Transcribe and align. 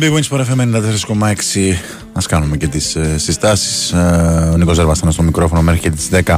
Big 0.00 0.12
Wings 0.12 0.28
Sport 0.30 0.40
FM 0.40 0.60
94,6. 0.60 1.76
Ας 2.12 2.26
κάνουμε 2.26 2.56
και 2.56 2.66
τις 2.66 2.96
ε, 2.96 3.18
συστάσεις. 3.18 3.92
Ε, 3.92 4.50
ο 4.52 4.56
Νίκος 4.56 4.76
Ζερβαστάνος 4.76 5.14
στο 5.14 5.22
μικρόφωνο 5.22 5.62
μέχρι 5.62 5.80
και 5.80 5.90
τις 5.90 6.08
10. 6.12 6.34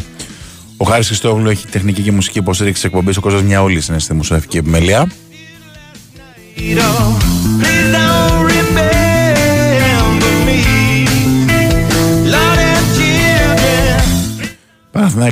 Ο 0.77 0.85
Χάρης 0.85 1.07
Χριστόγλου 1.07 1.49
έχει 1.49 1.67
τεχνική 1.67 2.03
και 2.03 2.13
μουσική 2.13 2.39
υποστήριξη 2.39 2.87
εκπομπής. 2.87 3.17
Ο 3.17 3.21
Κώστας 3.21 3.43
Μιαόλης 3.43 3.89
είναι 3.89 3.99
στη 3.99 4.15
μουσοευτική 4.15 4.57
επιμέλεια. 4.57 5.07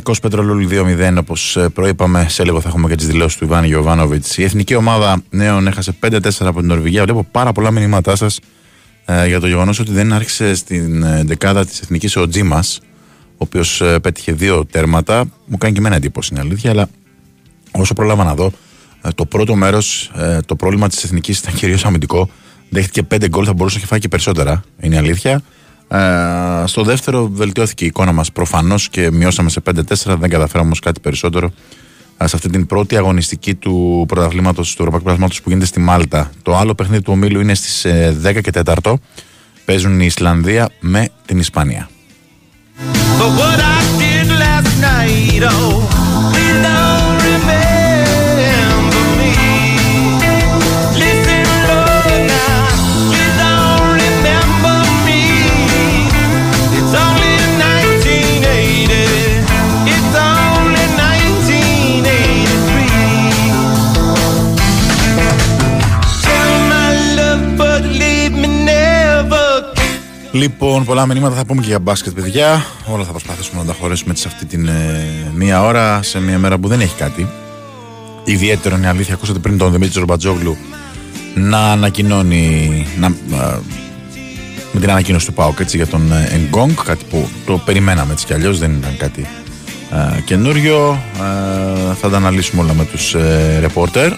Παναθηναϊκός 0.00 0.20
Πετρολούλη 0.20 0.68
2-0 1.12 1.16
όπως 1.18 1.56
ε, 1.56 1.68
προείπαμε 1.68 2.26
σε 2.28 2.44
λίγο 2.44 2.60
θα 2.60 2.68
έχουμε 2.68 2.88
και 2.88 2.94
τις 2.94 3.06
δηλώσεις 3.06 3.38
του 3.38 3.44
Ιβάν 3.44 3.64
Γιωβάνοβιτς. 3.64 4.38
Η 4.38 4.42
εθνική 4.42 4.74
ομάδα 4.74 5.22
νέων 5.30 5.66
έχασε 5.66 5.94
5-4 6.00 6.18
από 6.40 6.58
την 6.58 6.68
Νορβηγία. 6.68 7.02
Βλέπω 7.02 7.26
πάρα 7.30 7.52
πολλά 7.52 7.70
μηνύματά 7.70 8.16
σας 8.16 8.40
ε, 9.04 9.26
για 9.26 9.40
το 9.40 9.46
γεγονός 9.46 9.78
ότι 9.78 9.92
δεν 9.92 10.12
άρχισε 10.12 10.54
στην 10.54 11.02
ε, 11.02 11.22
δεκάδα 11.24 11.66
της 11.66 11.80
εθνικής 11.80 12.16
ο 12.16 12.28
Τζίμας 12.28 12.80
ο 13.32 13.36
οποίος 13.36 13.80
ε, 13.80 13.98
πέτυχε 13.98 14.32
δύο 14.32 14.66
τέρματα. 14.66 15.24
Μου 15.46 15.56
κάνει 15.58 15.72
και 15.72 15.78
εμένα 15.78 15.96
εντύπωση 15.96 16.28
είναι 16.32 16.40
αλήθεια 16.40 16.70
αλλά 16.70 16.88
όσο 17.70 17.94
πρόλαβα 17.94 18.24
να 18.24 18.34
δω 18.34 18.52
ε, 19.02 19.08
το 19.14 19.26
πρώτο 19.26 19.54
μέρος 19.54 20.10
ε, 20.16 20.38
το 20.46 20.56
πρόβλημα 20.56 20.88
της 20.88 21.04
εθνικής 21.04 21.38
ήταν 21.38 21.54
κυρίως 21.54 21.84
αμυντικό. 21.84 22.30
Δέχτηκε 22.68 23.06
5 23.14 23.28
γκολ 23.28 23.44
θα 23.46 23.52
μπορούσε 23.52 23.74
να 23.74 23.80
έχει 23.80 23.90
φάει 23.90 23.98
και 23.98 24.08
περισσότερα 24.08 24.62
είναι 24.80 24.96
αλήθεια 24.96 25.42
ε, 25.92 26.66
στο 26.66 26.82
δεύτερο 26.82 27.28
βελτιώθηκε 27.32 27.84
η 27.84 27.86
εικόνα 27.86 28.12
μας 28.12 28.32
προφανώς 28.32 28.88
και 28.88 29.10
μειώσαμε 29.10 29.50
σε 29.50 29.62
5-4 29.70 29.74
δεν 30.18 30.30
καταφέραμε 30.30 30.66
όμως 30.66 30.78
κάτι 30.78 31.00
περισσότερο 31.00 31.52
ε, 32.16 32.26
σε 32.26 32.36
αυτή 32.36 32.48
την 32.48 32.66
πρώτη 32.66 32.96
αγωνιστική 32.96 33.54
του 33.54 34.04
πρωταθλήματος 34.08 34.66
του 34.66 34.72
Ευρωπαϊκού 34.72 35.02
Πρωταθλήματος 35.02 35.42
που 35.42 35.48
γίνεται 35.48 35.66
στη 35.66 35.80
Μάλτα. 35.80 36.30
Το 36.42 36.56
άλλο 36.56 36.74
παιχνίδι 36.74 37.02
του 37.02 37.12
ομίλου 37.12 37.40
είναι 37.40 37.54
στις 37.54 37.84
ε, 37.84 38.16
10 38.24 38.40
και 38.40 38.50
4 38.84 38.94
παίζουν 39.64 40.00
η 40.00 40.06
Ισλανδία 40.06 40.70
με 40.80 41.08
την 41.26 41.38
Ισπανία. 41.38 41.88
For 43.18 43.30
what 43.38 43.58
I 43.76 43.80
did 44.00 44.28
last 44.42 44.74
night, 44.80 45.42
oh, 45.42 45.99
Λοιπόν, 70.32 70.84
πολλά 70.84 71.06
μηνύματα 71.06 71.34
θα 71.34 71.44
πούμε 71.44 71.60
και 71.60 71.68
για 71.68 71.78
μπάσκετ, 71.78 72.12
παιδιά. 72.12 72.64
Όλα 72.86 73.04
θα 73.04 73.10
προσπαθήσουμε 73.10 73.60
να 73.60 73.66
τα 73.66 73.76
χωρέσουμε 73.80 74.10
έτσι 74.10 74.22
σε 74.22 74.28
αυτή 74.28 74.46
την 74.46 74.68
ε, 74.68 75.32
μία 75.34 75.62
ώρα, 75.62 76.02
σε 76.02 76.20
μία 76.20 76.38
μέρα 76.38 76.58
που 76.58 76.68
δεν 76.68 76.80
έχει 76.80 76.94
κάτι. 76.96 77.28
Ιδιαίτερο 78.24 78.76
είναι 78.76 78.86
η 78.86 78.88
αλήθεια. 78.88 79.14
Ακούσατε 79.14 79.38
πριν 79.38 79.58
τον 79.58 79.72
Δημήτρη 79.72 80.00
Ρομπατζόγλου 80.00 80.56
να 81.34 81.58
ανακοινώνει. 81.58 82.86
Να, 82.98 83.06
α, 83.06 83.58
με 84.72 84.80
την 84.80 84.90
ανακοίνωση 84.90 85.26
του 85.26 85.32
ΠΑΟΚ 85.32 85.60
έτσι, 85.60 85.76
για 85.76 85.86
τον 85.86 86.12
ε, 86.12 86.28
Εγκόγκ, 86.32 86.70
κάτι 86.84 87.04
που 87.10 87.28
το 87.46 87.58
περιμέναμε 87.58 88.12
έτσι 88.12 88.26
κι 88.26 88.32
αλλιώς, 88.32 88.58
δεν 88.58 88.72
ήταν 88.72 88.96
κάτι 88.96 89.26
ε, 89.90 90.20
καινούριο. 90.20 91.02
Ε, 91.90 91.94
θα 91.94 92.08
τα 92.08 92.16
αναλύσουμε 92.16 92.62
όλα 92.62 92.74
με 92.74 92.84
τους 92.84 93.14
ε, 93.14 93.58
ρεπόρτερ. 93.60 94.12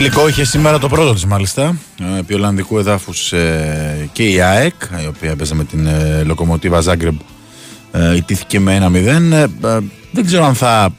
Φιλικό 0.00 0.28
είχε 0.28 0.44
σήμερα 0.44 0.78
το 0.78 0.88
πρώτο 0.88 1.12
της 1.12 1.24
μάλιστα 1.24 1.78
ε, 2.14 2.18
επί 2.18 2.34
Ολλανδικού 2.34 2.78
εδάφους 2.78 3.32
ε, 3.32 4.08
και 4.12 4.22
η 4.22 4.40
ΑΕΚ 4.40 4.74
η 5.02 5.06
οποία 5.06 5.30
έπαιζε 5.30 5.54
με 5.54 5.64
την 5.64 5.86
ε, 5.86 6.22
Λοκομοτίβα 6.22 6.80
Ζάγκρεμπ 6.80 7.20
ε, 7.92 8.16
ιτήθηκε 8.16 8.60
με 8.60 8.88
1-0 8.92 8.94
ε, 8.94 9.42
ε, 9.42 9.48
δεν 10.10 10.26
ξέρω 10.26 10.44
αν 10.44 10.54
θα 10.54 10.90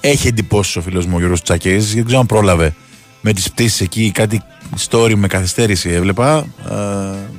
έχει 0.00 0.26
εντυπώσει 0.26 0.78
ο 0.78 0.82
φίλος 0.82 1.06
μου 1.06 1.12
ο 1.14 1.18
Γιώργος 1.18 1.42
Τσακής 1.42 1.94
δεν 1.94 2.04
ξέρω 2.04 2.20
αν 2.20 2.26
πρόλαβε 2.26 2.74
με 3.20 3.32
τις 3.32 3.50
πτήσεις 3.50 3.80
εκεί 3.80 4.10
κάτι 4.10 4.42
story 4.90 5.14
με 5.16 5.26
καθυστέρηση 5.26 5.90
έβλεπα. 5.90 6.36
Ε, 6.38 6.74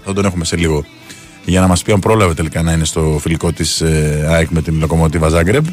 θα 0.06 0.14
τον 0.14 0.26
έχουμε 0.26 0.46
σε 0.46 0.56
λίγο 0.56 0.86
για 1.46 1.62
να 1.62 1.68
μας 1.68 1.82
πει 1.82 1.92
αν 1.92 2.00
πρόλαβε 2.00 2.34
τελικά 2.34 2.62
να 2.62 2.72
είναι 2.72 2.86
στο 2.86 3.18
φιλικό 3.22 3.52
της 3.52 3.82
ε, 3.82 4.26
ΑΕΚ 4.30 4.50
με 4.50 4.62
την 4.62 4.80
Λοκομοτίβα 4.80 5.30
Ζάγκρεμπ 5.30 5.66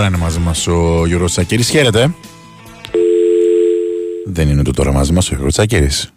Τώρα 0.00 0.12
είναι 0.12 0.22
μαζί 0.22 0.38
μας 0.38 0.66
ο 0.66 1.06
Γιώργος 1.06 1.30
Τσακύρης. 1.30 1.68
Χαίρετε. 1.68 2.14
Δεν 4.26 4.48
είναι 4.48 4.62
το 4.62 4.72
τώρα 4.72 4.92
μαζί 4.92 5.12
μας 5.12 5.26
ο 5.26 5.28
Γιώργος 5.30 5.52
Τσακύρης. 5.52 6.12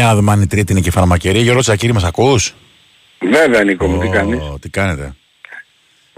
Για 0.00 0.08
να 0.08 0.14
δούμε 0.14 0.32
αν 0.32 0.42
η 0.42 0.46
τρίτη 0.46 0.72
είναι 0.72 0.80
και 0.80 0.90
φαρμακερή. 0.90 1.40
Γιώργο 1.40 1.60
Τσακύρη, 1.60 1.92
μας 1.92 2.04
ακούς; 2.04 2.54
Βέβαια 3.30 3.64
Νίκο 3.64 3.86
μου, 3.86 4.00
τι 4.00 4.06
Ω, 4.06 4.10
κάνεις; 4.10 4.38
Τι 4.60 4.68
κάνετε; 4.68 5.14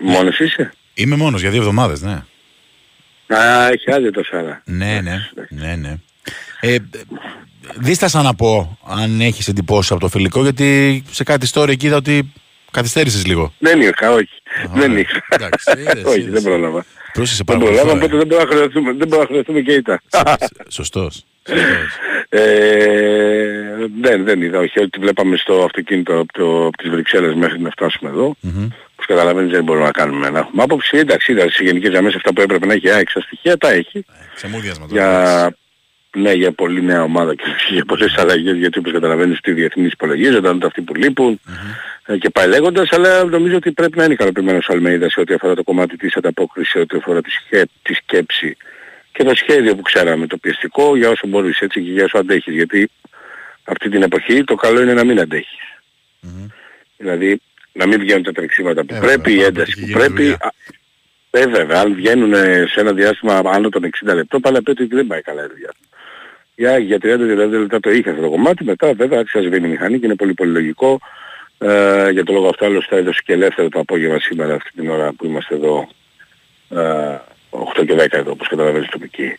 Μόνος 0.03 0.39
είσαι; 0.39 0.73
Είμαι 0.95 1.17
μόνος 1.17 1.41
για 1.41 1.51
δύο 1.51 1.59
εβδομάδες, 1.59 2.01
ναι. 2.03 2.23
Α, 3.37 3.69
έχει 3.69 3.93
άδειο 3.93 4.11
το 4.11 4.23
Σάρα. 4.25 4.63
Ναι, 4.65 5.01
ναι, 5.01 5.17
ναι, 5.49 5.77
ναι. 5.77 5.95
Ε, 6.61 6.77
δίστασα 7.79 8.23
να 8.23 8.35
πω 8.35 8.79
αν 8.87 9.21
έχεις 9.21 9.49
εντυπώσεις 9.49 9.91
από 9.91 10.01
το 10.01 10.09
φιλικό 10.09 10.43
γιατί 10.43 11.03
σε 11.11 11.23
κάτι 11.23 11.49
story 11.53 11.69
εκεί 11.69 11.87
είδα 11.87 11.97
ότι 11.97 12.33
καθυστέρησες 12.73 13.27
λίγο. 13.27 13.53
Δεν 13.59 13.81
είχα, 13.81 14.13
όχι. 14.13 14.43
δεν 14.75 14.97
ε, 14.97 15.01
είχα. 15.01 15.23
εντάξει, 15.29 15.71
είδες, 15.79 16.05
όχι, 16.05 16.21
είδες. 16.21 16.33
δεν 16.33 16.43
πρόλαβα. 16.43 16.85
Πρόσεχε 17.13 17.43
Δεν 17.47 17.47
πάρα 17.47 17.59
πολύ. 17.59 17.77
προλάβαμε, 17.77 18.01
φορά. 18.01 18.15
οπότε 18.15 18.17
δεν 18.17 18.27
μπορούμε 18.27 18.51
να 18.51 18.57
χρειαστούμε, 18.57 18.93
δεν 18.93 19.09
μπορούμε 19.09 19.19
να 19.23 19.27
χρειαστούμε 19.27 19.61
και 19.61 19.73
ήττα. 19.73 20.03
Σωστός. 20.69 20.69
Σωστός. 20.69 21.25
Ε, 22.29 23.87
δεν, 24.01 24.25
δεν 24.25 24.43
είδα, 24.43 24.59
όχι, 24.59 24.81
ότι 24.81 24.99
βλέπαμε 24.99 25.37
στο 25.37 25.65
αυτοκίνητο 25.65 26.19
από, 26.19 26.33
το, 26.33 26.67
από 26.67 26.77
τις 26.77 26.91
Βρυξέλλες 26.91 27.35
μέχρι 27.35 27.61
να 27.61 27.71
φτάσουμε 27.71 28.11
εδώ. 28.11 28.35
Μμμ. 28.41 28.65
Όπως 28.93 29.07
καταλαβαίνεις 29.07 29.51
δεν 29.51 29.65
μπορούμε 29.65 29.85
να 29.85 29.91
κάνουμε 29.91 30.31
να 30.31 30.39
έχουμε 30.39 30.63
άποψη. 30.63 30.97
Εντάξει, 30.97 31.33
είδα 31.33 31.43
στις 31.43 31.67
γενικές 31.67 31.91
γραμμές 31.91 32.15
αυτά 32.15 32.33
που 32.33 32.41
έπρεπε 32.41 32.67
να 32.67 32.73
έχει 32.73 32.87
η 32.87 32.91
ΑΕΚ 32.91 33.11
στα 33.11 33.21
στοιχεία, 33.21 33.57
τα 33.57 33.71
έχει. 33.71 34.05
Ξεμούδιασμα 34.35 34.87
τώρα. 34.87 35.01
Για... 35.01 35.57
ναι 36.17 36.33
για 36.33 36.53
πολύ 36.53 36.83
νέα 36.83 37.03
ομάδα 37.03 37.35
και 37.35 37.45
για 37.75 37.85
πολλές 37.85 38.15
αλλαγές 38.17 38.57
γιατί 38.57 38.79
όπως 38.79 38.93
καταλαβαίνεις 38.93 39.39
στη 39.39 39.53
διεθνής 39.53 39.93
υπολογίζονταν 39.93 40.61
αυτοί 40.65 40.81
που 40.81 40.95
λείπουν 40.95 41.41
mm-hmm. 41.47 42.19
και 42.19 42.31
πάει 42.31 42.49
λέγοντας 42.49 42.93
αλλά 42.93 43.25
νομίζω 43.25 43.57
ότι 43.57 43.73
πρέπει 43.73 43.97
να 43.97 44.05
είναι 44.05 44.13
ικανοποιημένος 44.13 44.69
ο 44.69 44.73
Αλμέιδας 44.73 45.13
σε 45.13 45.21
ό,τι 45.21 45.35
αφορά 45.35 45.55
το 45.55 45.63
κομμάτι 45.63 45.97
της 45.97 46.17
ανταπόκρισης, 46.17 46.73
σε 46.73 46.79
ό,τι 46.79 46.97
αφορά 46.97 47.21
τη, 47.21 47.31
σκέ, 47.31 47.65
τη 47.83 47.95
σκέψη 47.95 48.57
και 49.13 49.25
το 49.25 49.35
σχέδιο 49.35 49.75
που 49.75 49.83
ξέραμε, 49.83 50.27
το 50.27 50.37
πιεστικό 50.37 50.97
για 50.97 51.09
όσο 51.09 51.27
μπορείς 51.27 51.61
έτσι 51.61 51.83
και 51.83 51.91
για 51.91 52.05
όσο 52.05 52.19
αντέχεις 52.19 52.55
γιατί 52.55 52.91
αυτή 53.65 53.89
την 53.89 54.03
εποχή 54.03 54.45
το 54.45 54.55
καλό 54.55 54.83
είναι 54.83 54.95
να 54.95 55.05
μην 55.05 55.21
αντέχεις. 55.21 55.61
Mm-hmm. 56.23 56.47
Δηλαδή 56.97 57.41
να 57.73 57.87
μην 57.87 58.01
βγαίνουν 58.01 58.23
τα 58.23 58.33
τρεξίματα 58.33 58.85
που 58.85 58.95
ε, 58.95 58.99
πρέπει, 58.99 59.33
η 59.33 59.43
ένταση 59.43 59.81
που 59.81 59.93
πρέπει. 59.93 60.37
Ε, 61.31 61.47
βέβαια, 61.47 61.81
αν 61.81 61.95
βγαίνουν 61.95 62.35
σε 62.67 62.81
ένα 62.81 62.93
διάστημα 62.93 63.43
άνω 63.45 63.69
των 63.69 63.91
60 64.05 64.15
λεπτών, 64.15 64.41
πάλι 64.41 64.57
ότι 64.67 64.85
δεν 64.85 65.07
πάει 65.07 65.23
καλά 65.23 65.45
η 65.45 65.47
δουλειά. 65.47 65.73
Για, 66.63 66.79
για 66.79 66.97
30 66.97 67.19
λεπτά 67.51 67.81
το 67.81 67.91
είχε 67.91 68.11
αυτό 68.11 68.23
το 68.23 68.31
κομμάτι, 68.31 68.65
μετά 68.65 68.95
βέβαια 68.95 69.19
άρχισε 69.19 69.49
να 69.49 69.57
η 69.57 69.61
μηχανή 69.61 69.99
και 69.99 70.07
είναι 70.07 70.15
πολύ 70.15 70.35
πολύ 70.35 70.51
λογικό. 70.51 71.01
Ε, 71.59 72.11
για 72.11 72.25
το 72.25 72.33
λόγο 72.33 72.49
αυτό 72.49 72.65
άλλωστε 72.65 72.97
έδωσε 72.97 73.21
και 73.25 73.33
ελεύθερο 73.33 73.69
το 73.69 73.79
απόγευμα 73.79 74.19
σήμερα 74.21 74.55
αυτή 74.55 74.71
την 74.75 74.91
ώρα 74.91 75.13
που 75.13 75.27
είμαστε 75.27 75.55
εδώ 75.55 75.89
ε, 76.71 77.19
8 77.81 77.87
και 77.87 77.95
10 77.95 78.07
εδώ 78.11 78.31
όπως 78.31 78.49
καταλαβαίνεις 78.49 78.89
τοπική. 78.89 79.39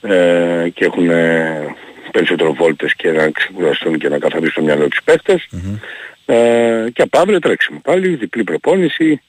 Ε, 0.00 0.68
και 0.74 0.84
έχουν 0.84 1.08
περισσότερο 2.10 2.54
βόλτες 2.54 2.94
και 2.94 3.10
να 3.10 3.30
ξεκουραστούν 3.30 3.98
και 3.98 4.08
να 4.08 4.18
καθαρίσουν 4.18 4.54
το 4.54 4.62
μυαλό 4.62 4.88
τους 4.88 5.02
παίχτες. 5.04 5.48
Mm-hmm. 5.52 5.78
ε, 6.26 6.86
και 6.92 7.02
από 7.02 7.18
αύριο 7.18 7.38
τρέξιμο. 7.38 7.80
Πάλι, 7.82 8.08
διπλή 8.08 8.44
προπόνηση. 8.44 9.22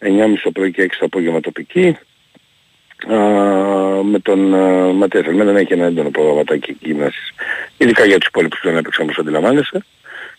9.30 0.00 0.08
το 0.42 0.50
πρωί 0.50 0.70
και 0.70 0.82
6 0.82 0.88
το 0.98 1.04
απόγευμα 1.04 1.40
τοπική. 1.40 1.86
α, 1.86 2.13
με 4.02 4.18
τον 4.22 4.38
Ματέα 4.96 5.22
Θελμένα 5.22 5.52
να 5.52 5.58
έχει 5.58 5.72
ένα 5.72 5.84
έντονο 5.84 6.10
προγραμματάκι 6.10 6.76
γυμνάσης 6.80 7.32
ειδικά 7.76 8.04
για 8.04 8.18
τους 8.18 8.28
υπόλοιπους 8.28 8.60
που 8.60 8.68
δεν 8.68 8.76
έπαιξαν 8.76 9.04
όπως 9.04 9.18
αντιλαμβάνεσαι 9.18 9.84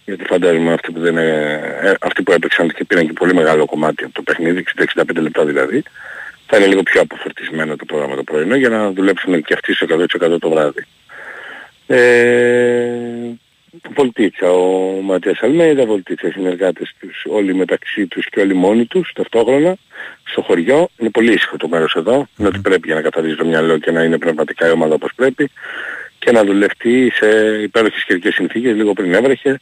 γιατί 0.06 0.24
φαντάζομαι 0.24 0.74
αυτοί 0.74 0.92
που, 0.92 1.00
δεν, 1.00 1.18
ε, 1.18 1.96
αυτοί 2.02 2.24
που 2.24 2.32
έπαιξαν 2.32 2.70
και 2.70 2.84
πήραν 2.84 3.06
και 3.06 3.14
πολύ 3.14 3.34
μεγάλο 3.34 3.66
κομμάτι 3.66 4.04
από 4.04 4.14
το 4.14 4.22
παιχνίδι, 4.22 4.64
65 4.94 5.22
λεπτά 5.22 5.46
δηλαδή, 5.46 5.84
θα 6.48 6.58
είναι 6.58 6.66
λίγο 6.66 6.84
πιο 6.84 7.02
αποφορτισμένο 7.02 7.76
το 7.76 7.86
πρόγραμμα 7.86 8.16
το 8.16 8.24
πρωινό 8.24 8.56
για 8.56 8.70
να 8.70 8.92
δουλέψουν 8.92 9.42
και 9.42 9.54
αυτοί 9.54 9.74
στο 9.74 9.86
100% 10.36 10.40
το 10.40 10.50
βράδυ. 10.50 10.86
Ε, 11.88 12.00
Βολτίτσα, 13.96 14.52
ο 14.52 15.02
Ματίας 15.02 15.40
Αλμέιδα, 15.42 15.86
Βολτίτσα, 15.86 16.28
οι 16.28 16.32
συνεργάτες 16.32 16.94
τους, 17.00 17.26
όλοι 17.30 17.56
μεταξύ 17.56 18.08
τους 18.08 18.30
και 18.30 18.40
όλοι 18.40 18.54
μόνοι 18.54 18.86
τους 18.86 19.12
ταυτόχρονα 19.16 19.76
στο 20.24 20.42
χωριό. 20.42 20.90
Είναι 20.98 21.10
πολύ 21.10 21.34
ήσυχο 21.34 21.58
το 21.58 21.68
μέρος 21.68 21.94
εδώ, 21.94 22.22
mm-hmm. 22.22 22.40
είναι 22.40 22.48
ότι 22.48 22.60
πρέπει 22.60 22.88
για 22.88 22.96
να 22.96 23.02
καθαρίζει 23.02 23.36
το 23.36 23.46
μυαλό 23.46 23.78
και 23.78 23.92
να 23.92 24.04
είναι 24.04 24.18
πνευματικά 24.18 24.68
η 24.68 24.72
ομάδα 24.72 24.94
όπως 24.94 25.12
πρέπει 25.16 25.52
και 26.20 26.32
να 26.32 26.44
δουλευτεί 26.44 27.12
σε 27.16 27.28
υπέροχες 27.62 28.04
καιρικές 28.04 28.34
συνθήκες, 28.34 28.76
λίγο 28.76 28.94
πριν 28.94 29.14
έβρεχε. 29.14 29.60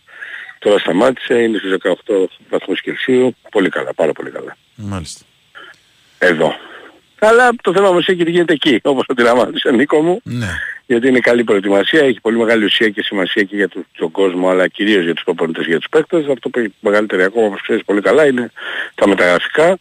Τώρα 0.60 0.80
σταμάτησε, 0.80 1.34
είναι 1.34 1.58
στους 1.58 1.72
18 2.06 2.26
βαθμούς 2.50 2.82
Κελσίου, 2.82 3.36
πολύ 3.52 3.70
καλά, 3.70 3.94
πάρα 3.94 4.12
πολύ 4.12 4.30
καλά. 4.30 4.58
Μάλιστα. 4.76 5.26
Εδώ. 6.18 6.56
Αλλά 7.24 7.52
το 7.62 7.74
θέμα 7.74 7.92
μας 7.92 8.08
έχει 8.08 8.30
γίνεται 8.30 8.54
εκεί, 8.54 8.80
όπως 8.84 9.06
αντιλαμβάνεσαι 9.08 9.72
Νίκο 9.72 10.02
μου. 10.02 10.22
Ναι. 10.24 10.48
Γιατί 10.86 11.08
είναι 11.08 11.20
καλή 11.20 11.44
προετοιμασία, 11.44 12.00
έχει 12.00 12.22
πολύ 12.22 12.38
μεγάλη 12.38 12.66
ουσία 12.66 12.90
και 12.90 13.02
σημασία 13.02 13.44
και 13.44 13.56
για 13.56 13.70
τον 13.98 14.12
κόσμο, 14.12 14.50
αλλά 14.50 14.68
κυρίως 14.68 15.04
για 15.04 15.14
τους 15.14 15.24
προπονητές 15.24 15.66
για 15.66 15.78
τους 15.78 15.90
παίκτες. 15.90 16.28
Αυτό 16.28 16.50
που 16.50 16.60
έχει 16.60 16.74
μεγαλύτερη 16.80 17.24
ακόμα, 17.24 17.46
όπως 17.46 17.62
ξέρεις 17.62 17.84
πολύ 17.86 18.02
καλά, 18.02 18.26
είναι 18.26 18.52
τα 18.96 19.08
μεταγραφικά. 19.08 19.78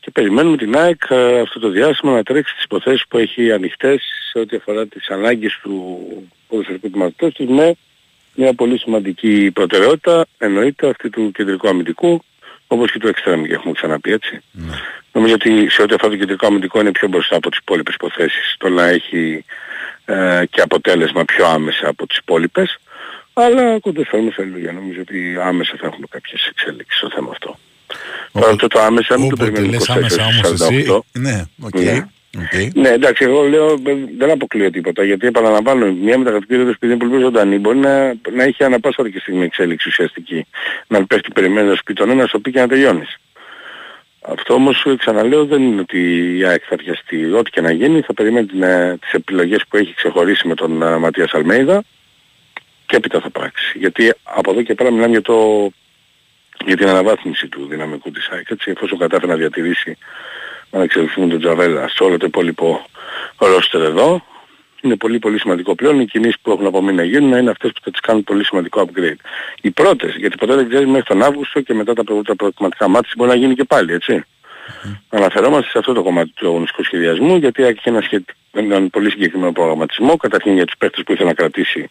Και 0.00 0.10
περιμένουμε 0.10 0.56
την 0.56 0.76
ΑΕΚ 0.76 1.02
ε, 1.08 1.40
αυτό 1.40 1.58
το 1.60 1.68
διάστημα 1.68 2.12
να 2.12 2.22
τρέξει 2.22 2.54
τις 2.54 2.64
υποθέσεις 2.64 3.04
που 3.08 3.18
έχει 3.18 3.52
ανοιχτές 3.52 4.02
σε 4.32 4.38
ό,τι 4.38 4.56
αφορά 4.56 4.86
τις 4.86 5.08
ανάγκες 5.10 5.58
του 5.62 5.98
ποδοσφαιρικού 6.48 6.90
του 6.90 7.32
της 7.32 7.46
με 7.46 7.74
μια 8.34 8.54
πολύ 8.54 8.78
σημαντική 8.78 9.50
προτεραιότητα, 9.54 10.26
εννοείται 10.38 10.88
αυτή 10.88 11.10
του 11.10 11.30
κεντρικού 11.34 11.68
αμυντικού, 11.68 12.22
όπως 12.72 12.92
και 12.92 12.98
του 12.98 13.08
εξτρέμου 13.08 13.46
και 13.46 13.52
έχουμε 13.52 13.72
ξαναπεί 13.72 14.12
έτσι. 14.12 14.40
Ναι. 14.50 14.72
Νομίζω 15.12 15.34
ότι 15.34 15.70
σε 15.70 15.82
ό,τι 15.82 15.94
αφορά 15.94 16.10
το 16.10 16.18
κεντρικό 16.18 16.46
αμυντικό 16.46 16.80
είναι 16.80 16.90
πιο 16.90 17.08
μπροστά 17.08 17.36
από 17.36 17.50
τις 17.50 17.58
υπόλοιπες 17.58 17.94
υποθέσεις. 17.94 18.54
Το 18.58 18.68
να 18.68 18.88
έχει 18.88 19.44
ε, 20.04 20.42
και 20.50 20.60
αποτέλεσμα 20.60 21.24
πιο 21.24 21.46
άμεσα 21.46 21.88
από 21.88 22.06
τις 22.06 22.16
υπόλοιπες. 22.16 22.78
Αλλά 23.32 23.78
κοντοφέρουμε 23.80 24.30
σε 24.30 24.48
για 24.58 24.72
νομίζω 24.72 25.00
ότι 25.00 25.36
άμεσα 25.42 25.74
θα 25.80 25.86
έχουμε 25.86 26.06
κάποιες 26.10 26.46
εξέλιξεις 26.46 26.98
στο 26.98 27.10
θέμα 27.14 27.30
αυτό. 27.30 27.58
Τώρα 28.32 28.48
αυτό 28.50 28.66
το 28.66 28.80
άμεσα 28.80 29.18
μην 29.18 29.28
το 29.28 29.36
περιμένουμε 29.36 29.76
24-48. 30.88 30.98
Ναι, 31.12 31.44
οκ. 31.60 31.70
Okay. 31.76 31.84
Ναι. 31.84 32.06
Okay. 32.38 32.68
Ναι, 32.74 32.88
εντάξει, 32.88 33.24
εγώ 33.24 33.42
λέω 33.42 33.76
δεν 34.18 34.30
αποκλείω 34.30 34.70
τίποτα 34.70 35.04
γιατί 35.04 35.26
επαναλαμβάνω 35.26 35.92
μια 35.92 36.18
μεταγραφική 36.18 36.56
ρόδος 36.56 36.78
που 36.78 36.86
είναι 36.86 36.96
πολύ 36.96 37.20
ζωντανή 37.20 37.58
μπορεί 37.58 37.78
να, 37.78 38.14
να 38.32 38.42
έχει 38.42 38.64
ανα 38.64 38.80
πάσα 38.80 39.10
και 39.10 39.18
στιγμή 39.18 39.44
εξέλιξη 39.44 39.88
ουσιαστική. 39.88 40.46
Να 40.86 41.06
πέφτει 41.06 41.30
περιμένοντας 41.32 41.80
πει 41.84 41.92
τον 41.92 42.10
ένα, 42.10 42.26
στο 42.26 42.38
πει 42.40 42.50
και 42.50 42.60
να 42.60 42.68
τελειώνεις. 42.68 43.16
Αυτό 44.20 44.54
όμως 44.54 44.86
ξαναλέω 44.98 45.44
δεν 45.44 45.62
είναι 45.62 45.80
ότι 45.80 45.98
η 46.38 46.44
ΑΕΚ 46.44 46.62
θα 46.68 46.76
βιαστεί. 46.76 47.32
Ό,τι 47.32 47.50
και 47.50 47.60
να 47.60 47.72
γίνει 47.72 48.00
θα 48.00 48.14
περιμένει 48.14 48.46
την, 48.46 48.62
ε, 48.62 48.96
τις 49.00 49.12
επιλογές 49.12 49.64
που 49.68 49.76
έχει 49.76 49.94
ξεχωρίσει 49.94 50.48
με 50.48 50.54
τον 50.54 50.82
uh, 50.82 50.98
Ματίας 50.98 51.34
Αλμέιδα 51.34 51.82
και 52.86 52.96
έπειτα 52.96 53.20
θα 53.20 53.30
πράξει. 53.30 53.78
Γιατί 53.78 54.12
από 54.22 54.50
εδώ 54.50 54.62
και 54.62 54.74
πέρα 54.74 54.90
μιλάμε 54.90 55.10
για, 55.10 55.22
το, 55.22 55.68
για 56.66 56.76
την 56.76 56.88
αναβάθμιση 56.88 57.48
του 57.48 57.66
δυναμικού 57.66 58.10
της 58.10 58.28
ΑΕΚ. 58.28 58.50
Έτσι, 58.50 58.70
εφόσον 58.70 58.98
κατάφερε 58.98 59.32
να 59.32 59.38
διατηρήσει 59.38 59.96
να 60.72 60.82
εξελιχθούμε 60.82 61.26
τον 61.26 61.38
Τζαβέλα 61.38 61.88
σε 61.88 62.02
όλο 62.02 62.16
το 62.16 62.26
υπόλοιπο 62.26 62.86
ρόστερ 63.38 63.82
εδώ. 63.82 64.24
Είναι 64.80 64.96
πολύ 64.96 65.18
πολύ 65.18 65.38
σημαντικό 65.38 65.74
πλέον. 65.74 66.00
Οι 66.00 66.06
κινήσεις 66.06 66.38
που 66.42 66.50
έχουν 66.50 66.66
απομείνει 66.66 66.96
να 66.96 67.04
γίνουν 67.04 67.38
είναι 67.38 67.50
αυτές 67.50 67.72
που 67.72 67.80
θα 67.84 67.90
τις 67.90 68.00
κάνουν 68.00 68.24
πολύ 68.24 68.44
σημαντικό 68.44 68.84
upgrade. 68.86 69.20
Οι 69.60 69.70
πρώτες, 69.70 70.14
γιατί 70.14 70.36
ποτέ 70.36 70.54
δεν 70.54 70.68
ξέρεις 70.68 70.86
μέχρι 70.86 71.02
τον 71.02 71.22
Αύγουστο 71.22 71.60
και 71.60 71.74
μετά 71.74 71.92
τα 71.92 72.04
πρώτα 72.04 72.36
προκριματικά 72.36 72.88
μάτια 72.88 73.12
μπορεί 73.16 73.30
να 73.30 73.36
γίνει 73.36 73.54
και 73.54 73.64
πάλι, 73.64 73.92
έτσι. 73.92 74.24
Mm-hmm. 74.24 74.98
Αναφερόμαστε 75.08 75.70
σε 75.70 75.78
αυτό 75.78 75.92
το 75.92 76.02
κομμάτι 76.02 76.32
του 76.34 76.46
αγωνιστικού 76.46 76.84
σχεδιασμού 76.84 77.36
γιατί 77.36 77.62
έχει 77.62 77.80
ένα, 77.82 78.00
σχε... 78.00 78.24
έναν 78.52 78.90
πολύ 78.90 79.10
συγκεκριμένο 79.10 79.52
προγραμματισμό 79.52 80.16
καταρχήν 80.16 80.54
για 80.54 80.64
τους 80.64 80.76
παίχτες 80.78 81.02
που 81.04 81.12
ήθελε 81.12 81.28
να 81.28 81.34
κρατήσει 81.34 81.90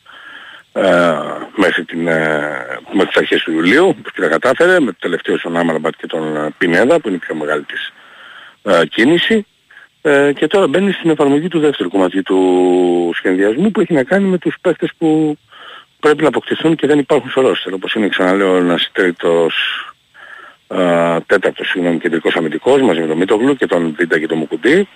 ε, 0.74 1.14
μέχρι, 1.56 1.86
την, 1.86 2.08
ε, 2.08 2.80
μέχρι 2.92 3.08
τις 3.08 3.18
αρχές 3.18 3.44
του 3.44 3.52
Ιουλίου 3.52 3.96
που 4.04 4.22
τα 4.22 4.28
κατάφερε 4.28 4.80
με 4.80 4.92
το 4.92 4.98
τελευταίο 5.00 5.38
στον 5.38 5.58
Άμαλαμπατ 5.58 5.94
και 5.98 6.08
τον 6.08 6.36
ε, 6.36 6.50
Πινέδα 6.58 7.00
που 7.00 7.08
είναι 7.08 7.18
η 7.18 7.20
πιο 7.20 7.36
μεγάλη 7.36 7.64
της 7.64 7.94
ε, 8.64 8.86
κίνηση 8.86 9.46
ε, 10.02 10.32
και 10.36 10.48
τώρα 10.48 10.68
μπαίνει 10.68 10.92
στην 10.92 11.10
εφαρμογή 11.10 11.48
του 11.48 11.60
δεύτερου 11.60 11.90
κομμάτι 11.90 12.22
του 12.22 13.12
σχεδιασμού 13.16 13.72
που 13.72 13.82
έχει 13.82 13.94
να 13.94 14.04
κάνει 14.04 14.28
με 14.28 14.38
τους 14.38 14.56
παίχτες 14.62 14.92
που 14.98 15.38
πρέπει 16.00 16.22
να 16.22 16.28
αποκτηθούν 16.28 16.76
και 16.76 16.88
δεν 16.88 17.00
υπάρχουν 17.00 17.30
στο 17.30 17.42
ρόστερ. 17.42 17.74
Όπως 17.74 17.94
είναι 17.94 18.08
ξαναλέω 18.08 18.56
ένας 18.56 18.90
τρίτος 18.92 19.56
ε, 20.68 21.18
τέταρτος 21.26 21.70
συγγνώμη 21.70 22.00
κεντρικός 22.00 22.36
αμυντικός 22.36 22.82
μαζί 22.82 23.00
με 23.00 23.08
τον 23.08 23.18
Μίτογλου 23.18 23.56
και 23.56 23.66
τον 23.66 23.94
Βίντα 23.98 24.20
και 24.20 24.28
τον 24.28 24.38
Μουκουντή 24.38 24.88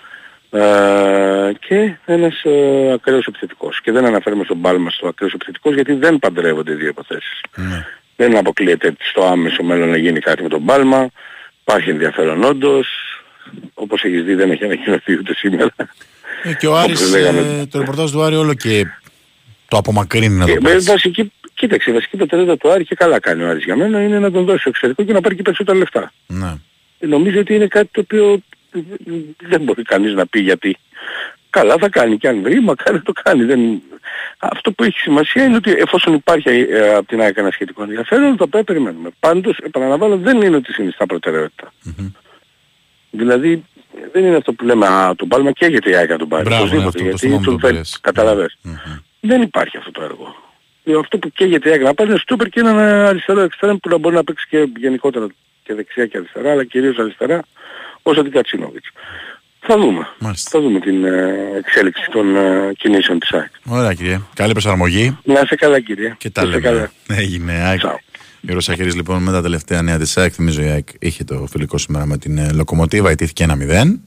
ε, 0.50 1.50
και 1.58 1.96
ένας 2.04 2.42
ε, 2.44 2.92
ακραίος 2.92 3.26
επιθετικός. 3.26 3.80
Και 3.80 3.92
δεν 3.92 4.04
αναφέρουμε 4.04 4.44
στον 4.44 4.60
Πάλμα 4.60 4.90
στο 4.90 5.08
ακραίος 5.08 5.32
επιθετικός 5.32 5.74
γιατί 5.74 5.92
δεν 5.92 6.18
παντρεύονται 6.18 6.72
οι 6.72 6.74
δύο 6.74 6.88
υποθέσεις. 6.88 7.40
Ναι. 7.56 7.84
Δεν 8.16 8.36
αποκλείεται 8.36 8.94
στο 8.98 9.24
άμεσο 9.24 9.62
μέλλον 9.62 9.88
να 9.88 9.96
γίνει 9.96 10.20
κάτι 10.20 10.42
με 10.42 10.48
τον 10.48 10.64
Πάλμα. 10.64 11.10
Υπάρχει 11.60 11.90
ενδιαφέρον 11.90 12.44
όντως 12.44 13.05
όπως 13.74 14.02
έχεις 14.02 14.24
δει 14.24 14.34
δεν 14.34 14.50
έχει 14.50 14.64
ανακοινωθεί 14.64 15.12
ούτε 15.12 15.34
σήμερα. 15.34 15.74
Ε, 16.42 16.54
και 16.54 16.66
ο 16.66 16.76
Άρης, 16.76 17.14
ε, 17.14 17.66
το 17.70 17.78
ρεπορτάζ 17.78 18.10
του 18.10 18.22
Άρη 18.22 18.36
όλο 18.36 18.54
και 18.54 18.86
το 19.68 19.76
απομακρύνει 19.76 20.34
να 20.34 20.46
το 20.46 20.52
ε, 20.52 20.74
πεις. 20.74 20.84
Βασική, 20.84 21.32
κοίταξε, 21.54 21.90
η 21.90 21.92
βασική 21.92 22.16
προτεραιότητα 22.16 22.56
του 22.56 22.70
Άρη 22.72 22.84
και 22.84 22.94
καλά 22.94 23.20
κάνει 23.20 23.42
ο 23.42 23.48
Άρης 23.48 23.64
για 23.64 23.76
μένα 23.76 24.02
είναι 24.02 24.18
να 24.18 24.30
τον 24.30 24.44
δώσει 24.44 24.58
στο 24.58 24.68
εξωτερικό 24.68 25.02
και 25.02 25.12
να 25.12 25.20
πάρει 25.20 25.34
και 25.36 25.42
περισσότερα 25.42 25.78
λεφτά. 25.78 26.12
Ναι. 26.26 26.54
Ε, 26.98 27.06
νομίζω 27.06 27.40
ότι 27.40 27.54
είναι 27.54 27.66
κάτι 27.66 27.88
το 27.90 28.00
οποίο 28.00 28.42
δεν 29.48 29.60
μπορεί 29.60 29.82
κανείς 29.82 30.14
να 30.14 30.26
πει 30.26 30.40
γιατί. 30.40 30.76
Καλά 31.50 31.76
θα 31.78 31.88
κάνει 31.88 32.16
και 32.16 32.28
αν 32.28 32.42
βρει, 32.42 32.60
μακάρι 32.60 33.00
το 33.00 33.12
κάνει. 33.22 33.44
Δεν... 33.44 33.82
Αυτό 34.38 34.72
που 34.72 34.84
έχει 34.84 34.98
σημασία 34.98 35.44
είναι 35.44 35.56
ότι 35.56 35.70
εφόσον 35.70 36.14
υπάρχει 36.14 36.48
ε, 36.70 36.94
από 36.94 37.06
την 37.06 37.20
ΑΕΚ 37.20 37.36
ένα 37.36 37.50
σχετικό 37.50 37.82
ενδιαφέρον, 37.82 38.36
το 38.36 38.46
πρέπει 38.46 38.64
περιμένουμε. 38.64 39.08
Πάντως, 39.20 39.58
επαναλαμβάνω, 39.58 40.16
δεν 40.16 40.40
είναι 40.40 40.56
ότι 40.56 40.72
συνιστά 40.72 41.06
προτεραιότητα. 41.06 41.72
Mm-hmm. 41.86 42.10
Δηλαδή 43.10 43.64
δεν 44.12 44.24
είναι 44.24 44.36
αυτό 44.36 44.52
που 44.52 44.64
λέμε 44.64 44.86
«Α, 44.86 45.14
τον 45.14 45.28
πάρουμε 45.28 45.52
και 45.52 45.66
γιατί 45.66 45.90
η 45.90 45.94
ΑΕΚ 45.94 46.16
τον 46.16 46.28
πάρει». 46.28 46.44
Μπράβο, 46.44 46.76
ναι, 46.76 46.84
αυτό, 46.84 47.02
γιατί 47.02 47.40
τον 47.44 47.60
θέλει, 47.60 47.80
καταλαβες. 48.00 48.58
Mm-hmm. 48.64 49.00
Δεν 49.20 49.42
υπάρχει 49.42 49.76
αυτό 49.76 49.90
το 49.90 50.02
έργο. 50.02 50.36
Ε, 50.84 50.98
αυτό 50.98 51.18
που 51.18 51.30
καίγεται 51.30 51.68
η 51.68 51.72
ΑΕΚ 51.72 51.82
να 51.82 51.94
πάρει 51.94 52.10
είναι 52.10 52.18
στούπερ 52.18 52.48
και 52.48 52.60
έναν 52.60 52.78
αριστερό 52.78 53.40
εξτρέμ 53.40 53.76
που 53.76 53.88
να 53.88 53.98
μπορεί 53.98 54.14
να 54.14 54.24
παίξει 54.24 54.46
και 54.50 54.68
γενικότερα 54.76 55.26
και 55.62 55.74
δεξιά 55.74 56.06
και 56.06 56.16
αριστερά, 56.16 56.50
αλλά 56.50 56.64
κυρίως 56.64 56.98
αριστερά, 56.98 57.42
ως 58.02 58.18
Αντικατσίνοβιτς. 58.18 58.88
Θα 59.68 59.78
δούμε. 59.78 60.08
Μάλιστα. 60.18 60.50
Θα 60.50 60.60
δούμε 60.60 60.80
την 60.80 61.04
ε, 61.04 61.34
εξέλιξη 61.56 62.10
των 62.10 62.36
ε, 62.36 62.72
κινήσεων 62.78 63.18
της 63.18 63.32
ΑΕΚ. 63.32 63.50
Ωραία 63.64 63.94
κύριε. 63.94 64.20
Καλή 64.34 64.52
προσαρμογή. 64.52 65.18
Να 65.22 65.40
είσαι 65.40 65.54
καλά 65.54 65.80
κύριε. 65.80 66.14
Και 66.18 66.30
τα 66.30 66.44
λέμε. 66.44 66.90
Έγινε 67.08 67.52
ΑΕΚ. 67.52 67.80
Γιώργο 68.46 68.64
Σαχέρη, 68.64 68.92
λοιπόν, 68.92 69.22
με 69.22 69.32
τα 69.32 69.42
τελευταία 69.42 69.82
νέα 69.82 69.98
της 69.98 70.16
ΑΕΚ. 70.16 70.32
Θυμίζω 70.34 70.62
η 70.62 70.68
ΑΕΚ 70.68 70.88
είχε 70.98 71.24
το 71.24 71.46
φιλικό 71.50 71.78
σήμερα 71.78 72.06
με 72.06 72.18
την 72.18 72.38
ε, 72.38 72.52
Λοκομοτίβα, 72.52 73.10
ιτήθηκε 73.10 73.44
ένα 73.44 73.54
μηδέν. 73.54 74.00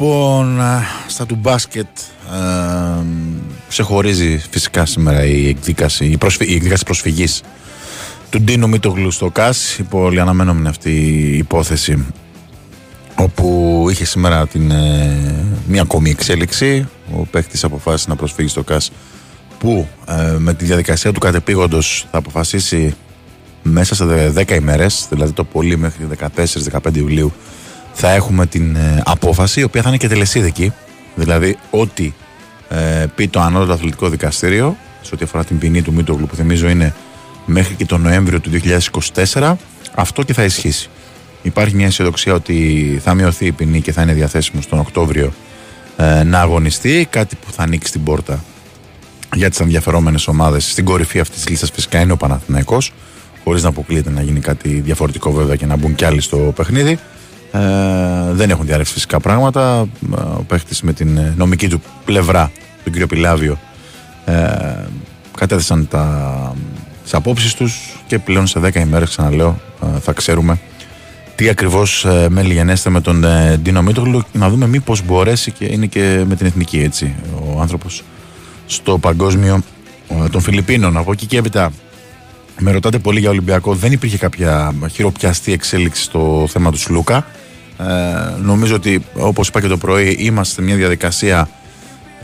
Λοιπόν, 0.00 0.60
στα 1.06 1.26
του 1.26 1.34
μπάσκετ 1.34 1.86
ε, 2.32 3.02
ξεχωρίζει 3.68 4.38
φυσικά 4.50 4.86
σήμερα 4.86 5.24
η 5.24 5.48
εκδίκαση, 5.48 6.04
η, 6.04 6.16
προσφυ, 6.16 6.44
η 6.44 6.54
εκδίκαση 6.54 6.84
προσφυγής 6.84 7.42
του 8.30 8.40
Ντίνου 8.40 8.68
Μήτογλου 8.68 9.10
στο 9.10 9.30
ΚΑΣ. 9.30 9.78
Η 9.78 9.82
πολύ 9.82 10.20
αναμενόμενη 10.20 10.68
αυτή 10.68 10.90
η 10.90 11.36
υπόθεση 11.36 12.06
όπου 13.14 13.86
είχε 13.90 14.04
σήμερα 14.04 14.46
την, 14.46 14.70
ε, 14.70 15.44
μια 15.66 15.82
ακόμη 15.82 16.10
εξέλιξη. 16.10 16.88
Ο 17.12 17.26
παίχτης 17.30 17.64
αποφάσισε 17.64 18.08
να 18.08 18.16
προσφύγει 18.16 18.48
στο 18.48 18.62
ΚΑΣ 18.62 18.90
που 19.58 19.88
ε, 20.08 20.36
με 20.38 20.54
τη 20.54 20.64
διαδικασία 20.64 21.12
του 21.12 21.20
κατεπήγοντος 21.20 22.06
θα 22.10 22.18
αποφασίσει 22.18 22.94
μέσα 23.62 23.94
σε 23.94 24.32
10 24.36 24.50
ημέρες, 24.50 25.06
δηλαδή 25.10 25.32
το 25.32 25.44
πολύ 25.44 25.76
μέχρι 25.76 26.06
14-15 26.36 26.96
Ιουλίου 26.96 27.32
θα 28.00 28.10
έχουμε 28.10 28.46
την 28.46 28.76
ε, 28.76 29.02
απόφαση 29.04 29.60
η 29.60 29.62
οποία 29.62 29.82
θα 29.82 29.88
είναι 29.88 29.98
και 29.98 30.08
τελεσίδικη 30.08 30.72
δηλαδή 31.14 31.58
ό,τι 31.70 32.12
ε, 32.68 33.06
πει 33.14 33.28
το 33.28 33.40
ανώτατο 33.40 33.72
αθλητικό 33.72 34.08
δικαστήριο 34.08 34.76
σε 35.02 35.10
ό,τι 35.14 35.24
αφορά 35.24 35.44
την 35.44 35.58
ποινή 35.58 35.82
του 35.82 35.92
Μήτογλου 35.92 36.26
που 36.26 36.34
θυμίζω 36.34 36.68
είναι 36.68 36.94
μέχρι 37.46 37.74
και 37.74 37.86
τον 37.86 38.00
Νοέμβριο 38.00 38.40
του 38.40 38.50
2024 39.34 39.54
αυτό 39.94 40.22
και 40.22 40.32
θα 40.32 40.44
ισχύσει. 40.44 40.88
Υπάρχει 41.42 41.74
μια 41.74 41.86
αισιοδοξία 41.86 42.34
ότι 42.34 43.00
θα 43.02 43.14
μειωθεί 43.14 43.46
η 43.46 43.52
ποινή 43.52 43.80
και 43.80 43.92
θα 43.92 44.02
είναι 44.02 44.12
διαθέσιμο 44.12 44.60
τον 44.68 44.78
Οκτώβριο 44.78 45.32
ε, 45.96 46.22
να 46.22 46.40
αγωνιστεί, 46.40 47.06
κάτι 47.10 47.36
που 47.36 47.52
θα 47.52 47.62
ανοίξει 47.62 47.92
την 47.92 48.02
πόρτα 48.02 48.44
για 49.34 49.50
τις 49.50 49.60
ενδιαφερόμενες 49.60 50.26
ομάδες. 50.26 50.70
Στην 50.70 50.84
κορυφή 50.84 51.20
αυτής 51.20 51.36
της 51.36 51.48
λίστας 51.48 51.70
φυσικά 51.70 52.00
είναι 52.00 52.12
ο 52.12 52.16
Παναθηναϊκός, 52.16 52.92
χωρίς 53.44 53.62
να 53.62 53.68
αποκλείεται 53.68 54.10
να 54.10 54.22
γίνει 54.22 54.40
κάτι 54.40 54.68
διαφορετικό 54.68 55.32
βέβαια 55.32 55.56
και 55.56 55.66
να 55.66 55.76
μπουν 55.76 55.94
κι 55.94 56.04
άλλοι 56.04 56.20
στο 56.20 56.36
παιχνίδι. 56.56 56.98
Ε, 57.52 58.32
δεν 58.32 58.50
έχουν 58.50 58.66
διαρρεύσει 58.66 58.92
φυσικά 58.92 59.20
πράγματα. 59.20 59.88
Ο 60.10 60.42
παίχτης 60.46 60.82
με 60.82 60.92
την 60.92 61.20
νομική 61.36 61.68
του 61.68 61.82
πλευρά, 62.04 62.50
τον 62.84 62.92
κύριο 62.92 63.06
Πιλάβιο, 63.06 63.58
ε, 64.24 64.34
κατέθεσαν 65.36 65.88
τα 65.88 66.54
τις 67.08 67.16
απόψεις 67.16 67.54
τους 67.54 68.02
και 68.06 68.18
πλέον 68.18 68.46
σε 68.46 68.60
10 68.60 68.80
ημέρες, 68.80 69.08
ξαναλέω, 69.08 69.60
ε, 69.82 69.98
θα 70.00 70.12
ξέρουμε 70.12 70.58
τι 71.34 71.48
ακριβώς 71.48 72.04
ε, 72.04 72.26
μελιγενέστε 72.30 72.90
με 72.90 73.00
τον 73.00 73.24
ε, 73.24 73.56
Ντίνο 73.56 73.82
Μίτογλου 73.82 74.22
να 74.32 74.48
δούμε 74.48 74.66
μήπως 74.66 75.02
μπορέσει 75.04 75.50
και 75.50 75.64
είναι 75.64 75.86
και 75.86 76.24
με 76.28 76.36
την 76.36 76.46
εθνική 76.46 76.78
έτσι 76.78 77.14
ο 77.54 77.60
άνθρωπος 77.60 78.02
στο 78.66 78.98
παγκόσμιο 78.98 79.60
των 80.30 80.40
Φιλιππίνων. 80.40 80.96
Από 80.96 81.12
εκεί 81.12 81.26
και 81.26 81.38
έπειτα 81.38 81.70
με 82.58 82.70
ρωτάτε 82.70 82.98
πολύ 82.98 83.20
για 83.20 83.30
Ολυμπιακό. 83.30 83.74
Δεν 83.74 83.92
υπήρχε 83.92 84.18
κάποια 84.18 84.74
χειροπιαστή 84.90 85.52
εξέλιξη 85.52 86.02
στο 86.02 86.46
θέμα 86.48 86.70
του 86.70 86.78
Σλούκα. 86.78 87.26
Ε, 87.78 87.84
νομίζω 88.40 88.74
ότι 88.74 89.04
όπως 89.14 89.48
είπα 89.48 89.60
και 89.60 89.68
το 89.68 89.76
πρωί, 89.76 90.16
είμαστε 90.20 90.54
σε 90.54 90.62
μια 90.62 90.76
διαδικασία 90.76 91.48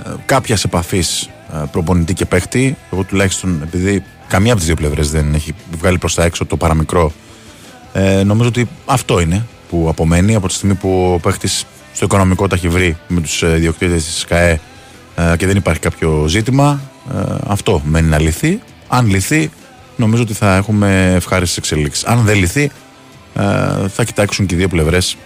ε, 0.04 0.10
κάποιας 0.26 0.64
επαφής 0.64 1.30
ε, 1.52 1.56
προπονητή 1.72 2.14
και 2.14 2.24
παίχτη. 2.24 2.76
Εγώ 2.92 3.02
τουλάχιστον 3.02 3.62
επειδή 3.62 4.02
καμία 4.28 4.50
από 4.50 4.58
τις 4.58 4.66
δύο 4.66 4.76
πλευρές 4.76 5.10
δεν 5.10 5.34
έχει 5.34 5.52
βγάλει 5.78 5.98
προς 5.98 6.14
τα 6.14 6.24
έξω 6.24 6.44
το 6.44 6.56
παραμικρό. 6.56 7.12
Ε, 7.92 8.22
νομίζω 8.22 8.48
ότι 8.48 8.68
αυτό 8.84 9.20
είναι 9.20 9.46
που 9.68 9.86
απομένει 9.88 10.34
από 10.34 10.46
τη 10.46 10.54
στιγμή 10.54 10.74
που 10.74 11.12
ο 11.14 11.18
παίχτης 11.18 11.66
στο 11.92 12.04
οικονομικό 12.04 12.46
τα 12.46 12.54
έχει 12.54 12.68
βρει 12.68 12.96
με 13.08 13.20
τους 13.20 13.42
ε, 13.42 13.46
διοκτήτε 13.48 13.94
της 13.94 14.18
ΣΚΑΕ 14.18 14.60
ε, 15.16 15.36
και 15.36 15.46
δεν 15.46 15.56
υπάρχει 15.56 15.80
κάποιο 15.80 16.24
ζήτημα. 16.28 16.80
Ε, 17.14 17.34
αυτό 17.46 17.82
μένει 17.84 18.08
να 18.08 18.20
λυθεί. 18.20 18.60
Αν 18.88 19.06
λυθεί, 19.06 19.50
νομίζω 19.96 20.22
ότι 20.22 20.34
θα 20.34 20.56
έχουμε 20.56 21.12
ευχάριστες 21.14 21.56
εξελίξεις. 21.56 22.04
Αν 22.04 22.24
δεν 22.24 22.36
λυθεί, 22.36 22.70
ε, 23.34 23.88
θα 23.88 24.04
κοιτάξουν 24.04 24.46
και 24.46 24.54
οι 24.54 24.58
δύο 24.58 24.68
πλευρές 24.68 25.16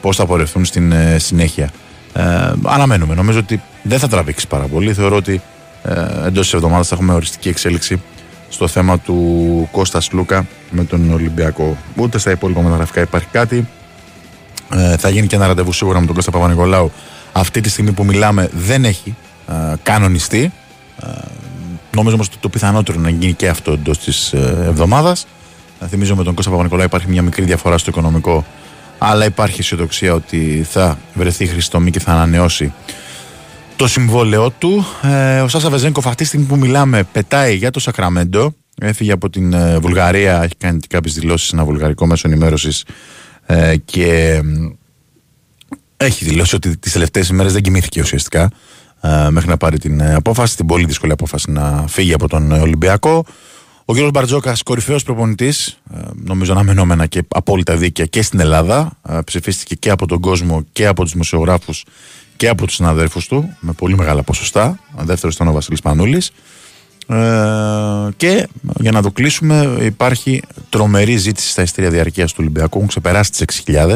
πώς 0.00 0.16
θα 0.16 0.26
πορευθούν 0.26 0.64
στην 0.64 0.92
ε, 0.92 1.18
συνέχεια. 1.18 1.70
Ε, 2.12 2.52
αναμένουμε. 2.64 3.14
Νομίζω 3.14 3.38
ότι 3.38 3.62
δεν 3.82 3.98
θα 3.98 4.08
τραβήξει 4.08 4.46
πάρα 4.46 4.64
πολύ. 4.64 4.92
Θεωρώ 4.94 5.16
ότι 5.16 5.42
ε, 5.82 6.26
εντός 6.26 6.44
της 6.44 6.54
εβδομάδας 6.54 6.88
θα 6.88 6.94
έχουμε 6.94 7.12
οριστική 7.14 7.48
εξέλιξη 7.48 8.02
στο 8.48 8.68
θέμα 8.68 8.98
του 8.98 9.68
Κώστας 9.72 10.12
Λούκα 10.12 10.46
με 10.70 10.84
τον 10.84 11.12
Ολυμπιακό. 11.12 11.76
Ούτε 11.96 12.18
στα 12.18 12.30
υπόλοιπα 12.30 12.62
μεταγραφικά 12.62 13.00
υπάρχει 13.00 13.28
κάτι. 13.32 13.68
Ε, 14.74 14.96
θα 14.96 15.08
γίνει 15.08 15.26
και 15.26 15.36
ένα 15.36 15.46
ραντεβού 15.46 15.72
σίγουρα 15.72 16.00
με 16.00 16.06
τον 16.06 16.14
Κώστα 16.14 16.30
Παπα-Νικολάου. 16.30 16.92
Αυτή 17.32 17.60
τη 17.60 17.68
στιγμή 17.68 17.92
που 17.92 18.04
μιλάμε 18.04 18.50
δεν 18.52 18.84
έχει 18.84 19.16
ε, 19.48 19.74
κανονιστεί. 19.82 20.52
Ε, 21.02 21.06
νομίζω 21.94 22.14
όμως 22.14 22.28
το 22.40 22.48
πιθανότερο 22.48 23.00
να 23.00 23.10
γίνει 23.10 23.32
και 23.32 23.48
αυτό 23.48 23.72
εντός 23.72 23.98
της 23.98 24.32
ε, 24.32 24.64
εβδομάδας. 24.66 25.26
Ε, 25.80 25.86
θυμίζω 25.86 26.16
με 26.16 26.24
τον 26.24 26.34
Κώστα 26.34 26.50
Παπα-Νικολάου 26.50 26.84
υπάρχει 26.84 27.08
μια 27.08 27.22
μικρή 27.22 27.44
διαφορά 27.44 27.78
στο 27.78 27.90
οικονομικό, 27.90 28.46
αλλά 28.98 29.24
υπάρχει 29.24 29.60
αισιοδοξία 29.60 30.14
ότι 30.14 30.66
θα 30.70 30.98
βρεθεί 31.14 31.46
χρηστομή 31.46 31.90
και 31.90 32.00
θα 32.00 32.12
ανανεώσει 32.12 32.72
το 33.76 33.88
συμβόλαιό 33.88 34.50
του. 34.50 34.86
Ε, 35.02 35.40
ο 35.40 35.48
Σάσα 35.48 35.70
Βεζένκοφ 35.70 36.06
αυτή 36.06 36.22
τη 36.22 36.24
στιγμή 36.24 36.46
που 36.46 36.56
μιλάμε 36.56 37.02
πετάει 37.12 37.54
για 37.54 37.70
το 37.70 37.80
Σακραμέντο. 37.80 38.54
Έφυγε 38.80 39.12
από 39.12 39.30
την 39.30 39.52
ε, 39.52 39.78
Βουλγαρία, 39.78 40.42
έχει 40.42 40.56
κάνει 40.56 40.78
κάποιες 40.88 41.14
δηλώσεις 41.14 41.48
σε 41.48 41.56
ένα 41.56 41.64
βουλγαρικό 41.64 42.06
μέσο 42.06 42.28
ενημέρωσης 42.28 42.84
ε, 43.46 43.76
και 43.84 44.40
έχει 45.96 46.24
δηλώσει 46.24 46.54
ότι 46.54 46.76
τις 46.76 46.92
τελευταίες 46.92 47.28
ημέρες 47.28 47.52
δεν 47.52 47.62
κοιμήθηκε 47.62 48.00
ουσιαστικά 48.00 48.42
ε, 48.42 48.48
μέχρι 49.30 49.48
να 49.48 49.56
πάρει 49.56 49.78
την 49.78 50.00
ε, 50.00 50.14
απόφαση, 50.14 50.56
την 50.56 50.66
πολύ 50.66 50.84
δύσκολη 50.84 51.12
απόφαση 51.12 51.50
να 51.50 51.84
φύγει 51.88 52.12
από 52.12 52.28
τον 52.28 52.52
Ολυμπιακό. 52.52 53.24
Ο 53.84 53.94
κ. 53.94 53.96
Μπαρτζόκας, 54.10 54.62
κορυφαίος 54.62 55.02
προπονητής, 55.02 55.80
νομίζω 56.24 56.52
αναμενόμενα 56.52 57.06
και 57.06 57.22
απόλυτα 57.28 57.76
δίκαια 57.76 58.06
και 58.06 58.22
στην 58.22 58.40
Ελλάδα. 58.40 58.90
Ψηφίστηκε 59.24 59.74
και 59.74 59.90
από 59.90 60.06
τον 60.06 60.20
κόσμο 60.20 60.64
και 60.72 60.86
από 60.86 61.02
τους 61.02 61.12
δημοσιογράφους 61.12 61.84
και 62.36 62.48
από 62.48 62.66
τους 62.66 62.74
συναδέλφους 62.74 63.26
του 63.26 63.56
με 63.60 63.72
πολύ 63.72 63.96
μεγάλα 63.96 64.22
ποσοστά. 64.22 64.78
Δεύτερος 64.98 65.34
ήταν 65.34 65.48
ο 65.48 65.52
Βασίλης 65.52 65.80
Πανούλης. 65.80 66.32
Ε, 67.06 67.16
και 68.16 68.48
για 68.80 68.90
να 68.90 69.02
το 69.02 69.10
κλείσουμε, 69.10 69.76
υπάρχει 69.80 70.42
τρομερή 70.68 71.16
ζήτηση 71.16 71.50
στα 71.50 71.62
ειστήρια 71.62 71.90
διαρκείας 71.90 72.30
του 72.30 72.36
Ολυμπιακού. 72.40 72.76
Έχουν 72.76 72.88
ξεπεράσει 72.88 73.30
τις 73.30 73.64
6.000. 73.66 73.94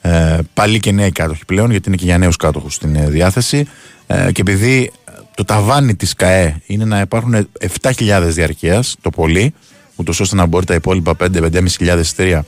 Ε, 0.00 0.38
πάλι 0.54 0.80
και 0.80 0.92
νέοι 0.92 1.12
κάτοχοι 1.12 1.44
πλέον, 1.44 1.70
γιατί 1.70 1.88
είναι 1.88 1.96
και 1.96 2.04
για 2.04 2.18
νέους 2.18 2.36
κάτοχους 2.36 2.74
στην 2.74 2.96
ε, 2.96 3.08
διάθεση. 3.08 3.66
Ε, 4.10 4.32
και 4.32 4.40
επειδή 4.40 4.92
το 5.34 5.44
ταβάνι 5.44 5.94
της 5.94 6.14
ΚαΕ 6.14 6.60
είναι 6.66 6.84
να 6.84 7.00
υπάρχουν 7.00 7.48
7.000 7.82 8.22
διαρκείας 8.26 8.96
το 9.00 9.10
πολύ, 9.10 9.54
ούτως 9.96 10.20
ώστε 10.20 10.36
να 10.36 10.46
μπορεί 10.46 10.66
τα 10.66 10.74
υπόλοιπα 10.74 11.16
5-5.500 11.20 11.98
ειστήρια 11.98 12.44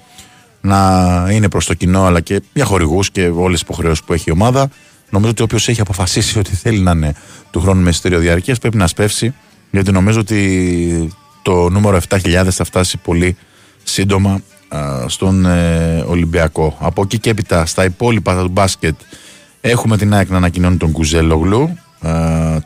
να 0.61 1.29
είναι 1.31 1.49
προς 1.49 1.67
το 1.67 1.75
κοινό 1.75 2.05
αλλά 2.05 2.21
και 2.21 2.43
για 2.53 2.65
χορηγούς 2.65 3.11
και 3.11 3.27
όλες 3.27 3.53
τις 3.53 3.69
υποχρεώσεις 3.69 4.05
που 4.05 4.13
έχει 4.13 4.25
η 4.29 4.33
ομάδα. 4.33 4.69
Νομίζω 5.11 5.31
ότι 5.31 5.43
όποιος 5.43 5.69
έχει 5.69 5.81
αποφασίσει 5.81 6.39
ότι 6.39 6.55
θέλει 6.55 6.79
να 6.79 6.91
είναι 6.91 7.15
του 7.51 7.61
χρόνου 7.61 7.83
με 7.83 7.91
εισιτήριο 7.91 8.19
διαρκείας 8.19 8.59
πρέπει 8.59 8.77
να 8.77 8.87
σπεύσει, 8.87 9.35
γιατί 9.71 9.93
νομίζω 9.93 10.21
ότι 10.21 11.15
το 11.43 11.69
νούμερο 11.69 12.01
7.000 12.09 12.47
θα 12.51 12.65
φτάσει 12.65 12.97
πολύ 12.97 13.37
σύντομα 13.83 14.41
στον 15.07 15.47
ε, 15.47 16.05
Ολυμπιακό. 16.07 16.77
Από 16.81 17.03
εκεί 17.03 17.19
και 17.19 17.31
έπειτα, 17.31 17.67
στα 17.67 17.85
υπόλοιπα 17.85 18.43
του 18.43 18.49
μπάσκετ, 18.49 18.95
έχουμε 19.61 19.97
την 19.97 20.15
ΑΕΚ 20.15 20.31
να 20.31 20.37
ανακοινώνει 20.37 20.77
τον 20.77 20.93
Κουζέλογλου, 20.93 21.79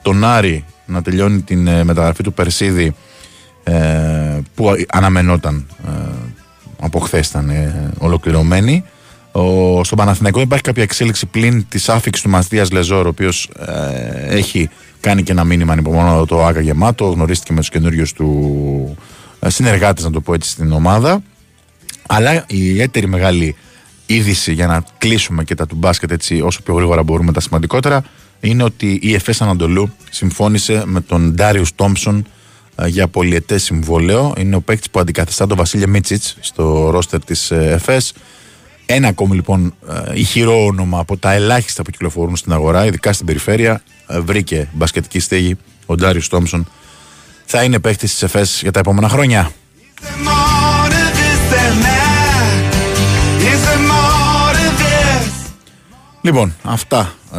τον 0.02 0.24
Άρη 0.24 0.64
να 0.86 1.02
τελειώνει 1.02 1.40
την 1.40 1.66
ε, 1.66 1.84
μεταγραφή 1.84 2.22
του 2.22 2.32
Περσίδη 2.32 2.94
ε, 3.62 3.74
που 4.54 4.70
αναμενόταν 4.88 5.66
από 6.80 6.98
χθες 6.98 7.28
ήταν 7.28 7.50
ολοκληρωμένη. 7.98 8.84
Ο, 9.32 9.84
στον 9.84 9.98
Παναθηναϊκό 9.98 10.40
υπάρχει 10.40 10.62
κάποια 10.62 10.82
εξέλιξη 10.82 11.26
πλην 11.26 11.66
της 11.68 11.88
άφηξης 11.88 12.24
του 12.24 12.30
Μαστίας 12.30 12.70
Λεζόρ, 12.70 13.06
ο 13.06 13.08
οποίος 13.08 13.50
ε, 13.58 14.36
έχει 14.36 14.70
κάνει 15.00 15.22
και 15.22 15.32
ένα 15.32 15.44
μήνυμα 15.44 15.72
ανυπομονώ 15.72 16.26
το 16.26 16.44
Άκα 16.44 16.60
γεμάτο. 16.60 17.04
Γνωρίστηκε 17.04 17.52
με 17.52 17.60
τους 17.60 17.68
καινούριους 17.68 18.12
του 18.12 18.96
ε, 19.40 19.50
συνεργάτες, 19.50 20.04
να 20.04 20.10
το 20.10 20.20
πω 20.20 20.34
έτσι, 20.34 20.50
στην 20.50 20.72
ομάδα. 20.72 21.22
Αλλά 22.06 22.44
η 22.46 22.66
ιδιαίτερη 22.66 23.06
μεγάλη 23.06 23.56
είδηση 24.06 24.52
για 24.52 24.66
να 24.66 24.84
κλείσουμε 24.98 25.44
και 25.44 25.54
τα 25.54 25.66
του 25.66 25.74
μπάσκετ 25.74 26.10
έτσι 26.10 26.40
όσο 26.40 26.62
πιο 26.62 26.74
γρήγορα 26.74 27.02
μπορούμε 27.02 27.32
τα 27.32 27.40
σημαντικότερα 27.40 28.04
είναι 28.40 28.62
ότι 28.62 28.98
η 29.02 29.14
ΕΦΕΣ 29.14 29.40
Ανατολού 29.40 29.92
συμφώνησε 30.10 30.82
με 30.86 31.00
τον 31.00 31.34
Ντάριους 31.34 31.74
Τόμψον 31.74 32.26
ε, 32.76 32.86
για 32.86 33.08
πολιετές 33.08 33.62
συμβόλαιο. 33.62 34.32
Είναι 34.38 34.56
ο 34.56 34.60
παίκτης 34.60 34.90
που 34.90 34.98
αντικαθιστά 34.98 35.46
τον 35.46 35.56
Βασίλη 35.56 35.88
Μίτσιτς 35.88 36.36
στο 36.40 36.90
ρόστερ 36.90 37.24
της 37.24 37.50
ε, 37.50 37.70
ΕΦΕΣ. 37.72 38.12
Ένα 38.86 39.08
ακόμη 39.08 39.34
λοιπόν 39.34 39.74
ε, 39.88 40.18
ηχηρό 40.18 40.64
όνομα 40.64 40.98
από 40.98 41.16
τα 41.16 41.32
ελάχιστα 41.32 41.82
που 41.82 41.90
κυκλοφορούν 41.90 42.36
στην 42.36 42.52
αγορά, 42.52 42.86
ειδικά 42.86 43.12
στην 43.12 43.26
περιφέρεια, 43.26 43.82
ε, 44.06 44.20
βρήκε 44.20 44.68
μπασκετική 44.72 45.18
στέγη 45.18 45.56
ο 45.86 45.94
Ντάριο 45.94 46.22
Τόμψον. 46.28 46.66
Θα 47.44 47.62
είναι 47.62 47.78
παίχτη 47.78 48.06
της 48.06 48.22
ΕΦΕΣ 48.22 48.60
για 48.62 48.70
τα 48.70 48.78
επόμενα 48.78 49.08
χρόνια. 49.08 49.50
Λοιπόν, 56.24 56.54
αυτά 56.62 57.12
ε, 57.34 57.38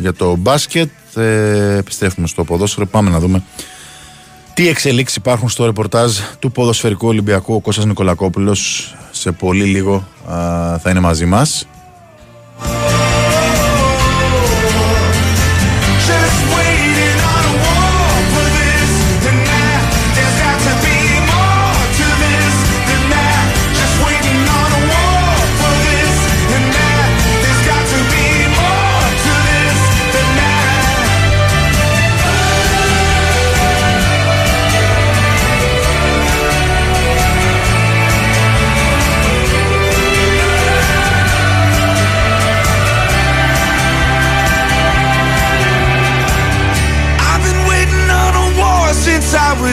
για 0.00 0.12
το 0.12 0.36
μπάσκετ. 0.36 0.90
Ε, 1.16 1.76
επιστρέφουμε 1.76 2.26
στο 2.26 2.44
ποδόσφαιρο. 2.44 2.86
Πάμε 2.86 3.10
να 3.10 3.18
δούμε 3.18 3.42
τι 4.54 4.68
εξελίξεις 4.68 5.16
υπάρχουν 5.16 5.48
στο 5.48 5.64
ρεπορτάζ 5.64 6.18
του 6.38 6.52
ποδοσφαιρικού 6.52 7.06
Ολυμπιακού. 7.06 7.54
Ο 7.54 7.60
Κώστας 7.60 7.84
Νικολακόπουλος 7.84 8.94
σε 9.10 9.32
πολύ 9.32 9.64
λίγο 9.64 10.08
θα 10.82 10.90
είναι 10.90 11.00
μαζί 11.00 11.26
μας. 11.26 11.66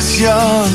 was 0.05 0.21
young. 0.21 0.71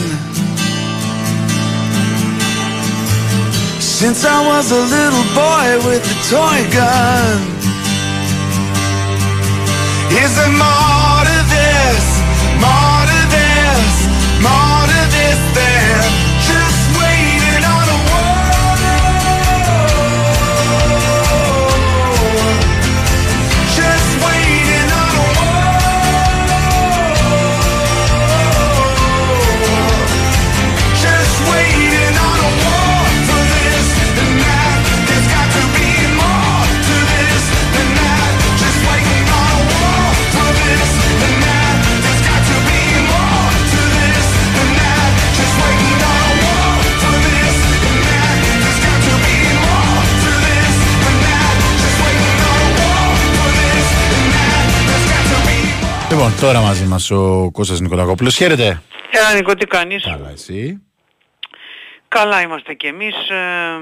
Since 3.81 4.25
I 4.25 4.38
was 4.47 4.73
a 4.73 4.83
little 4.97 5.27
boy 5.35 5.69
with 5.87 6.03
a 6.05 6.19
toy 6.31 6.61
gun. 6.73 7.38
Is 10.23 10.38
it 10.38 10.53
more? 10.59 11.00
More. 56.53 56.59
Λοιπόν, 56.59 56.63
τώρα 56.63 56.67
μαζί 56.67 56.85
μας 56.85 57.11
ο 57.11 57.51
Κώστας 57.53 57.81
Νικολακόπουλος. 57.81 58.37
Χαίρετε. 58.37 58.83
Έλα 59.11 59.35
Νίκο, 59.35 59.55
τι 59.55 59.67
κάνεις; 59.67 60.03
Καλά, 60.05 60.31
εσύ; 60.31 60.83
Καλά 62.09 62.41
είμαστε 62.41 62.75
κι 62.75 62.87
εμείς. 62.87 63.15
Ε, 63.31 63.81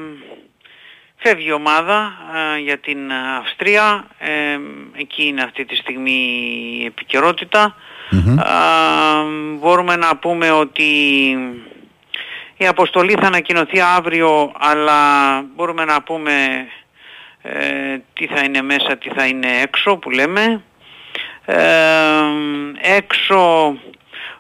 φεύγει 1.17 1.49
η 1.49 1.53
ομάδα 1.53 2.13
ε, 2.57 2.59
για 2.59 2.79
την 2.79 3.13
Αυστρία. 3.41 4.07
Ε, 4.19 4.59
εκεί 5.01 5.27
είναι 5.27 5.43
αυτή 5.43 5.65
τη 5.65 5.77
στιγμή 5.77 6.39
η 6.81 6.85
επικαιρότητα. 6.85 7.75
Μμμ. 8.11 8.39
Ε, 8.39 8.43
μπορούμε 9.59 9.97
να 9.97 10.17
πούμε 10.17 10.51
ότι 10.51 10.85
η 12.57 12.67
αποστολή 12.67 13.17
θα 13.21 13.27
ανακοινωθεί 13.27 13.81
αύριο, 13.81 14.53
αλλά 14.59 15.43
μπορούμε 15.57 15.85
να 15.85 16.03
πούμε 16.03 16.33
ε, 17.43 17.99
τι 18.13 18.27
θα 18.27 18.41
είναι 18.45 18.63
μέσα, 18.63 18.97
τι 18.97 19.11
θα 19.15 19.27
είναι 19.27 19.49
έξω 19.63 19.97
που 19.97 20.11
λέμε. 20.11 20.63
Ε, 21.51 21.57
έξω, 22.97 23.75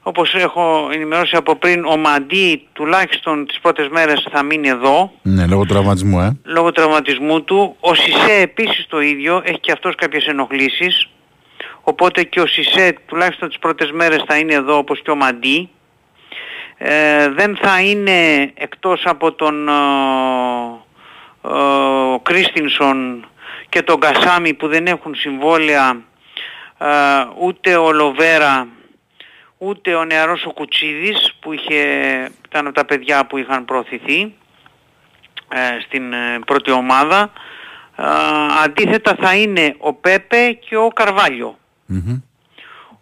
όπως 0.02 0.34
έχω 0.34 0.88
ενημερώσει 0.92 1.36
από 1.36 1.56
πριν, 1.56 1.84
ο 1.84 1.96
Μαντί 1.96 2.66
τουλάχιστον 2.72 3.46
τις 3.46 3.58
πρώτες 3.60 3.88
μέρες 3.88 4.26
θα 4.30 4.42
μείνει 4.42 4.68
εδώ 4.68 5.12
Ναι, 5.22 5.46
λόγω 5.46 5.66
τραυματισμού, 5.66 6.20
ε. 6.20 6.38
λόγω 6.44 6.72
τραυματισμού 6.72 7.42
του. 7.42 7.76
Ο 7.80 7.94
Σισε 7.94 8.32
επίσης 8.32 8.86
το 8.88 9.00
ίδιο, 9.00 9.42
έχει 9.44 9.60
και 9.60 9.72
αυτός 9.72 9.94
κάποιες 9.94 10.26
ενοχλήσεις. 10.26 11.08
Οπότε 11.82 12.22
και 12.22 12.40
ο 12.40 12.46
Σισε 12.46 12.96
τουλάχιστον 13.06 13.48
τις 13.48 13.58
πρώτες 13.58 13.90
μέρες 13.90 14.24
θα 14.26 14.38
είναι 14.38 14.54
εδώ 14.54 14.76
όπως 14.76 15.02
και 15.02 15.10
ο 15.10 15.16
Μαντί. 15.16 15.70
Ε, 16.78 17.28
δεν 17.28 17.58
θα 17.62 17.80
είναι 17.80 18.50
εκτός 18.54 19.02
από 19.04 19.32
τον 19.32 19.68
ε, 19.68 19.72
ε, 21.42 22.18
Κρίστινσον 22.22 23.26
και 23.68 23.82
τον 23.82 24.00
Κασάμι 24.00 24.54
που 24.54 24.68
δεν 24.68 24.86
έχουν 24.86 25.14
συμβόλαια 25.14 25.90
ε, 25.90 26.07
ούτε 27.38 27.76
ο 27.76 27.92
Λοβέρα 27.92 28.68
ούτε 29.58 29.94
ο 29.94 30.04
νεαρός 30.04 30.44
ο 30.44 30.52
Κουτσίδης 30.52 31.34
που 31.40 31.52
είχε, 31.52 31.80
ήταν 32.46 32.66
από 32.66 32.74
τα 32.74 32.84
παιδιά 32.84 33.26
που 33.26 33.38
είχαν 33.38 33.64
προωθηθεί 33.64 34.34
ε, 35.48 35.80
στην 35.86 36.12
ε, 36.12 36.38
πρώτη 36.46 36.70
ομάδα. 36.70 37.32
Ε, 37.96 38.04
αντίθετα 38.64 39.16
θα 39.20 39.34
είναι 39.34 39.74
ο 39.78 39.92
Πέπε 39.92 40.52
και 40.52 40.76
ο 40.76 40.88
Καρβάλιο. 40.88 41.58
Μμμ. 41.86 42.20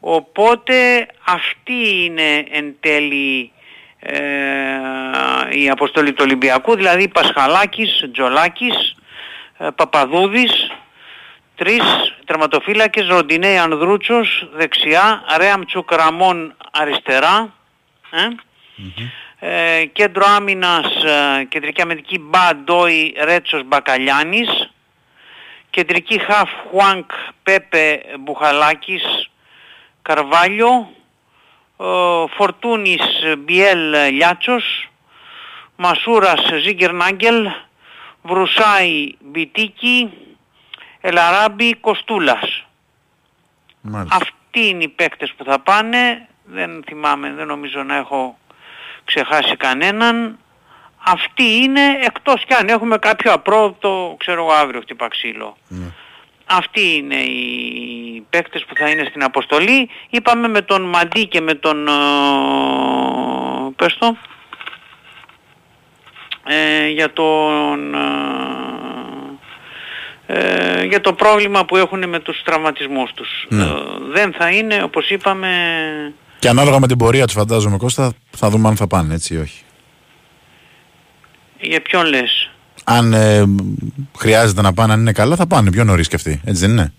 Οπότε 0.00 1.06
αυτή 1.26 2.04
είναι 2.04 2.44
εν 2.50 2.76
τέλει 2.80 3.52
ε, 3.98 4.20
η 5.50 5.70
αποστολή 5.70 6.12
του 6.12 6.22
Ολυμπιακού, 6.26 6.76
δηλαδή 6.76 7.08
Πασχαλάκης, 7.08 8.08
Τζολάκης, 8.12 8.94
ε, 9.58 9.68
Παπαδούδης, 9.74 10.70
τρεις 11.56 11.82
τερματοφύλακες, 12.24 13.06
Ροντινέη 13.08 13.58
Ανδρούτσος 13.58 14.48
δεξιά, 14.52 15.24
Ρέαμ 15.36 15.64
Τσουκραμών 15.64 16.54
αριστερά, 16.70 17.54
ε, 18.10 18.28
ε, 19.38 19.84
κέντρο 19.84 20.24
άμυνας, 20.36 20.86
ε, 21.04 21.44
κεντρική 21.44 21.80
αμυντική 21.80 22.18
Μπαντόι 22.18 23.14
Ρέτσος 23.24 23.62
Μπακαλιάνης, 23.64 24.70
κεντρική 25.70 26.18
χαφ 26.18 26.50
Χουάνκ 26.70 27.10
Πέπε 27.42 28.00
Μπουχαλάκης 28.20 29.30
Καρβάλιο, 30.02 30.90
ε, 31.80 31.84
Φορτούνης 32.36 33.02
Μπιέλ 33.38 34.10
Λιάτσος, 34.10 34.88
Μασούρας 35.76 36.40
Ζίγκερ 36.62 36.92
Νάγκελ, 36.92 37.48
Βρουσάη 38.22 39.14
Μπιτίκη, 39.20 40.10
Ελαράμπη 41.08 41.74
Κοστούλας. 41.74 42.66
Μάλιστα. 43.80 44.16
Αυτοί 44.16 44.68
είναι 44.68 44.82
οι 44.82 44.88
παίκτες 44.88 45.32
που 45.36 45.44
θα 45.44 45.58
πάνε, 45.58 46.28
δεν 46.44 46.82
θυμάμαι, 46.86 47.32
δεν 47.32 47.46
νομίζω 47.46 47.82
να 47.82 47.96
έχω 47.96 48.38
ξεχάσει 49.04 49.56
κανέναν. 49.56 50.38
Αυτοί 51.04 51.42
είναι 51.42 51.80
εκτός 52.00 52.44
κι 52.44 52.54
αν 52.54 52.68
έχουμε 52.68 52.98
κάποιο 52.98 53.32
απρόοπτο, 53.32 54.14
ξέρω 54.18 54.42
εγώ 54.42 54.52
αύριο 54.52 54.80
χτυπά 54.80 55.08
ξύλο. 55.08 55.56
Ναι. 55.68 55.86
Αυτοί 56.46 56.96
είναι 56.96 57.16
οι 57.16 58.26
παίκτες 58.30 58.64
που 58.64 58.74
θα 58.76 58.88
είναι 58.90 59.04
στην 59.04 59.22
αποστολή. 59.22 59.88
Είπαμε 60.10 60.48
με 60.48 60.62
τον 60.62 60.82
Μαντί 60.82 61.26
και 61.26 61.40
με 61.40 61.54
τον... 61.54 61.88
ε, 61.88 61.92
πες 63.76 63.96
το, 63.98 64.16
ε, 66.46 66.88
για 66.88 67.12
τον... 67.12 67.94
ε, 67.94 67.98
ε, 70.26 70.84
για 70.84 71.00
το 71.00 71.12
πρόβλημα 71.12 71.64
που 71.64 71.76
έχουν 71.76 72.08
με 72.08 72.18
τους 72.20 72.42
τραυματισμούς 72.44 73.12
τους. 73.14 73.46
Ναι. 73.48 73.64
Ε, 73.64 73.68
δεν 74.12 74.32
θα 74.38 74.50
είναι, 74.50 74.82
όπως 74.82 75.10
είπαμε, 75.10 75.48
Και 76.38 76.48
ανάλογα 76.48 76.78
με 76.80 76.86
την 76.86 76.96
πορεία 76.98 77.24
τους, 77.24 77.34
φαντάζομαι, 77.34 77.76
Κώστα, 77.76 78.12
θα 78.30 78.50
δούμε 78.50 78.68
αν 78.68 78.76
θα 78.76 78.86
πάνε 78.86 79.14
έτσι 79.14 79.34
ή 79.34 79.36
όχι. 79.38 79.62
για 81.60 81.82
ποιον 81.82 82.06
λες; 82.06 82.50
Αν 82.84 83.12
ε, 83.12 83.44
χρειάζεται 84.18 84.62
να 84.62 84.72
πάνε, 84.72 84.92
αν 84.92 85.00
είναι 85.00 85.12
καλά, 85.12 85.36
θα 85.36 85.46
πάνε 85.46 85.70
πιο 85.70 85.84
νωρίς 85.84 86.08
και 86.08 86.16
αυτοί. 86.16 86.40
Έτσι 86.44 86.60
δεν 86.60 86.70
είναι; 86.70 86.92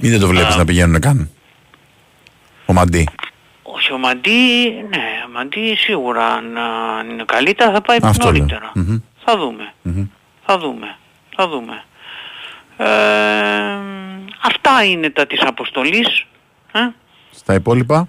Ή 0.00 0.08
δεν 0.10 0.20
το 0.20 0.26
βλέπεις 0.26 0.56
να 0.56 0.64
πηγαίνουν 0.64 1.00
καν; 1.00 1.30
Ο 2.66 2.72
Μαντί. 2.72 3.08
Όχι, 3.62 3.92
ο 3.92 3.98
Μαντί, 3.98 4.30
ναι, 4.88 5.04
ο 5.26 5.30
Μαντί 5.32 5.74
σίγουρα 5.76 6.26
αν 6.26 6.56
αν 6.98 7.10
είναι 7.10 7.24
καλύτερα 7.26 7.72
θα 7.72 7.80
πάει 7.80 7.98
Αυτό 8.02 8.30
λέω. 8.30 8.32
νωρίτερα. 8.32 8.70
Μμμ. 8.74 8.98
Θα 9.24 9.36
δούμε. 9.38 9.72
Μμμ. 9.82 10.04
Θα 10.46 10.58
δούμε. 10.58 10.96
Θα 11.36 11.48
δούμε. 11.48 11.84
Ε, 12.76 12.86
αυτά 14.42 14.84
είναι 14.84 15.10
τα 15.10 15.26
της 15.26 15.40
αποστολής. 15.40 16.26
Ε. 16.72 16.88
Στα 17.30 17.54
υπόλοιπα; 17.54 18.08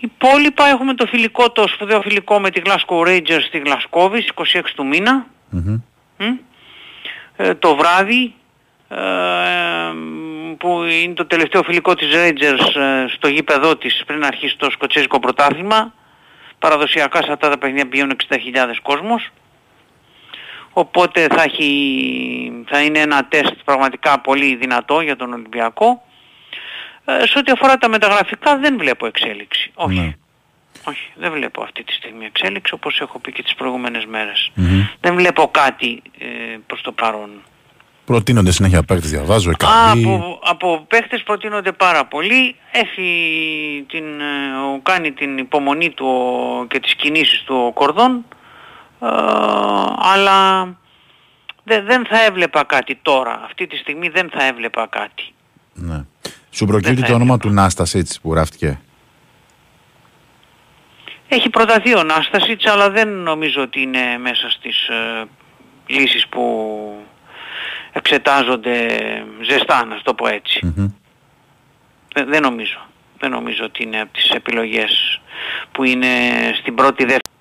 Υπόλοιπα 0.00 0.66
έχουμε 0.66 0.94
το 0.94 1.06
φιλικό, 1.06 1.50
το 1.50 1.68
σπουδαίο 1.68 2.00
φιλικό 2.00 2.40
με 2.40 2.50
τη 2.50 2.62
Glasgow 2.64 3.06
Rangers 3.06 3.42
στη 3.46 3.58
Γλασκόβης 3.58 4.22
στις 4.22 4.54
26 4.54 4.74
του 4.74 4.86
μήνα. 4.86 5.26
Μμμ. 5.50 5.80
Μμ. 6.16 6.36
Ε, 7.36 7.54
το 7.54 7.76
βράδυ 7.76 8.34
ε, 8.88 8.96
που 10.58 10.82
είναι 10.82 11.14
το 11.14 11.26
τελευταίο 11.26 11.62
φιλικό 11.62 11.94
της 11.94 12.08
Rangers 12.14 12.80
ε, 12.80 13.06
στο 13.08 13.28
γήπεδό 13.28 13.76
της 13.76 14.02
πριν 14.06 14.24
αρχίσει 14.24 14.56
το 14.56 14.70
σκοτσέζικο 14.70 15.18
πρωτάθλημα. 15.18 15.94
Παραδοσιακά 16.58 17.22
σε 17.22 17.32
αυτά 17.32 17.48
τα 17.48 17.58
παιχνίδια 17.58 17.88
πηγαίνουν 17.88 18.16
60.000 18.28 18.36
κόσμος. 18.82 19.30
Οπότε 20.80 21.26
θα, 21.30 21.42
έχει, 21.42 22.52
θα 22.68 22.82
είναι 22.82 22.98
ένα 22.98 23.24
τεστ 23.24 23.52
πραγματικά 23.64 24.20
πολύ 24.20 24.56
δυνατό 24.56 25.00
για 25.00 25.16
τον 25.16 25.32
Ολυμπιακό. 25.32 26.02
Ε, 27.04 27.26
σε 27.26 27.38
ό,τι 27.38 27.52
αφορά 27.52 27.76
τα 27.78 27.88
μεταγραφικά 27.88 28.58
δεν 28.58 28.78
βλέπω 28.78 29.06
εξέλιξη. 29.06 29.70
Όχι. 29.74 29.98
Ναι. 29.98 30.14
Όχι, 30.84 31.10
δεν 31.14 31.32
βλέπω 31.32 31.62
αυτή 31.62 31.84
τη 31.84 31.92
στιγμή 31.92 32.24
εξέλιξη 32.24 32.74
όπως 32.74 33.00
έχω 33.00 33.18
πει 33.18 33.32
και 33.32 33.42
τις 33.42 33.54
προηγούμενες 33.54 34.04
μέρες. 34.06 34.50
Μμμ. 34.54 34.82
Δεν 35.00 35.14
βλέπω 35.14 35.48
κάτι 35.50 36.02
ε, 36.18 36.26
προς 36.66 36.80
το 36.80 36.92
παρόν. 36.92 37.30
Προτείνονται 38.04 38.52
συνέχεια 38.52 38.82
παίκτες, 38.82 39.10
διαβάζω. 39.10 39.48
Α, 39.50 39.52
Εκαβή. 39.52 40.04
από, 40.04 40.40
από 40.44 40.84
παίχτες 40.88 41.22
προτείνονται 41.22 41.72
πάρα 41.72 42.04
πολύ. 42.04 42.54
Έχει 42.72 43.84
την, 43.88 44.20
ε, 44.20 44.56
ο- 44.74 44.80
κάνει 44.82 45.12
την 45.12 45.38
υπομονή 45.38 45.90
του 45.90 46.06
ο- 46.06 46.66
και 46.66 46.80
τις 46.80 46.94
κινήσεις 46.94 47.42
του 47.42 47.54
ο 47.66 47.72
Κορδόν. 47.72 48.24
Ε, 49.00 49.06
αλλά 49.98 50.64
δε- 51.64 51.82
δεν 51.82 52.06
θα 52.06 52.24
έβλεπα 52.24 52.64
κάτι 52.64 52.98
τώρα. 53.02 53.40
Αυτή 53.44 53.66
τη 53.66 53.76
στιγμή 53.76 54.08
δεν 54.08 54.30
θα 54.30 54.44
έβλεπα 54.44 54.86
κάτι. 54.86 55.34
Ναι. 55.74 56.04
Σου 56.50 56.66
προκύπτει 56.66 56.94
Δεν 56.94 57.02
θα 57.04 57.06
το 57.08 57.14
όνομα 57.14 57.34
έβλεπα. 57.34 57.48
του 57.48 57.54
Νάστα 57.62 57.98
έτσι 57.98 58.20
που 58.20 58.32
γράφτηκε; 58.32 58.80
Έχει 61.28 61.50
προταθεί 61.50 61.96
ο 61.96 62.02
Νάστασιτς 62.02 62.66
αλλά 62.66 62.90
δεν 62.90 63.08
νομίζω 63.08 63.62
ότι 63.62 63.80
είναι 63.82 64.18
μέσα 64.18 64.50
στις 64.50 64.88
ε, 64.88 65.24
λύσεις 65.86 66.26
που 66.26 66.44
εξετάζονται 67.92 68.86
ζεστά 69.42 69.84
να 69.84 70.00
το 70.02 70.14
πω 70.14 70.28
έτσι. 70.28 70.66
Μμμ. 70.76 70.88
Δεν, 72.14 72.28
δεν 72.28 72.42
νομίζω. 72.42 72.78
Δεν 73.18 73.30
νομίζω 73.30 73.64
ότι 73.64 73.82
είναι 73.82 74.00
από 74.00 74.12
τις 74.12 74.30
επιλογές 74.30 75.20
που 75.72 75.84
είναι 75.84 76.08
στην 76.60 76.74
πρώτη 76.74 77.02
δεύτερη. 77.04 77.34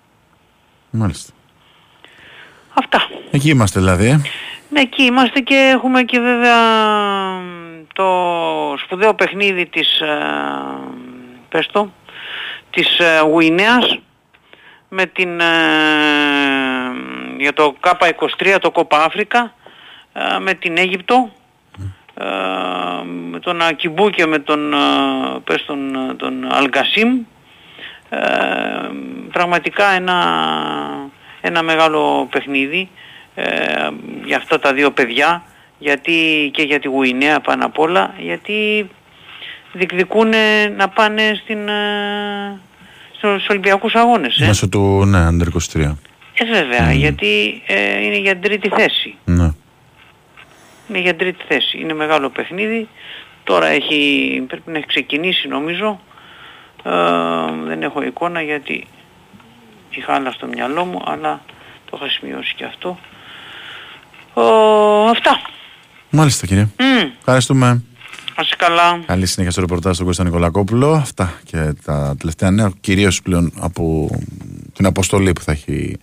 Μάλιστα. 0.89 1.33
Αυτά. 2.73 3.09
Εκεί 3.31 3.49
είμαστε 3.49 3.79
δηλαδή. 3.79 4.07
ε. 4.07 4.21
Ναι, 4.69 4.79
εκεί 4.79 5.03
είμαστε 5.03 5.39
και 5.39 5.71
έχουμε 5.73 6.03
και 6.03 6.19
βέβαια 6.19 6.57
το 7.93 8.07
σπουδαίο 8.83 9.13
παιχνίδι 9.13 9.65
της, 9.65 9.99
ε, 9.99 10.17
πες 11.49 11.67
το, 11.71 11.91
της 12.69 12.99
ε, 12.99 13.19
Γουινέας 13.19 13.99
με 14.89 15.05
την, 15.05 15.39
ε, 15.39 15.45
για 17.37 17.53
το 17.53 17.75
K23, 17.81 18.57
το 18.61 18.71
Κόπα 18.71 19.03
Αφρικα, 19.03 19.53
ε, 20.13 20.39
με 20.39 20.53
την 20.53 20.77
Αίγυπτο, 20.77 21.29
ε, 22.13 22.25
με 23.29 23.39
τον 23.39 23.61
Ακιμπού 23.61 24.09
και 24.09 24.25
με 24.25 24.39
τον, 24.39 24.73
ε, 24.73 24.77
πες 25.43 25.65
τον, 25.65 25.95
ε, 25.95 26.13
τον 26.13 26.53
Αλγκασίμ. 26.53 27.19
Ε, 28.09 28.19
πραγματικά 29.31 29.89
ένα, 29.89 30.15
ένα 31.41 31.63
μεγάλο 31.63 32.27
παιχνίδι 32.31 32.89
ε, 33.35 33.43
για 34.25 34.37
αυτά 34.37 34.59
τα 34.59 34.73
δύο 34.73 34.91
παιδιά 34.91 35.43
γιατί 35.77 36.49
και 36.53 36.61
για 36.61 36.79
τη 36.79 36.87
Γουινέα 36.87 37.39
πάνω 37.39 37.65
απ' 37.65 37.79
όλα 37.79 38.13
γιατί 38.19 38.89
διεκδικούν 39.73 40.29
να 40.77 40.89
πάνε 40.89 41.39
στην, 41.43 41.67
ε, 41.67 42.59
στους 43.17 43.47
Ολυμπιακούς 43.49 43.95
Αγώνες. 43.95 44.39
Ε, 44.39 44.45
Μέσω 44.45 44.69
του, 44.69 45.05
ναι, 45.05 45.27
Under 45.27 45.47
23. 45.77 45.95
ε 46.33 46.45
βέβαια, 46.45 46.91
γιατί 46.91 47.61
ε, 47.67 48.03
είναι 48.03 48.17
για 48.17 48.37
τρίτη 48.37 48.69
θέση. 48.69 49.15
Ναι. 49.25 49.51
Είναι 50.89 50.99
για 50.99 51.15
τρίτη 51.15 51.43
θέση. 51.47 51.77
Είναι 51.77 51.93
μεγάλο 51.93 52.29
παιχνίδι. 52.29 52.87
Τώρα 53.43 53.67
έχει, 53.67 54.43
πρέπει 54.47 54.71
να 54.71 54.77
έχει 54.77 54.87
ξεκινήσει 54.87 55.47
νομίζω. 55.47 55.99
Ε, 56.83 56.91
δεν 57.65 57.83
έχω 57.83 58.03
εικόνα 58.03 58.41
γιατί 58.41 58.87
είχα 59.89 60.13
άλλα 60.13 60.31
στο 60.31 60.47
μυαλό 60.47 60.85
μου, 60.85 61.01
αλλά 61.05 61.41
το 61.89 61.99
είχα 62.01 62.09
σημειώσει 62.09 62.53
και 62.55 62.63
αυτό. 62.65 62.97
Ε, 64.35 65.09
αυτά. 65.09 65.41
Μάλιστα 66.09 66.45
κύριε. 66.45 66.63
Μμ, 66.63 67.09
Ευχαριστούμε. 67.19 67.67
να 68.35 68.41
είσαι 68.41 68.55
καλά. 68.57 68.99
Καλή 69.05 69.25
συνέχεια 69.25 69.51
στο 69.51 69.61
ρεπορτάζ 69.61 69.93
στον 69.95 70.05
Κώστα 70.05 70.23
Νικολακόπουλο. 70.23 70.93
Αυτά 70.93 71.33
και 71.43 71.73
τα 71.85 72.15
τελευταία 72.19 72.51
νέα, 72.51 72.71
κυρίως 72.81 73.21
πλέον 73.21 73.51
από 73.59 74.09
την 74.73 74.85
αποστολή 74.85 75.33
που 75.33 75.41
θα 75.41 75.51
έχει 75.51 75.97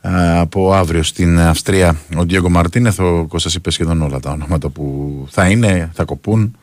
ε, 0.00 0.38
από 0.38 0.72
αύριο 0.72 1.02
στην 1.02 1.40
Αυστρία 1.40 1.96
ο 2.16 2.24
Ντιέγκο 2.24 2.48
Μαρτίνεθ. 2.50 3.00
Ο 3.00 3.26
Κώστας 3.28 3.54
είπε 3.54 3.70
σχεδόν 3.70 4.02
όλα 4.02 4.20
τα 4.20 4.30
ονόματα 4.30 4.68
που 4.68 5.26
θα 5.30 5.48
είναι, 5.48 5.90
θα 5.94 6.04
κοπούν. 6.04 6.56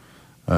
Ε, 0.47 0.55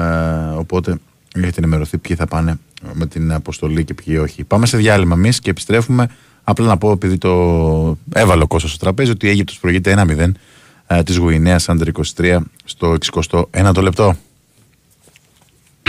οπότε 0.54 0.98
έχετε 1.34 1.54
ενημερωθεί 1.58 1.98
ποιοι 1.98 2.16
θα 2.16 2.26
πάνε 2.26 2.58
με 2.92 3.06
την 3.06 3.32
αποστολή 3.32 3.84
και 3.84 3.94
ποιοι 3.94 4.18
όχι. 4.22 4.44
Πάμε 4.44 4.66
σε 4.66 4.76
διάλειμμα 4.76 5.14
εμείς 5.14 5.40
και 5.40 5.50
επιστρέφουμε. 5.50 6.08
Απλά 6.44 6.66
να 6.66 6.76
πω, 6.76 6.90
επειδή 6.90 7.18
το 7.18 7.30
έβαλε 8.12 8.42
ο 8.42 8.46
Κώστας 8.46 8.70
στο 8.70 8.78
τραπέζι, 8.78 9.10
ότι 9.10 9.26
η 9.26 9.28
Αίγυπτος 9.28 9.58
προηγείται 9.58 10.04
1-0 10.08 10.32
ε, 10.86 11.02
της 11.02 11.16
Γουινέας 11.16 11.68
Άντερ 11.68 11.88
23 12.16 12.38
στο 12.64 12.96
61ο 13.12 13.82
λεπτό. 13.82 14.16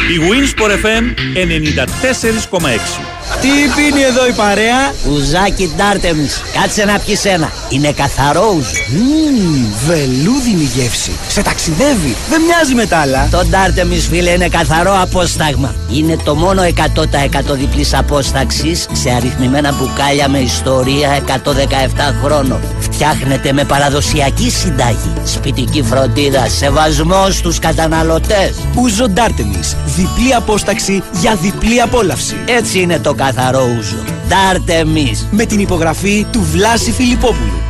Η 0.08 0.20
Winsport 0.30 0.72
FM 0.86 1.04
94,6. 1.36 3.00
Τι 3.42 3.48
πίνει 3.48 4.02
εδώ 4.02 4.28
η 4.28 4.32
παρέα; 4.32 4.94
Ουζάκι 5.12 5.72
Ντάρτεμις, 5.76 6.42
κάτσε 6.62 6.86
να 6.86 7.00
πιεις 7.00 7.26
ένα. 7.26 7.52
Είναι 7.70 7.92
καθαρό 7.92 8.54
ουζ. 8.58 8.68
Μμμ, 8.90 9.66
βελούδινη 9.88 10.70
γεύση. 10.76 11.12
Σε 11.28 11.42
ταξιδεύει. 11.42 12.16
Δεν 12.30 12.42
μοιάζει 12.42 12.74
με 12.74 12.86
τα 12.86 12.98
άλλα. 12.98 13.28
Το 13.32 13.46
Ντάρτεμις 13.50 14.08
φίλε 14.08 14.30
είναι 14.30 14.48
καθαρό 14.48 15.02
απόσταγμα. 15.02 15.76
Είναι 15.92 16.18
το 16.24 16.36
μόνο 16.36 16.64
100% 16.64 17.54
διπλής 17.54 17.94
απόσταξης 17.94 18.88
σε 18.92 19.10
αριθμημένα 19.10 19.74
μπουκάλια 19.74 20.30
με 20.30 20.40
ιστορία 20.40 21.10
117 21.10 22.16
χρόνων. 22.24 22.60
Φτιάχνεται 23.02 23.54
με 23.54 23.64
παραδοσιακή 23.64 24.50
συντάγη. 24.50 25.14
Σπιτική 25.24 25.84
φροντίδα, 25.84 26.48
σεβασμό 26.50 27.32
στους 27.32 27.60
καταναλωτές. 27.60 28.54
Ούζο 28.76 29.10
Ντάρτεμις. 29.10 29.76
Διπλή 29.86 30.34
απόσταξη 30.36 31.04
για 31.12 31.36
διπλή 31.36 31.82
απόλαυση. 31.82 32.36
Έτσι 32.48 32.80
είναι 32.80 33.00
το 33.00 33.14
καθαρό 33.14 33.64
ούζο. 33.78 34.04
Ντάρτεμις. 34.28 35.28
Με 35.32 35.46
την 35.46 35.60
υπογραφή 35.60 36.26
του 36.32 36.48
Βλάση 36.52 36.92
Φιλιππόπουλου. 36.92 37.62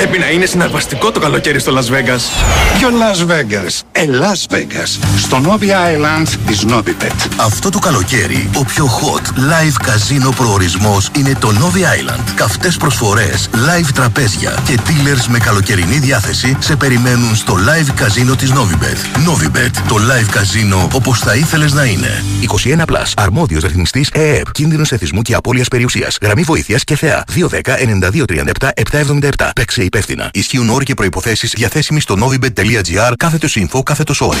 Πρέπει 0.00 0.18
να 0.18 0.30
είναι 0.30 0.46
συναρπαστικό 0.46 1.10
το 1.10 1.20
καλοκαίρι 1.20 1.58
στο 1.58 1.72
Las 1.76 1.92
Vegas. 1.92 2.20
Ποιο 2.78 2.88
Las 2.88 3.30
Vegas. 3.30 3.80
Ε, 3.92 4.04
Las 4.04 4.54
Vegas. 4.54 4.98
Στο 5.16 5.40
Novi 5.44 5.64
Island 5.64 6.26
της 6.46 6.64
Novibet. 6.68 7.28
Αυτό 7.36 7.70
το 7.70 7.78
καλοκαίρι, 7.78 8.50
ο 8.54 8.64
πιο 8.64 8.86
hot 8.86 9.38
live 9.38 9.74
καζίνο 9.82 10.30
προορισμός 10.30 11.10
είναι 11.18 11.34
το 11.40 11.48
Novi 11.48 11.78
Island. 11.78 12.22
Καυτές 12.34 12.76
προσφορές, 12.76 13.50
live 13.52 13.88
τραπέζια 13.94 14.58
και 14.64 14.78
dealers 14.86 15.26
με 15.28 15.38
καλοκαιρινή 15.38 15.98
διάθεση 15.98 16.56
σε 16.60 16.76
περιμένουν 16.76 17.36
στο 17.36 17.54
live 17.54 17.90
καζίνο 17.94 18.34
της 18.34 18.52
Novibet. 18.52 19.28
Novibet, 19.28 19.70
το 19.88 19.96
live 19.96 20.28
καζίνο 20.30 20.88
όπως 20.92 21.18
θα 21.18 21.34
ήθελες 21.34 21.72
να 21.72 21.84
είναι. 21.84 22.24
21 22.40 22.84
Plus. 22.86 23.12
Αρμόδιος 23.16 23.62
ρυθμιστής 23.62 24.08
ΕΕΠ. 24.12 24.52
Κίνδυνος 24.52 24.92
εθισμού 24.92 25.22
και 25.22 25.34
απώλειας 25.34 25.68
περιουσίας. 25.68 26.18
Γραμμή 26.22 26.42
βοήθειας 26.42 26.84
και 26.84 26.96
θεά. 26.96 27.24
210-9237-777. 27.34 29.50
Παίξε 29.54 29.82
υπεύθυνα. 29.90 30.30
Ισχύουν 30.32 30.68
όροι 30.68 30.84
και 30.84 30.94
προϋποθέσεις 30.94 31.52
διαθέσιμοι 31.56 32.00
στο 32.00 32.16
novibet.gr 32.20 33.12
κάθετος 33.16 33.58
info 33.60 33.82
κάθετος 33.84 34.20
όρι. 34.20 34.40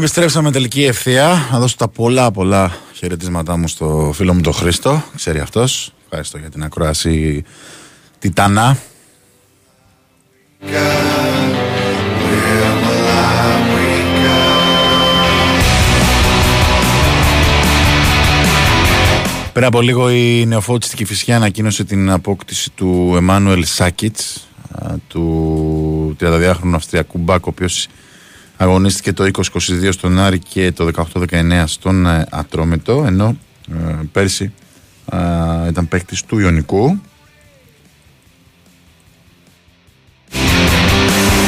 Επιστρέψαμε 0.00 0.50
τελική 0.50 0.84
ευθεία. 0.84 1.48
Να 1.52 1.58
δώσω 1.58 1.76
τα 1.76 1.88
πολλά 1.88 2.30
πολλά 2.30 2.72
χαιρετίσματά 2.94 3.56
μου 3.56 3.68
στο 3.68 4.12
φίλο 4.14 4.34
μου 4.34 4.40
τον 4.40 4.52
Χρήστο. 4.52 5.02
Ξέρει 5.16 5.38
αυτός. 5.38 5.92
Ευχαριστώ 6.04 6.38
για 6.38 6.50
την 6.50 6.62
ακρόαση 6.62 7.44
Τιτανά. 8.18 8.76
Πριν 19.52 19.64
από 19.64 19.80
λίγο 19.80 20.10
η 20.10 20.46
νεοφώτιστη 20.46 21.04
Φυσιά 21.04 21.36
ανακοίνωσε 21.36 21.84
την 21.84 22.10
απόκτηση 22.10 22.70
του 22.70 23.14
Εμμάνουελ 23.16 23.64
Σάκιτς 23.64 24.48
α, 24.72 24.94
του 25.08 26.16
32χρονου 26.20 26.74
Αυστριακού 26.74 27.18
Μπάκ 27.18 27.46
ο 27.46 27.48
οποίος 27.48 27.88
αγωνίστηκε 28.62 29.12
το 29.12 29.30
2022 29.54 29.88
στον 29.90 30.18
Άρη 30.18 30.38
και 30.38 30.72
το 30.72 30.90
18-19 31.14 31.62
στον 31.66 32.06
ε, 32.06 32.26
Ατρόμητο 32.30 33.04
ενώ 33.06 33.36
ε, 33.72 33.94
πέρσι 34.12 34.52
α, 35.04 35.18
ήταν 35.68 35.88
παίκτης 35.88 36.24
του 36.24 36.38
Ιωνικού 36.38 37.00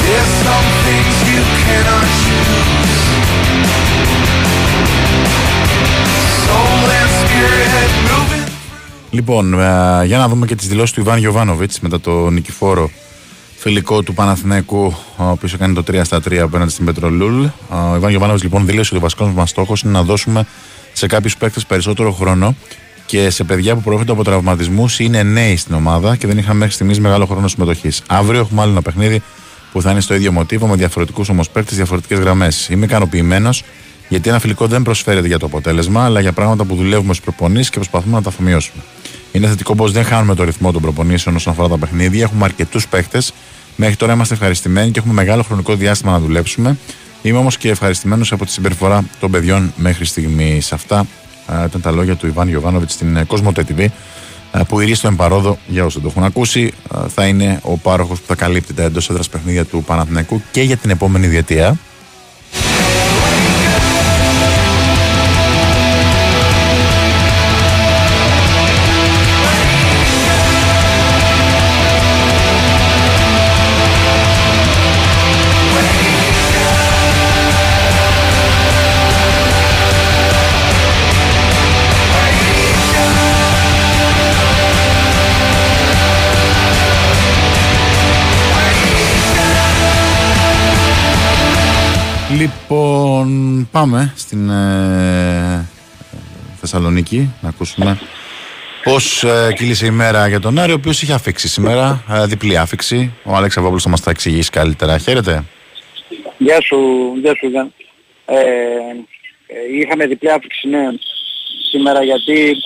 There's 0.04 0.32
some 0.46 0.68
things 0.84 1.16
you 1.32 1.42
cannot 1.64 2.06
choose. 2.22 2.90
Soul 6.46 6.88
and 7.00 7.10
spirit 7.20 7.92
moving. 8.08 8.52
Λοιπόν, 9.10 9.54
ε, 9.54 9.56
για 10.04 10.18
να 10.18 10.28
δούμε 10.28 10.46
και 10.46 10.54
τις 10.54 10.68
δηλώσεις 10.68 10.94
του 10.94 11.00
Ιβάν 11.00 11.18
Γιωβάνοβιτς 11.18 11.80
μετά 11.80 12.00
το 12.00 12.30
νικηφόρο 12.30 12.90
φιλικό 13.62 14.02
του 14.02 14.14
Παναθηναϊκού, 14.14 14.94
ο 15.16 15.24
οποίος 15.24 15.54
έκανε 15.54 15.74
το 15.74 15.82
3 15.86 16.00
στα 16.04 16.18
3 16.18 16.36
απέναντι 16.36 16.70
στην 16.70 16.84
Πετρολούλ. 16.84 17.44
Ο 17.68 17.96
Ιβάν 17.96 18.10
Γιωβάνοβιτς 18.10 18.42
λοιπόν 18.42 18.66
δήλωσε 18.66 18.88
ότι 18.94 18.96
ο 18.96 19.00
βασικός 19.00 19.32
μας 19.32 19.50
στόχος 19.50 19.82
είναι 19.82 19.92
να 19.92 20.02
δώσουμε 20.02 20.46
σε 20.92 21.06
κάποιους 21.06 21.36
παίκτες 21.36 21.66
περισσότερο 21.66 22.12
χρόνο 22.12 22.54
και 23.06 23.30
σε 23.30 23.44
παιδιά 23.44 23.74
που 23.74 23.80
προέρχονται 23.80 24.12
από 24.12 24.24
τραυματισμούς 24.24 24.98
είναι 24.98 25.22
νέοι 25.22 25.56
στην 25.56 25.74
ομάδα 25.74 26.16
και 26.16 26.26
δεν 26.26 26.38
είχαν 26.38 26.56
μέχρι 26.56 26.74
στιγμής 26.74 27.00
μεγάλο 27.00 27.26
χρόνο 27.26 27.48
συμμετοχής. 27.48 28.02
Αύριο 28.06 28.40
έχουμε 28.40 28.62
άλλο 28.62 28.70
ένα 28.70 28.82
παιχνίδι 28.82 29.22
που 29.72 29.82
θα 29.82 29.90
είναι 29.90 30.00
στο 30.00 30.14
ίδιο 30.14 30.32
μοτίβο 30.32 30.66
με 30.66 30.76
διαφορετικούς 30.76 31.28
όμω 31.28 31.42
παίκτε, 31.52 31.74
διαφορετικές 31.74 32.18
γραμμές. 32.18 32.68
Είμαι 32.68 32.84
ικανοποιημένος 32.84 33.62
γιατί 34.08 34.28
ένα 34.28 34.38
φιλικό 34.38 34.66
δεν 34.66 34.82
προσφέρεται 34.82 35.26
για 35.26 35.38
το 35.38 35.46
αποτέλεσμα, 35.46 36.04
αλλά 36.04 36.20
για 36.20 36.32
πράγματα 36.32 36.64
που 36.64 36.74
δουλεύουμε 36.74 37.14
στου 37.14 37.22
προπονήσεις 37.22 37.70
και 37.70 37.76
προσπαθούμε 37.76 38.14
να 38.14 38.22
τα 38.22 38.28
αφομοιώσουμε. 38.28 38.82
Είναι 39.32 39.46
θετικό 39.46 39.74
πως 39.74 39.92
δεν 39.92 40.04
χάνουμε 40.04 40.34
το 40.34 40.44
ρυθμό 40.44 40.72
των 40.72 40.82
προπονήσεων 40.82 41.34
όσον 41.34 41.52
αφορά 41.52 41.68
τα 41.68 41.78
παιχνίδια. 41.78 42.22
Έχουμε 42.22 42.44
αρκετούς 42.44 42.88
παίκτες. 42.88 43.32
Μέχρι 43.76 43.96
τώρα 43.96 44.12
είμαστε 44.12 44.34
ευχαριστημένοι 44.34 44.90
και 44.90 44.98
έχουμε 44.98 45.14
μεγάλο 45.14 45.42
χρονικό 45.42 45.74
διάστημα 45.74 46.12
να 46.12 46.18
δουλέψουμε. 46.20 46.76
Είμαι 47.22 47.38
όμως 47.38 47.56
και 47.56 47.68
ευχαριστημένος 47.68 48.32
από 48.32 48.44
τη 48.44 48.50
συμπεριφορά 48.50 49.04
των 49.20 49.30
παιδιών 49.30 49.72
μέχρι 49.76 50.04
στιγμής. 50.04 50.72
Αυτά 50.72 51.06
α, 51.46 51.64
ήταν 51.64 51.80
τα 51.80 51.90
λόγια 51.90 52.16
του 52.16 52.26
Ιβάν 52.26 52.48
Γιωβάνοβιτς 52.48 52.92
στην 52.92 53.16
ε, 53.16 53.26
Cosmo 53.28 53.52
TV 53.52 53.86
α, 54.50 54.64
που 54.64 54.80
ηρείς 54.80 54.98
στο 54.98 55.08
εμπαρόδο 55.08 55.58
για 55.66 55.84
όσοι 55.84 55.94
δεν 55.94 56.02
το 56.02 56.08
έχουν 56.10 56.24
ακούσει. 56.24 56.72
α, 56.96 57.08
Θα 57.08 57.26
είναι 57.26 57.60
ο 57.62 57.76
πάροχος 57.76 58.18
που 58.20 58.26
θα 58.26 58.34
καλύπτει 58.34 58.74
τα 58.74 58.82
εντός 58.82 59.10
έδρας 59.10 59.28
παιχνίδια 59.28 59.64
του 59.64 59.82
Παναθηναϊκού 59.84 60.42
και 60.50 60.62
για 60.62 60.76
την 60.76 60.90
επόμενη 60.90 61.26
διετία. 61.26 61.78
Λοιπόν, 92.38 93.68
πάμε 93.72 94.12
στην 94.16 94.50
ε, 94.50 95.68
Θεσσαλονίκη 96.60 97.32
να 97.40 97.48
ακούσουμε 97.48 97.98
πώς 98.84 99.24
ε, 99.24 99.52
κύλησε 99.56 99.86
η 99.86 99.90
μέρα 99.90 100.28
για 100.28 100.40
τον 100.40 100.58
Άρη, 100.58 100.72
ο 100.72 100.74
οποίος 100.74 101.02
είχε 101.02 101.12
αφήξει 101.12 101.48
σήμερα, 101.48 102.04
ε, 102.10 102.26
διπλή 102.26 102.58
άφηξη. 102.58 103.14
Ο 103.24 103.34
Άλεξ 103.34 103.56
Αβόπουλος 103.56 103.82
θα 103.82 103.88
μας 103.88 104.00
τα 104.00 104.10
εξηγήσει 104.10 104.50
καλύτερα. 104.50 104.98
Χαίρετε. 104.98 105.44
Γεια 106.38 106.60
σου, 106.60 106.76
γεια 107.20 107.34
σου 107.34 107.46
Γιάννη. 107.46 107.72
Ε, 108.24 108.36
ε, 109.46 109.78
είχαμε 109.80 110.06
διπλή 110.06 110.30
άφηξη 110.30 110.68
ναι, 110.68 110.88
σήμερα 111.70 112.02
γιατί 112.02 112.56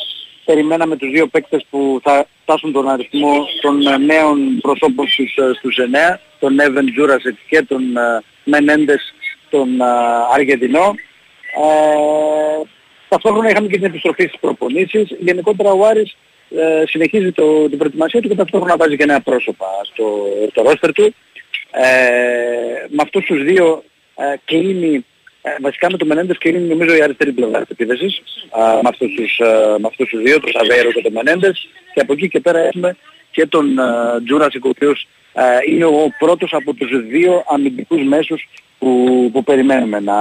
περιμέναμε 0.45 0.97
τους 0.97 1.11
δύο 1.11 1.27
παίκτες 1.27 1.67
που 1.71 2.01
θα 2.03 2.27
φτάσουν 2.43 2.73
τον 2.73 2.89
αριθμό 2.89 3.47
των 3.61 3.87
ε, 3.87 3.97
νέων 3.97 4.59
προσώπων 4.61 5.09
στους, 5.09 5.37
ε, 5.37 5.53
στους 5.59 5.77
9, 6.13 6.19
τον 6.39 6.59
Εύεν 6.59 6.93
Τζούρασεκ 6.93 7.37
και 7.49 7.63
τον 7.63 7.97
ε, 7.97 8.23
Μενέντες 8.45 9.15
τον 9.57 9.81
ε, 9.81 9.85
Αργεντινό. 10.35 10.95
Ε, 11.57 12.67
ταυτόχρονα 13.09 13.51
είχαμε 13.51 13.69
και 13.69 13.77
την 13.77 13.85
επιστροφή 13.85 14.23
στις 14.23 14.41
προπονήσεις. 14.41 15.17
Γενικότερα 15.19 15.71
ο 15.71 15.87
Άρης 15.87 16.17
ε, 16.51 16.83
συνεχίζει 16.87 17.33
το, 17.33 17.69
την 17.69 17.79
προετοιμασία 17.79 18.21
του 18.21 18.29
και 18.29 18.35
ταυτόχρονα 18.35 18.77
βάζει 18.77 18.97
και 18.97 19.05
νέα 19.05 19.21
πρόσωπα 19.21 19.67
στο, 19.83 20.27
στο 20.51 20.63
ρόστερ 20.63 20.93
του. 20.93 21.15
Ε, 21.71 22.87
με 22.89 23.03
αυτούς 23.03 23.25
τους 23.25 23.43
δύο 23.45 23.83
ε, 24.17 24.35
κλείνει, 24.45 25.05
ε, 25.43 25.51
βασικά 25.61 25.91
με 25.91 25.97
το 25.97 26.05
Μενέντες 26.07 26.39
κλείνει 26.39 26.59
νομίζω 26.59 26.97
η 26.97 27.03
αριστερή 27.03 27.33
πλευρά 27.33 27.61
της 27.61 27.71
επίθεσης 27.71 28.23
ε, 28.57 28.81
με, 28.83 28.89
αυτούς 28.89 29.15
τους, 29.17 29.39
ε, 29.39 29.79
με 29.79 29.87
αυτούς 29.87 30.09
τους 30.09 30.23
δύο, 30.23 30.41
τον 30.41 30.51
Σαβέρο 30.53 30.93
και 30.93 31.03
τον 31.03 31.13
Μενέντες 31.13 31.69
και 31.95 32.01
από 32.01 32.13
εκεί 32.13 32.29
και 32.29 32.41
πέρα 32.41 32.59
έχουμε 32.59 32.97
και 33.31 33.47
τον 33.47 33.79
ε, 33.79 33.83
Τζούρασικ 34.25 34.65
ο 34.65 34.69
οποίος 34.69 34.99
ε, 35.03 35.26
είναι 35.69 35.85
ο 35.85 36.09
πρώτος 36.19 36.53
από 36.53 36.75
τους 36.75 37.07
δύο 37.07 37.45
αμυντικούς 37.49 38.03
μέσους 38.03 38.49
που, 38.79 39.31
που 39.33 39.45
περιμένουμε 39.45 40.01
να 40.01 40.15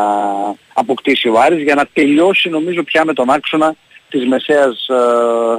αποκτήσει 0.73 1.27
ο 1.27 1.39
Άρης. 1.39 1.63
Για 1.63 1.75
να 1.75 1.85
τελειώσει 1.93 2.49
νομίζω 2.49 2.83
πια 2.83 3.05
με 3.05 3.13
τον 3.13 3.29
άξονα 3.29 3.75
της 4.09 4.25
μεσαίας 4.25 4.87
ε, 4.89 4.95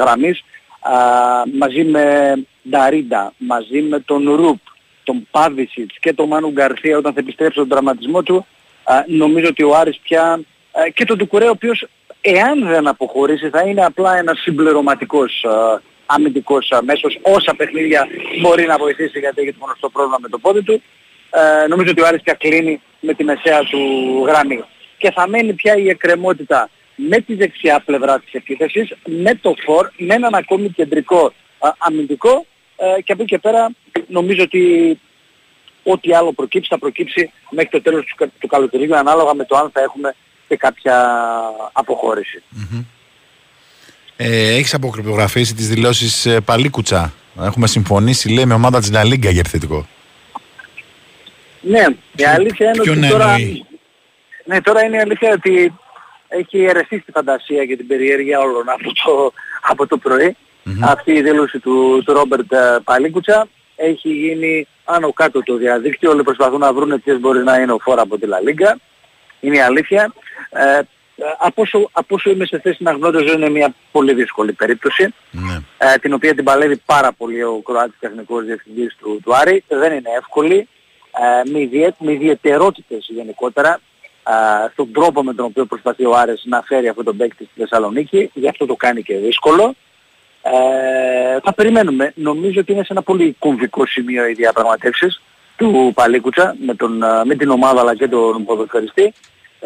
γραμμής 0.01 0.45
α, 0.81 0.93
μαζί 1.59 1.85
με 1.85 2.35
Νταρίντα, 2.71 3.33
μαζί 3.37 3.83
με 3.83 4.01
τον 4.01 4.35
Ρουπ, 4.35 4.59
τον 5.03 5.29
Πάβησιτς 5.31 5.99
και 6.01 6.13
τον 6.13 6.29
Μάνου 6.29 6.51
Γκαρθία 6.51 6.99
όταν 6.99 7.13
θα 7.13 7.21
επιστρέψει 7.21 7.59
τον 7.59 7.69
τραυματισμό 7.69 8.23
του 8.23 8.47
α, 8.85 8.95
νομίζω 9.07 9.47
ότι 9.49 9.63
ο 9.63 9.77
Άρης 9.77 9.99
πια 10.03 10.23
α, 10.23 10.41
και 10.95 11.05
τον 11.05 11.19
Τουκουρέ 11.19 11.47
ο 11.47 11.51
οποίος 11.51 11.87
εάν 12.21 12.67
δεν 12.67 12.87
αποχωρήσει 12.87 13.49
θα 13.49 13.63
είναι 13.63 13.85
απλά 13.85 14.19
ένας 14.19 14.41
συμπληρωματικός 14.41 15.45
α, 15.45 15.81
αμυντικός 16.07 16.71
α, 16.73 16.83
μέσος 16.83 17.19
όσα 17.23 17.55
παιχνίδια 17.55 18.07
μπορεί 18.41 18.67
να 18.67 18.77
βοηθήσει 18.79 19.19
γιατί 19.19 19.41
έχει 19.43 19.53
το 19.53 19.65
γνωστό 19.65 19.89
πρόβλημα 19.89 20.19
με 20.21 20.29
το 20.29 20.39
πόδι 20.39 20.63
του 20.63 20.83
ε, 21.31 21.67
νομίζω 21.67 21.91
ότι 21.91 22.01
ο 22.01 22.07
Άρης 22.07 22.23
πια 22.23 22.35
κλείνει 22.35 22.81
με 23.01 23.15
τη 23.15 23.25
μεσαία 23.25 23.61
του 23.61 23.81
γραμμή. 24.27 24.65
Και 24.99 25.11
θα 25.11 25.29
μένει 25.29 25.53
πια 25.53 25.77
η 25.77 25.89
εκκρεμότητα 25.89 26.71
με 26.97 27.21
τη 27.21 27.35
δεξιά 27.35 27.83
πλευρά 27.87 28.21
της 28.21 28.33
επίθεσης, 28.33 28.93
με 29.05 29.35
το 29.35 29.55
φορ, 29.65 29.91
με 29.97 30.15
έναν 30.15 30.35
ακόμη 30.35 30.69
κεντρικό 30.71 31.33
α, 31.59 31.71
αμυντικό 31.79 32.47
ε, 32.77 33.03
και 33.03 33.13
από 33.13 33.23
εκεί 33.23 33.31
και 33.31 33.39
πέρα 33.39 33.71
νομίζω 34.09 34.43
ότι 34.43 34.99
ό,τι 35.83 36.15
άλλο 36.15 36.33
προκύψει 36.33 36.69
θα 36.71 36.79
προκύψει 36.79 37.31
μέχρι 37.51 37.71
το 37.71 37.83
τέλος 37.83 38.05
του, 38.05 38.15
κα- 38.17 38.31
του 38.39 38.47
καλοκαιριού 38.47 38.97
ανάλογα 38.97 39.35
με 39.35 39.45
το 39.45 39.57
αν 39.57 39.71
θα 39.73 39.81
έχουμε 39.81 40.15
και 40.49 40.57
κάποια 40.57 41.19
αποχώρηση. 41.73 42.43
Ε, 44.17 44.55
έχεις 44.57 44.75
αποκρυπτογραφήσει 44.75 45.55
τις 45.55 45.69
δηλώσεις 45.69 46.27
ε, 46.27 46.41
Παλίκουτσα. 46.41 47.13
Έχουμε 47.43 47.67
συμφωνήσει, 47.67 48.29
λέει, 48.29 48.45
με 48.45 48.55
ομάδα 48.55 48.79
της 48.79 48.91
Λα 48.91 49.05
Λίγκα 49.05 49.31
για 49.31 49.41
επιθετικό. 49.41 49.87
Ναι, 51.61 51.85
η 52.17 52.25
αλήθεια 52.25 52.67
είναι 52.67 52.83
ποιον 52.83 52.99
ότι 52.99 53.09
τώρα... 53.09 53.31
εννοεί; 53.33 53.65
Ναι, 54.45 54.61
τώρα 54.61 54.85
είναι 54.85 54.97
η 54.97 55.01
αλήθεια 55.01 55.33
ότι 55.33 55.75
έχει 56.29 56.65
αιρεστεί 56.65 56.99
στη 56.99 57.13
φαντασία 57.13 57.65
και 57.65 57.77
την 57.77 57.87
περιέργεια 57.87 58.41
όλων 58.41 58.69
από 58.69 58.93
το, 59.05 59.33
από 59.61 59.87
το 59.87 59.97
πρωι 59.97 60.37
Αυτή 60.81 61.13
η 61.13 61.23
δήλωση 61.23 61.59
του, 61.59 62.03
του 62.05 62.13
Ρόμπερτ 62.13 62.53
ε, 62.53 62.79
Παλίκουτσα 62.85 63.49
έχει 63.77 64.09
γίνει 64.09 64.67
άνω 64.85 65.13
κάτω 65.13 65.43
το 65.43 65.57
διαδίκτυο. 65.57 66.11
Όλοι 66.11 66.23
προσπαθούν 66.23 66.59
να 66.61 66.73
βρουν 66.73 67.03
ποιες 67.03 67.21
μπορεί 67.21 67.45
να 67.45 67.57
είναι 67.57 67.73
ο 67.73 67.79
φόρα 67.79 68.03
από 68.03 68.19
τη 68.19 68.27
Λα 68.27 68.41
Λίγκα. 68.41 68.79
Είναι 69.41 69.57
η 69.57 69.61
αλήθεια. 69.61 70.13
Ε, 70.51 70.81
από, 71.39 71.63
όσο, 71.63 71.89
από 71.93 72.15
όσο 72.15 72.31
είμαι 72.31 72.47
σε 72.47 72.61
θέση 72.61 72.83
να 72.83 72.93
γνωρίζω 72.93 73.33
είναι 73.33 73.49
μια 73.49 73.75
πολύ 73.93 74.15
δύσκολη 74.15 74.53
περίπτωση 74.53 75.15
ε, 75.79 75.99
την 76.01 76.13
οποία 76.13 76.35
την 76.35 76.45
παλεύει 76.45 76.77
πάρα 76.77 77.13
πολύ 77.13 77.43
ο 77.43 77.61
Κροάτης 77.65 77.99
τεχνικός 78.01 78.45
διευθυντής 78.45 78.97
του, 78.99 79.21
του 79.25 79.37
Άρη. 79.37 79.65
Δεν 79.69 79.93
είναι 79.93 80.11
εύκολη 80.19 80.69
ε, 81.19 81.51
με, 81.51 81.61
ιδιαί, 81.61 81.91
με 81.99 82.13
ιδιαιτερότητες 82.13 83.07
γενικότερα 83.09 83.81
ε, 84.29 84.69
στον 84.73 84.93
τρόπο 84.93 85.23
με 85.23 85.35
τον 85.35 85.45
οποίο 85.45 85.65
προσπαθεί 85.65 86.05
ο 86.05 86.17
Άρης 86.17 86.43
να 86.45 86.63
φέρει 86.63 86.89
αυτό 86.89 87.03
τον 87.03 87.17
παίκτη 87.17 87.45
στη 87.45 87.61
Θεσσαλονίκη. 87.61 88.31
Γι' 88.35 88.49
αυτό 88.49 88.67
το 88.67 88.75
κάνει 88.75 89.03
και 89.03 89.17
δύσκολο. 89.17 89.75
Ε, 90.43 91.41
θα 91.43 91.55
περιμένουμε. 91.55 92.13
Νομίζω 92.15 92.61
ότι 92.61 92.73
είναι 92.73 92.83
σε 92.83 92.93
ένα 92.93 93.03
πολύ 93.03 93.37
κομβικό 93.39 93.87
σημείο 93.87 94.27
οι 94.27 94.33
διαπραγματεύσεις 94.33 95.23
του 95.57 95.93
Παλίκουτσα 95.95 96.57
με, 96.67 96.75
τον, 96.75 97.03
ε, 97.03 97.25
με 97.25 97.35
την 97.35 97.51
ομάδα 97.51 97.81
αλλά 97.81 97.95
και 97.95 98.09
τον 98.09 98.45
ποδοσφαιριστή. 98.45 99.13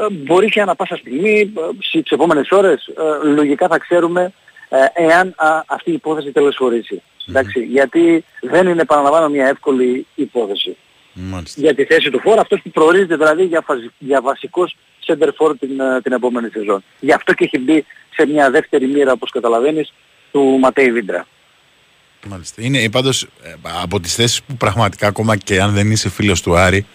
Ε, 0.01 0.11
μπορεί 0.11 0.48
και 0.48 0.61
ανά 0.61 0.74
πάσα 0.74 0.96
στιγμή, 0.96 1.40
ε, 1.40 1.61
στις 1.78 2.11
επόμενες 2.11 2.51
ώρες, 2.51 2.86
ε, 2.86 3.28
λογικά 3.28 3.68
θα 3.68 3.78
ξέρουμε 3.78 4.32
ε, 4.68 4.76
εάν 4.94 5.34
α, 5.36 5.62
αυτή 5.66 5.90
η 5.90 5.92
υπόθεση 5.92 6.32
τελεσφορήσει. 6.32 7.03
Εντάξει, 7.28 7.61
γιατί 7.61 8.24
δεν 8.40 8.68
είναι 8.68 8.84
παραλαμβάνω 8.84 9.28
μια 9.28 9.46
εύκολη 9.46 10.07
υπόθεση. 10.14 10.76
Μάλιστα. 11.12 11.61
Για 11.61 11.74
τη 11.74 11.84
θέση 11.84 12.11
του 12.11 12.20
φόρου, 12.20 12.40
αυτός 12.40 12.61
που 12.62 12.70
προορίζεται 12.70 13.16
δηλαδή 13.16 13.44
για, 13.44 13.62
φαζι- 13.66 13.90
για 13.98 14.20
βασικός 14.20 14.76
center 15.07 15.28
for 15.38 15.53
την, 15.61 15.80
ε, 15.80 16.01
την 16.03 16.12
επόμενη 16.12 16.48
σεζόν. 16.53 16.84
Γι' 17.01 17.12
αυτό 17.12 17.32
και 17.32 17.44
έχει 17.44 17.59
μπει 17.59 17.84
σε 18.14 18.26
μια 18.26 18.51
δεύτερη 18.51 18.86
μοίρα, 18.86 19.12
όπως 19.12 19.30
καταλαβαίνεις, 19.30 19.92
του 20.32 20.59
Ματέι 20.61 20.92
Βίντρα. 20.92 21.26
Μάλιστα. 22.26 22.62
Είναι 22.62 22.90
πάντως 22.90 23.22
ε, 23.22 23.55
από 23.82 24.01
τις 24.01 24.14
θέσεις 24.14 24.42
που 24.42 24.57
πραγματικά 24.57 25.07
ακόμα 25.07 25.36
και 25.36 25.61
αν 25.61 25.74
δεν 25.74 25.90
είσαι 25.90 26.09
φίλος 26.09 26.42
του 26.42 26.57
Άρη 26.57 26.86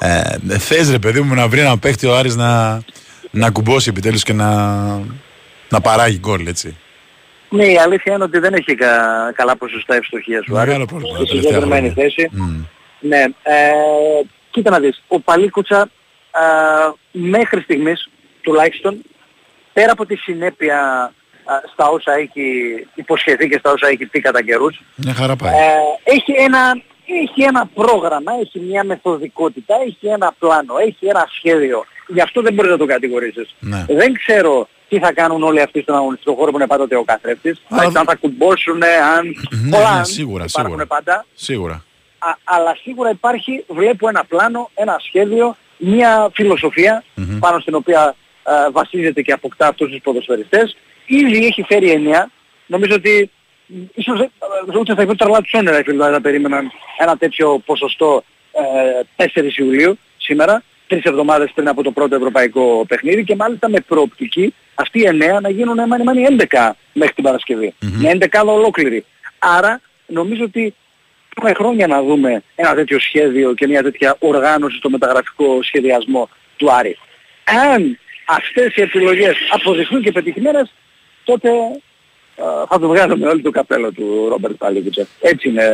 ε, 0.00 0.58
θες 0.58 0.90
ρε 0.90 0.98
παιδί 0.98 1.20
μου 1.20 1.34
να 1.34 1.48
βρει 1.48 1.60
ένα 1.60 1.78
παίχτη 1.78 2.06
ο 2.06 2.16
Άρης 2.16 2.36
να, 2.36 2.80
να 3.30 3.50
κουμπώσει 3.50 3.88
επιτέλους 3.88 4.22
και 4.22 4.32
να, 4.32 4.50
να 5.68 5.80
παράγει 5.82 6.18
γκολ 6.18 6.46
έτσι. 6.46 6.76
Ναι, 7.48 7.64
η 7.64 7.78
αλήθεια 7.78 8.14
είναι 8.14 8.24
ότι 8.24 8.38
δεν 8.38 8.54
έχει 8.54 8.74
κα- 8.74 9.32
καλά 9.34 9.56
ποσοστά 9.56 9.94
ευστοχίας 9.94 10.44
του 10.44 10.56
Άρης. 10.58 10.66
Μεγάλο 10.68 10.84
πρόβλημα 10.86 11.18
τα 11.18 11.24
Στη 11.24 11.28
τελευταία 11.28 11.52
συγκεκριμένη 11.52 11.90
χρόνια. 11.92 12.10
θέση. 12.16 12.28
Μμ. 12.32 12.62
Ναι, 13.00 13.20
ε, 13.42 13.70
κοίτα 14.50 14.70
να 14.70 14.78
δεις, 14.80 15.02
ο 15.08 15.20
Παλίκουτσα 15.20 15.88
ε, 16.30 17.18
μέχρι 17.18 17.60
στιγμής 17.60 18.08
τουλάχιστον 18.40 19.02
πέρα 19.72 19.92
από 19.92 20.06
τη 20.06 20.16
συνέπεια 20.16 21.12
ε, 21.34 21.68
στα 21.72 21.88
όσα 21.88 22.12
έχει 22.12 22.42
υποσχεθεί 22.94 23.48
και 23.48 23.58
στα 23.58 23.70
όσα 23.70 23.88
έχει 23.88 24.06
πει 24.06 24.20
κατά 24.20 24.42
καιρούς 24.42 24.80
Μια 24.94 25.14
χαρά 25.14 25.36
πάει. 25.36 25.52
ε, 25.52 26.12
έχει, 26.14 26.32
ένα, 26.38 26.82
έχει 27.06 27.42
ένα 27.42 27.66
πρόγραμμα, 27.74 28.32
έχει 28.40 28.58
μια 28.60 28.84
μεθοδικότητα, 28.84 29.74
έχει 29.86 30.06
ένα 30.06 30.34
πλάνο, 30.38 30.74
έχει 30.86 31.06
ένα 31.06 31.26
σχέδιο. 31.36 31.84
Γι' 32.08 32.20
αυτό 32.20 32.42
δεν 32.42 32.54
μπορείς 32.54 32.70
να 32.70 32.76
το 32.76 32.86
κατηγορήσεις. 32.86 33.54
Ναι. 33.60 33.84
Δεν 33.88 34.12
ξέρω 34.12 34.68
τι 34.88 34.98
θα 34.98 35.12
κάνουν 35.12 35.42
όλοι 35.42 35.60
αυτοί 35.60 35.80
στον 35.80 35.94
αγωνιστικό 35.96 36.34
χώρο 36.34 36.50
που 36.50 36.56
είναι 36.56 36.66
πάντοτε 36.66 36.96
ο 36.96 37.02
καθρέφτης. 37.04 37.62
Αλλά- 37.68 37.98
Αν 38.00 38.04
θα 38.06 38.14
κουμπώσουν, 38.14 38.82
αν... 39.16 39.26
Ναι, 39.50 39.70
πολλά 39.70 39.92
ναι, 39.92 39.98
αν 39.98 40.04
σίγουρα, 40.04 40.44
υπάρχουν 40.48 40.64
σίγουρα. 40.78 40.86
πάντα. 40.86 41.26
Σίγουρα. 41.34 41.84
Α, 42.18 42.30
αλλά 42.44 42.76
σίγουρα 42.82 43.10
υπάρχει, 43.10 43.64
βλέπω 43.68 44.08
ένα 44.08 44.24
πλάνο, 44.24 44.70
ένα 44.74 44.96
σχέδιο, 45.06 45.56
μια 45.78 46.30
φιλοσοφία 46.34 47.04
Μμμ. 47.14 47.38
πάνω 47.38 47.58
στην 47.58 47.74
οποία 47.74 48.14
ε, 48.44 48.70
βασίζεται 48.70 49.22
και 49.22 49.32
αποκτά 49.32 49.66
αυτούς 49.68 49.90
τους 49.90 50.00
ποδοσφαιριστές. 50.02 50.76
Ήδη 51.06 51.46
έχει 51.46 51.62
φέρει 51.62 51.90
εννέα. 51.90 52.30
Νομίζω 52.66 52.94
ότι 52.94 53.30
μ, 53.35 53.35
ίσως 53.94 54.20
ε, 54.20 54.30
ούτε 54.78 54.94
θα 54.94 55.02
υπήρχε 55.02 55.14
τραλά 55.14 55.40
τους 55.40 55.52
όνειρα 55.52 55.78
οι 55.78 55.82
φίλοι 55.82 55.96
να 55.96 56.20
περίμεναν 56.20 56.70
ένα 56.98 57.16
τέτοιο 57.16 57.58
ποσοστό 57.58 58.24
ε, 59.16 59.26
4 59.34 59.58
Ιουλίου 59.58 59.98
σήμερα, 60.16 60.62
τρεις 60.86 61.02
εβδομάδες 61.02 61.50
πριν 61.54 61.68
από 61.68 61.82
το 61.82 61.90
πρώτο 61.90 62.14
ευρωπαϊκό 62.14 62.84
παιχνίδι 62.88 63.24
και 63.24 63.36
μάλιστα 63.36 63.68
με 63.68 63.80
προοπτική 63.80 64.54
αυτοί 64.74 64.98
οι 64.98 65.06
εννέα 65.06 65.40
να 65.40 65.48
γίνουν 65.48 65.86
μάνι 65.86 66.04
μάνι 66.04 66.26
11 66.50 66.70
μέχρι 66.92 67.14
την 67.14 67.24
Παρασκευή. 67.24 67.74
Μια 67.80 68.18
11 68.32 68.42
ολόκληρη. 68.46 69.04
Άρα 69.38 69.80
νομίζω 70.06 70.44
ότι 70.44 70.74
Έχουμε 71.38 71.54
χρόνια 71.54 71.86
να 71.86 72.02
δούμε 72.02 72.42
ένα 72.54 72.74
τέτοιο 72.74 73.00
σχέδιο 73.00 73.54
και 73.54 73.66
μια 73.66 73.82
τέτοια 73.82 74.16
οργάνωση 74.18 74.76
στο 74.76 74.90
μεταγραφικό 74.90 75.62
σχεδιασμό 75.62 76.28
του 76.56 76.72
Άρη. 76.72 76.98
Αν 77.72 77.98
αυτές 78.24 78.76
οι 78.76 78.80
επιλογές 78.80 79.36
αποδειχθούν 79.50 80.02
και 80.02 80.12
πετυχημένες, 80.12 80.72
τότε 81.24 81.48
ε, 81.48 81.80
θα 82.68 82.78
του 82.80 82.88
βγάλουμε 82.88 83.28
όλοι 83.28 83.42
το 83.42 83.50
καπέλο 83.50 83.92
του 83.92 84.26
Ρόμπερτ 84.28 84.54
Παλίκουτσα. 84.54 85.06
Έτσι 85.20 85.48
είναι 85.48 85.64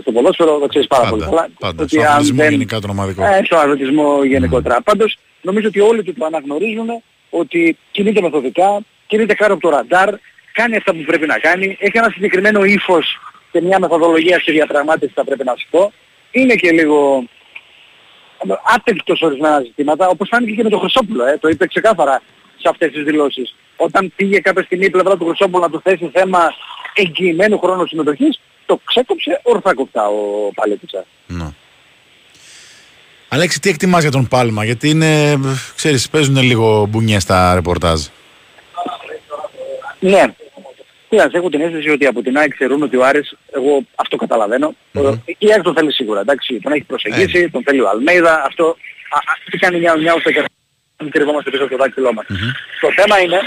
στο 0.00 0.12
ποδόσφαιρο, 0.12 0.58
το 0.58 0.66
ξέρεις 0.66 0.86
πάρα 0.86 1.08
πολύ 1.08 1.22
καλά. 1.22 1.48
Πάντα. 1.58 1.82
Ότι 1.82 1.88
Στον 1.94 2.04
αν 2.04 2.10
αθλητισμό 2.12 2.42
δεν- 2.42 2.50
γενικά 2.50 2.78
τον 2.80 2.90
ομαδικό. 2.90 3.22
ε, 3.24 3.40
στον 3.44 3.58
αθλητισμό 3.58 4.24
γενικότερα. 4.24 4.80
Πάντως 4.82 5.18
νομίζω 5.42 5.68
ότι 5.68 5.80
όλοι 5.80 6.02
του 6.02 6.14
το 6.14 6.24
αναγνωρίζουν 6.24 6.88
ότι 7.30 7.76
κινείται 7.90 8.20
μεθοδικά, 8.20 8.78
κινείται 9.06 9.34
κάτω 9.34 9.52
από 9.52 9.62
το 9.62 9.68
ραντάρ, 9.68 10.08
κάνει 10.52 10.76
αυτά 10.76 10.92
που 10.94 11.02
πρέπει 11.06 11.26
να 11.26 11.38
κάνει, 11.38 11.76
έχει 11.80 11.98
ένα 11.98 12.10
συγκεκριμένο 12.10 12.64
ύφος 12.64 13.18
και 13.52 13.60
μια 13.60 13.78
μεθοδολογία 13.78 14.38
στη 14.38 14.52
διαπραγμάτευση 14.52 15.14
θα 15.14 15.24
πρέπει 15.24 15.44
να 15.44 15.54
σου 15.56 15.66
πω. 15.70 15.92
Είναι 16.30 16.54
και 16.54 16.70
λίγο 16.70 17.24
άτεκτος 18.74 19.20
ορισμένα 19.22 19.60
ζητήματα, 19.60 20.08
όπως 20.08 20.28
φάνηκε 20.30 20.52
και 20.52 20.62
με 20.62 20.68
τον 20.68 20.80
Χρυσόπουλο, 20.80 21.24
ε, 21.26 21.38
το 21.40 21.48
είπε 21.48 21.66
ξεκάθαρα 21.66 22.22
σε 22.56 22.68
αυτές 22.68 22.92
τις 22.92 23.04
δηλώσεις. 23.04 23.54
Όταν 23.76 24.12
πήγε 24.16 24.38
κάποια 24.38 24.62
στιγμή 24.62 24.84
η 24.84 24.90
πλευρά 24.90 25.16
του 25.16 25.26
Χρυσόπουλου 25.26 25.62
να 25.62 25.70
του 25.70 25.80
θέσει 25.84 26.10
θέμα 26.12 26.54
εγγυημένου 26.94 27.58
χρόνου 27.58 27.86
συμμετοχής, 27.86 28.40
το 28.66 28.80
ξέκοψε 28.84 29.40
ορθάκοπτα 29.42 30.08
ο 30.08 30.50
Παλέτητσα. 30.54 31.04
Ναι. 31.26 31.48
Αλέξη, 33.28 33.60
τι 33.60 33.68
εκτιμάς 33.68 34.02
για 34.02 34.10
τον 34.10 34.28
Πάλμα, 34.28 34.64
γιατί 34.64 34.88
είναι, 34.88 35.40
ξέρεις, 35.76 36.08
παίζουν 36.08 36.36
λίγο 36.36 36.86
μπουνιές 36.86 37.22
στα 37.22 37.54
ρεπορτάζ. 37.54 38.00
Ναι. 40.00 40.34
Κοίταξε, 41.08 41.36
έχω 41.36 41.48
την 41.48 41.60
αίσθηση 41.60 41.90
ότι 41.90 42.06
από 42.06 42.22
την 42.22 42.36
ΑΕΚ 42.38 42.54
ξέρουν 42.54 42.82
ότι 42.82 42.96
ο 42.96 43.04
Άρης, 43.04 43.36
εγώ 43.52 43.82
αυτό 43.94 44.16
καταλαβαίνω, 44.16 44.74
η 45.38 45.52
ΑΕΚ 45.52 45.62
τον 45.62 45.74
θέλει 45.74 45.92
σίγουρα, 45.92 46.20
εντάξει, 46.20 46.60
τον 46.62 46.72
έχει 46.72 46.84
προσεγγίσει, 46.84 47.50
τον 47.50 47.62
θέλει 47.62 47.80
ο 47.80 47.88
Αλμέιδα, 47.88 48.44
αυτό, 48.46 48.64
α, 49.10 49.18
α, 49.18 49.32
τι 49.50 49.58
κάνει 49.58 49.78
μια 49.78 49.96
μια 49.96 50.14
ουσία 50.16 50.32
και 50.32 50.44
δεν 50.96 51.10
κρυβόμαστε 51.10 51.50
πίσω 51.50 51.62
από 51.62 51.72
το 51.72 51.78
δάκτυλό 51.82 52.12
μας. 52.12 52.26
Το 52.80 52.88
θέμα 52.96 53.20
είναι, 53.20 53.36
α, 53.36 53.40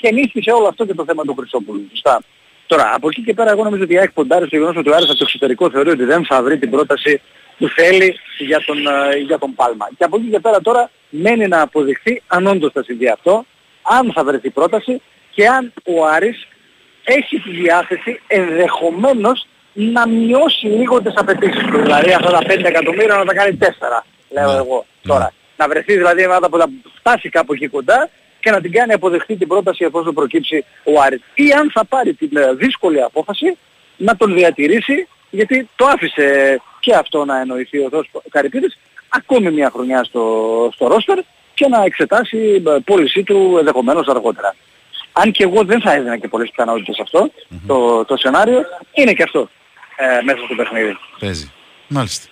και 0.00 0.08
ενίσχυσε 0.08 0.50
όλο 0.50 0.66
αυτό 0.66 0.86
και 0.86 0.94
το 0.94 1.04
θέμα 1.04 1.22
του 1.22 1.34
Χρυσόπουλου, 1.38 1.86
σωστά. 1.90 2.22
Τώρα, 2.66 2.90
από 2.94 3.08
εκεί 3.08 3.22
και 3.22 3.34
πέρα 3.34 3.50
εγώ 3.50 3.64
νομίζω 3.64 3.82
ότι 3.82 3.92
η 3.92 3.98
ΑΕΚ 3.98 4.10
ποντάρει 4.12 4.46
στο 4.46 4.56
γεγονός 4.56 4.76
ότι 4.76 4.90
ο 4.90 4.94
Άρης 4.94 5.08
από 5.08 5.18
το 5.18 5.24
εξωτερικό 5.24 5.70
θεωρεί 5.70 5.90
ότι 5.90 6.04
δεν 6.04 6.24
θα 6.24 6.42
βρει 6.42 6.58
την 6.58 6.70
πρόταση 6.70 7.20
που 7.58 7.68
θέλει 7.68 8.18
για 8.38 8.64
τον, 8.66 8.86
ε, 8.86 9.16
για 9.16 9.38
τον 9.38 9.54
Πάλμα. 9.54 9.88
Και 9.98 10.04
από 10.04 10.16
εκεί 10.16 10.28
και 10.30 10.40
πέρα 10.40 10.60
τώρα 10.60 10.90
μένει 11.10 11.48
να 11.48 11.60
αποδειχθεί 11.60 12.22
αν 12.26 12.46
όντως 12.46 12.72
θα 12.72 12.82
συμβεί 12.82 13.08
αυτό, 13.08 13.44
αν 13.82 14.12
θα 14.12 14.24
βρεθεί 14.24 14.50
πρόταση 14.50 15.02
και 15.30 15.48
αν 15.48 15.72
ο 15.84 16.06
Άρης 16.06 16.46
έχει 17.04 17.40
τη 17.40 17.50
διάθεση 17.50 18.20
ενδεχομένως 18.26 19.46
να 19.72 20.08
μειώσει 20.08 20.66
λίγο 20.66 21.02
τις 21.02 21.12
απαιτήσεις 21.16 21.62
του. 21.62 21.78
Δηλαδή 21.78 22.12
αυτά 22.12 22.30
τα 22.30 22.40
5 22.42 22.64
εκατομμύρια 22.64 23.16
να 23.16 23.24
τα 23.24 23.34
κάνει 23.34 23.58
4, 23.60 23.64
λέω 24.30 24.50
εγώ 24.50 24.86
τώρα. 25.02 25.32
Να 25.56 25.68
βρεθεί 25.68 25.96
δηλαδή 25.96 26.26
να 26.26 26.40
τα 26.40 26.48
να 26.56 26.66
φτάσει 26.98 27.28
κάπου 27.28 27.52
εκεί 27.52 27.68
κοντά 27.68 28.10
και 28.46 28.52
να 28.52 28.60
την 28.60 28.72
κάνει 28.72 28.92
αποδεχτεί 28.92 29.36
την 29.36 29.48
πρόταση 29.48 29.84
εφόσον 29.84 30.14
προκύψει 30.14 30.64
ο 30.84 31.00
Άρης. 31.00 31.20
Ή 31.34 31.52
αν 31.52 31.70
θα 31.70 31.84
πάρει 31.84 32.14
την 32.14 32.36
ε, 32.36 32.52
δύσκολη 32.52 33.02
απόφαση 33.02 33.56
να 33.96 34.16
τον 34.16 34.34
διατηρήσει 34.34 35.08
γιατί 35.30 35.68
το 35.76 35.86
άφησε 35.86 36.60
και 36.80 36.94
αυτό 36.94 37.24
να 37.24 37.40
εννοηθεί 37.40 37.78
ο 37.78 37.88
Θεός 37.90 38.10
Καρυπίδης 38.30 38.78
ακόμη 39.08 39.50
μια 39.50 39.70
χρονιά 39.72 40.04
στο, 40.04 40.24
στο 40.74 40.86
ρόστερ 40.86 41.18
και 41.54 41.68
να 41.68 41.82
εξετάσει 41.84 42.62
ε, 42.66 42.76
πώλησή 42.84 43.22
του 43.22 43.56
ενδεχομένως 43.58 44.06
αργότερα. 44.06 44.54
Αν 45.12 45.32
και 45.32 45.42
εγώ 45.42 45.64
δεν 45.64 45.80
θα 45.80 45.92
έδινα 45.92 46.16
και 46.16 46.28
πολλές 46.28 46.50
πιθανότητες 46.50 46.94
σε 46.94 47.02
αυτό 47.02 47.30
το, 47.66 48.04
το 48.04 48.16
σενάριο, 48.16 48.62
είναι 48.92 49.12
και 49.12 49.22
αυτό 49.22 49.48
ε, 49.96 50.22
μέσα 50.22 50.38
στο 50.44 50.54
παιχνίδι. 50.54 50.96
Παίζει. 51.18 51.52
Μάλιστα. 51.88 52.26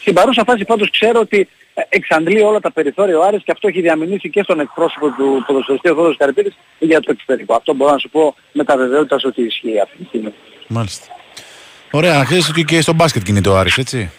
Στην 0.00 0.14
παρούσα 0.14 0.44
φάση 0.44 0.64
πάντως 0.64 0.90
ξέρω 0.90 1.20
ότι 1.20 1.38
ε, 1.38 1.46
εξαντλεί 1.88 2.40
όλα 2.42 2.60
τα 2.60 2.72
περιθώρια 2.72 3.18
ο 3.18 3.22
Άρης 3.22 3.42
και 3.44 3.52
αυτό 3.52 3.68
έχει 3.68 3.80
διαμηνήσει 3.80 4.30
και 4.30 4.42
στον 4.42 4.60
εκπρόσωπο 4.60 5.06
του 5.10 5.44
ποδοσφαιριστή 5.46 5.88
ο 5.90 5.94
Θόδωρος 5.94 6.16
Καρυπίδης 6.16 6.56
για 6.78 7.00
το 7.00 7.10
εξωτερικό. 7.10 7.54
Αυτό 7.54 7.74
μπορώ 7.74 7.92
να 7.92 7.98
σου 7.98 8.08
πω 8.10 8.34
με 8.52 8.64
τα 8.64 8.76
βεβαιότητας 8.76 9.24
ότι 9.24 9.42
ισχύει 9.42 9.80
αυτή 9.80 9.96
τη 9.96 10.04
στιγμή. 10.04 10.32
Μάλιστα. 10.66 11.06
Ωραία, 11.90 12.24
ξέρεις 12.24 12.48
ότι 12.48 12.64
και 12.64 12.80
στο 12.80 12.92
μπάσκετ 12.92 13.22
κινείται 13.22 13.48
ο 13.48 13.56
Άρης, 13.58 13.78
έτσι; 13.78 14.10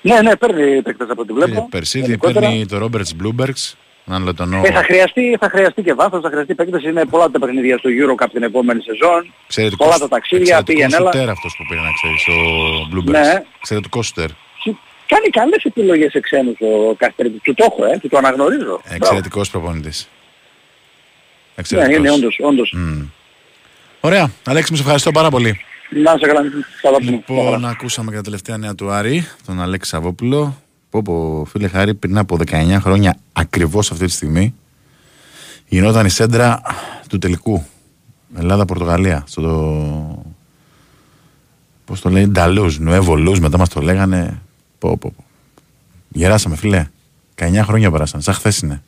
Ναι, 0.00 0.20
ναι, 0.20 0.36
παίρνει 0.36 0.82
παίκτες 0.82 1.08
από 1.10 1.22
ό,τι 1.22 1.32
βλέπω. 1.32 1.68
Περσίδη 1.70 2.04
Γενικότερα. 2.04 2.40
παίρνει 2.46 2.66
το 2.66 2.78
Ρόμπερτς 2.78 3.14
Μπλούμπεργκς, 3.14 3.76
έναν 4.08 4.24
λετωνό. 4.24 4.62
Ε, 4.64 4.70
θα, 4.70 4.82
χρειαστεί, 4.82 5.36
θα 5.40 5.48
χρειαστεί 5.48 5.82
και 5.82 5.94
βάθος, 5.94 6.20
θα 6.22 6.28
χρειαστεί 6.28 6.54
παίκτες. 6.54 6.82
Είναι 6.82 7.04
πολλά 7.04 7.30
τα 7.30 7.38
παιχνίδια 7.38 7.78
στο 7.78 7.90
Euro 7.92 8.24
Cup 8.24 8.28
την 8.32 8.42
επόμενη 8.42 8.82
σεζόν. 8.82 9.32
Εξαιρετικός- 9.44 9.86
πολλά 9.88 9.98
τα 9.98 10.08
ταξίδια, 10.08 10.56
εξαιρετικός 10.58 10.74
πήγαινε 10.74 10.96
έλα. 10.96 11.12
σουτέρ 11.12 11.28
αυτός 11.30 11.54
που 11.58 11.64
πήρε 11.68 11.80
να 11.80 11.90
ξέρεις, 11.92 12.26
ο 12.28 12.86
Μπλούμπεργκς. 12.90 13.28
Ναι. 13.28 13.42
Εξαιρετικός 13.58 14.06
σουτέρ. 14.06 14.28
Κάνει 15.06 15.28
καλές 15.28 15.64
επιλογές 15.64 16.10
σε 16.10 16.20
ξένους 16.20 16.56
ο 16.60 16.94
Καστερίδης. 16.94 17.40
Του 17.42 17.54
το 17.54 17.66
έχω, 17.70 17.84
ε, 17.92 17.98
του 17.98 18.08
το 18.08 18.16
αναγνωρίζω. 18.18 18.80
Εξαιρετικός 18.88 19.50
προπονητής. 19.50 20.08
Ναι, 20.10 21.54
Εξαιρετικός. 21.56 21.98
είναι 21.98 22.10
όντως, 22.10 22.38
όντως. 22.42 22.74
Ωραία, 24.00 24.30
Αλέξη, 24.44 24.70
μου 24.70 24.76
σε 24.76 24.82
ευχαριστώ 24.82 25.10
πάρα 25.10 25.28
πολύ. 25.30 25.60
Να 25.90 26.12
είσαι 26.12 26.26
καλά, 26.26 26.40
καλά 26.82 26.96
πούμε. 26.96 27.10
Λοιπόν, 27.10 27.64
ακούσαμε 27.64 28.10
και 28.10 28.16
τα 28.16 28.22
τελευταία 28.22 28.56
νέα 28.56 28.74
του 28.74 28.90
Άρη, 28.90 29.26
τον 29.46 29.60
Αλέξη 29.60 29.90
Σαββόπουλο. 29.90 30.62
Πω 30.90 31.02
πω, 31.02 31.46
φίλε 31.50 31.68
Χάρη, 31.68 31.94
πριν 31.94 32.18
από 32.18 32.36
19 32.46 32.78
χρόνια, 32.80 33.16
ακριβώς 33.32 33.90
αυτή 33.90 34.04
τη 34.04 34.12
στιγμή, 34.12 34.54
γινόταν 35.68 36.06
η 36.06 36.10
σέντρα 36.10 36.60
του 37.08 37.18
τελικού. 37.18 37.66
Ελλάδα-Πορτογαλία. 38.36 39.24
Στο 39.26 39.42
το... 39.42 40.24
Πώς 41.84 42.00
το 42.00 42.10
λέει, 42.10 42.26
Νταλούς, 42.26 42.78
Νουέβο 42.78 43.16
μετά 43.40 43.58
μας 43.58 43.68
το 43.68 43.80
λέγανε. 43.80 44.40
Πω, 44.86 44.96
πω, 44.96 45.12
πω. 45.16 45.24
Γεράσαμε, 46.08 46.56
φίλε. 46.56 46.86
19 47.34 47.60
χρόνια 47.62 47.90
πέρασαν, 47.90 48.22
σαν 48.22 48.34
χθες 48.34 48.58
είναι. 48.58 48.82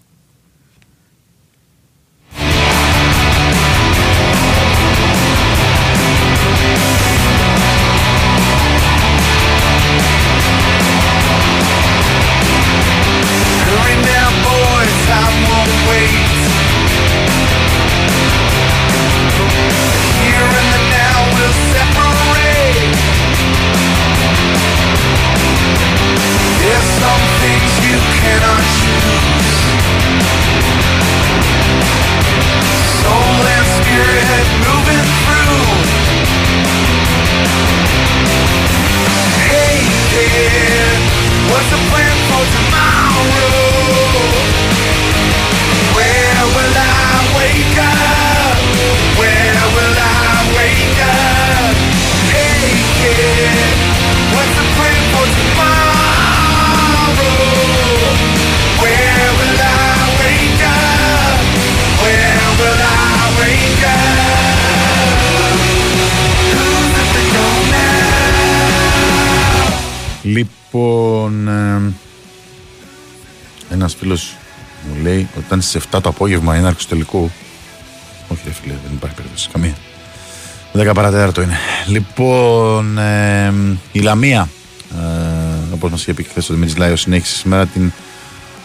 Λοιπόν, 70.72 71.48
ε, 71.48 71.92
ένας 73.70 73.94
φίλος 73.94 74.36
μου 74.88 75.02
λέει 75.02 75.28
ότι 75.36 75.44
ήταν 75.46 75.60
στις 75.60 75.74
7 75.74 76.00
το 76.02 76.08
απόγευμα 76.08 76.54
η 76.54 76.58
έναρξη 76.58 76.86
του 76.86 76.94
τελικού. 76.94 77.30
Όχι 78.28 78.40
ρε 78.44 78.52
φίλε, 78.52 78.74
δεν 78.84 78.92
υπάρχει 78.94 79.16
περίπτωση, 79.16 79.48
καμία. 79.52 79.74
10 80.72 80.94
παρατέταρτο 80.94 81.42
είναι. 81.42 81.56
Λοιπόν, 81.86 82.98
ε, 82.98 83.52
η 83.92 84.00
Λαμία, 84.00 84.48
ε, 84.92 85.74
όπως 85.74 85.90
μας 85.90 86.00
είχε 86.00 86.14
πει 86.14 86.22
χθες 86.22 86.50
ο 86.50 86.54
Δημήτρης 86.54 86.76
Λάιος, 86.76 87.00
συνέχισε 87.00 87.34
σήμερα 87.34 87.66
την 87.66 87.92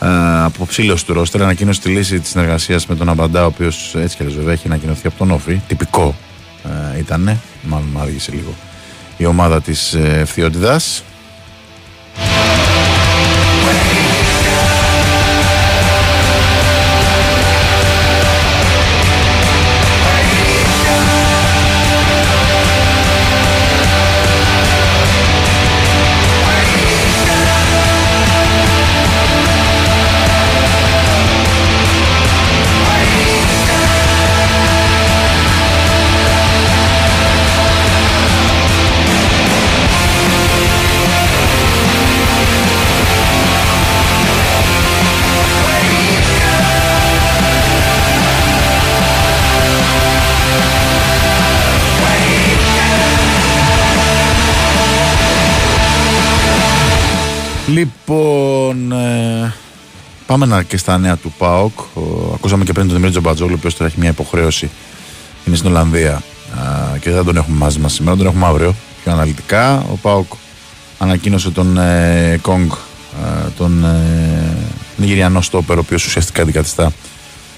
ε, 0.01 0.07
αποψήλωση 0.43 1.05
του 1.05 1.13
Ρώστερ. 1.13 1.41
Ανακοίνωσε 1.41 1.81
τη 1.81 1.89
λύση 1.89 2.19
της 2.19 2.29
συνεργασίας 2.29 2.87
με 2.87 2.95
τον 2.95 3.09
Αμπαντά, 3.09 3.43
ο 3.43 3.47
οποίος 3.47 3.95
έτσι 3.95 4.15
κι 4.15 4.21
αλλιώς 4.21 4.37
βέβαια 4.37 4.53
έχει 4.53 4.67
ανακοινωθεί 4.67 5.07
από 5.07 5.17
τον 5.17 5.31
Όφη. 5.31 5.61
Τυπικό 5.67 6.15
ε, 6.95 6.99
ήταν, 6.99 7.39
μάλλον 7.61 7.87
μου 7.93 7.99
άργησε 7.99 8.31
λίγο 8.31 8.53
η 9.17 9.25
ομάδα 9.25 9.61
της 9.61 9.93
ε, 9.93 10.25
Λοιπόν, 57.83 58.91
ε, 58.91 59.53
πάμε 60.25 60.45
να 60.45 60.63
και 60.63 60.77
στα 60.77 60.97
νέα 60.97 61.17
του 61.17 61.33
ΠΑΟΚ. 61.37 61.79
Ο, 61.79 62.31
ακούσαμε 62.33 62.63
και 62.63 62.71
πριν 62.71 62.85
τον 62.85 62.95
Δημήτρη 62.95 63.11
Τζομπατζόλου, 63.19 63.51
ο 63.51 63.55
οποίος 63.57 63.75
τώρα 63.75 63.89
έχει 63.89 63.99
μια 63.99 64.09
υποχρέωση. 64.09 64.69
Είναι 65.45 65.55
στην 65.55 65.69
Ολλανδία 65.69 66.13
α, 66.13 66.97
και 66.99 67.11
δεν 67.11 67.25
τον 67.25 67.37
έχουμε 67.37 67.57
μαζί 67.57 67.79
μας 67.79 67.93
σήμερα, 67.93 68.17
τον 68.17 68.25
έχουμε 68.25 68.45
αύριο. 68.45 68.75
Πιο 69.03 69.11
αναλυτικά. 69.11 69.77
Ο 69.91 69.97
ΠΑΟΚ 70.01 70.33
ανακοίνωσε 70.97 71.51
τον 71.51 71.77
ε, 71.77 72.39
Κόγκ, 72.41 72.71
ε, 72.71 73.49
τον 73.57 73.85
ε, 73.85 74.57
Νιγηριανό 74.97 75.41
στόπερ, 75.41 75.77
ο 75.77 75.79
οποίος 75.79 76.05
ουσιαστικά 76.05 76.41
αντικαθιστά 76.41 76.91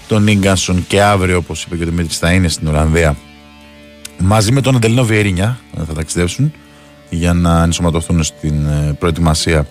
τον 0.08 0.28
Ίγκανσον 0.28 0.86
και 0.88 1.02
αύριο, 1.02 1.38
όπως 1.38 1.64
είπε 1.64 1.76
και 1.76 1.84
ο 1.84 1.86
Δημήτρης, 1.86 2.18
θα 2.18 2.32
είναι 2.32 2.48
στην 2.48 2.68
Ολλανδία 2.68 3.16
μαζί 4.18 4.52
με 4.52 4.62
τον 4.62 4.76
Αντελίνο 4.76 5.06
Βιερίνια. 5.06 5.60
ε, 5.80 5.84
Θα 5.88 5.94
ταξιδέψουν 5.94 6.54
για 7.10 7.34
να 7.34 7.64
ενσωματωθούν 7.64 8.24
στην 8.24 8.66
ε, 8.66 8.96
προετοιμασία 9.00 9.68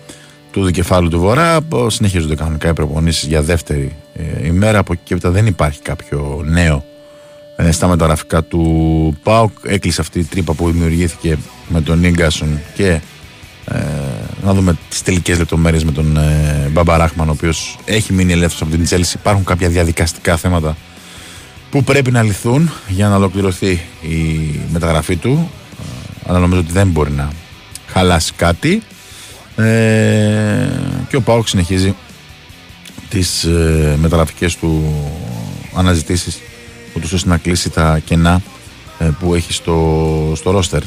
του 0.55 0.63
δικεφάλου 0.65 1.09
του 1.09 1.19
Βορρά. 1.19 1.55
Απο- 1.55 1.89
Συνεχίζονται 1.89 2.35
κανονικά 2.35 2.69
οι 2.69 2.73
προπονήσεις 2.73 3.27
για 3.27 3.41
δεύτερη 3.41 3.95
ε, 4.13 4.45
ημέρα. 4.47 4.79
Από 4.79 4.93
εκεί 4.93 5.01
και 5.05 5.13
έπειτα 5.13 5.29
δεν 5.29 5.45
υπάρχει 5.45 5.81
κάποιο 5.81 6.41
νέο 6.45 6.85
ε, 7.55 7.71
στα 7.71 7.87
μεταγραφικά 7.87 8.43
του 8.43 9.17
ΠΑΟΚ. 9.23 9.51
Έκλεισε 9.63 10.01
αυτή 10.01 10.19
η 10.19 10.23
τρύπα 10.23 10.53
που 10.53 10.71
δημιουργήθηκε 10.71 11.37
με 11.67 11.81
τον 11.81 12.09
γκασον 12.09 12.59
και 12.75 12.99
ε, 13.65 13.77
να 14.43 14.53
δούμε 14.53 14.77
τις 14.89 15.01
τελικές 15.01 15.37
λεπτομέρειες 15.37 15.83
με 15.83 15.91
τον 15.91 16.17
ε, 16.17 16.69
Μπαμπαράχμαν, 16.71 17.27
ο 17.29 17.31
οποίος 17.31 17.77
έχει 17.85 18.13
μείνει 18.13 18.31
ελεύθερος 18.31 18.61
από 18.61 18.71
την 18.71 18.83
Τσέλση. 18.83 19.17
Υπάρχουν 19.19 19.43
κάποια 19.43 19.69
διαδικαστικά 19.69 20.37
θέματα 20.37 20.77
που 21.71 21.83
πρέπει 21.83 22.11
να 22.11 22.23
λυθούν 22.23 22.71
για 22.87 23.07
να 23.07 23.15
ολοκληρωθεί 23.15 23.71
η 24.01 24.59
μεταγραφή 24.71 25.15
του. 25.15 25.49
Ε, 25.79 26.29
αλλά 26.29 26.39
νομίζω 26.39 26.59
ότι 26.59 26.71
δεν 26.71 26.87
μπορεί 26.87 27.11
να 27.11 27.29
χαλάσει 27.87 28.33
κάτι. 28.35 28.81
Ε, 29.55 30.67
και 31.09 31.15
ο 31.15 31.21
Πάοκ 31.21 31.47
συνεχίζει 31.47 31.95
τις 33.09 33.43
ε, 33.43 33.95
μεταγραφικές 33.99 34.55
του 34.55 34.93
αναζητήσεις 35.75 36.39
ούτως 36.95 37.13
ώστε 37.13 37.29
να 37.29 37.37
κλείσει 37.37 37.69
τα 37.69 37.99
κενά 37.99 38.41
ε, 38.99 39.09
που 39.19 39.33
έχει 39.33 39.53
στο, 39.53 40.33
στο 40.35 40.51
ρόστερ. 40.51 40.81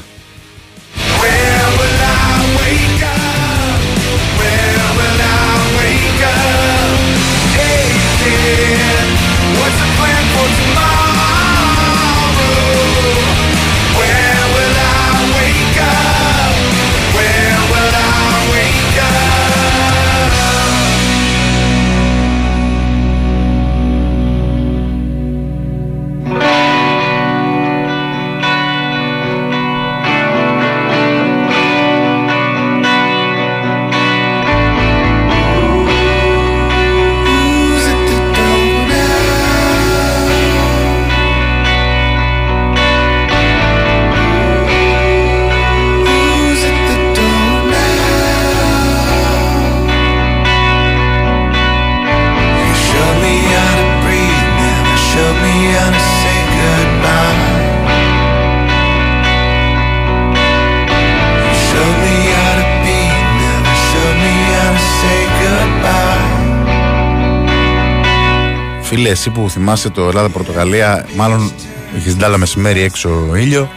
Φίλε, 69.09 69.21
εσύ 69.21 69.31
που 69.31 69.51
θυμάσαι 69.51 69.91
το 69.91 70.09
Ελλάδα-Πορτογαλία, 70.09 71.07
μάλλον 71.17 71.53
έχεις 71.97 72.17
ντάλα 72.17 72.39
μεσημέρι 72.39 72.81
έξω 72.81 73.35
ήλιο, 73.37 73.71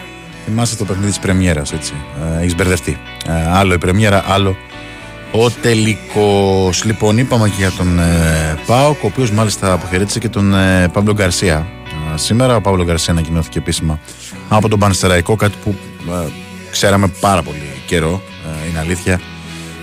θυμάσαι 0.45 0.75
το 0.75 0.85
παιχνίδι 0.85 1.09
της 1.09 1.19
Πρεμιέρας, 1.19 1.73
έτσι. 1.73 1.93
Ε, 2.37 2.41
έχεις 2.41 2.55
μπερδευτεί. 2.55 2.97
Ε, 3.27 3.51
άλλο 3.51 3.73
η 3.73 3.77
Πρεμιέρα, 3.77 4.23
άλλο 4.27 4.55
ο 5.31 5.49
τελικός. 5.49 6.83
Λοιπόν, 6.83 7.17
είπαμε 7.17 7.49
και 7.49 7.55
για 7.57 7.71
τον 7.71 7.99
ε, 7.99 8.59
Πάοκ, 8.65 9.03
ο 9.03 9.07
οποίος 9.07 9.31
μάλιστα 9.31 9.73
αποχαιρέτησε 9.73 10.19
και 10.19 10.29
τον 10.29 10.53
ε, 10.53 10.87
Παύλο 10.93 11.13
Γκαρσία. 11.13 11.67
Ε, 12.13 12.17
σήμερα 12.17 12.55
ο 12.55 12.61
Παύλο 12.61 12.83
Γκαρσία 12.83 13.13
ανακοινώθηκε 13.13 13.57
επίσημα 13.57 13.99
από 14.49 14.69
τον 14.69 14.79
Πανεστεραϊκό, 14.79 15.35
κάτι 15.35 15.55
που 15.63 15.75
ε, 16.09 16.27
ξέραμε 16.71 17.07
πάρα 17.19 17.41
πολύ 17.41 17.81
καιρό, 17.85 18.21
ε, 18.63 18.69
είναι 18.69 18.79
αλήθεια. 18.79 19.19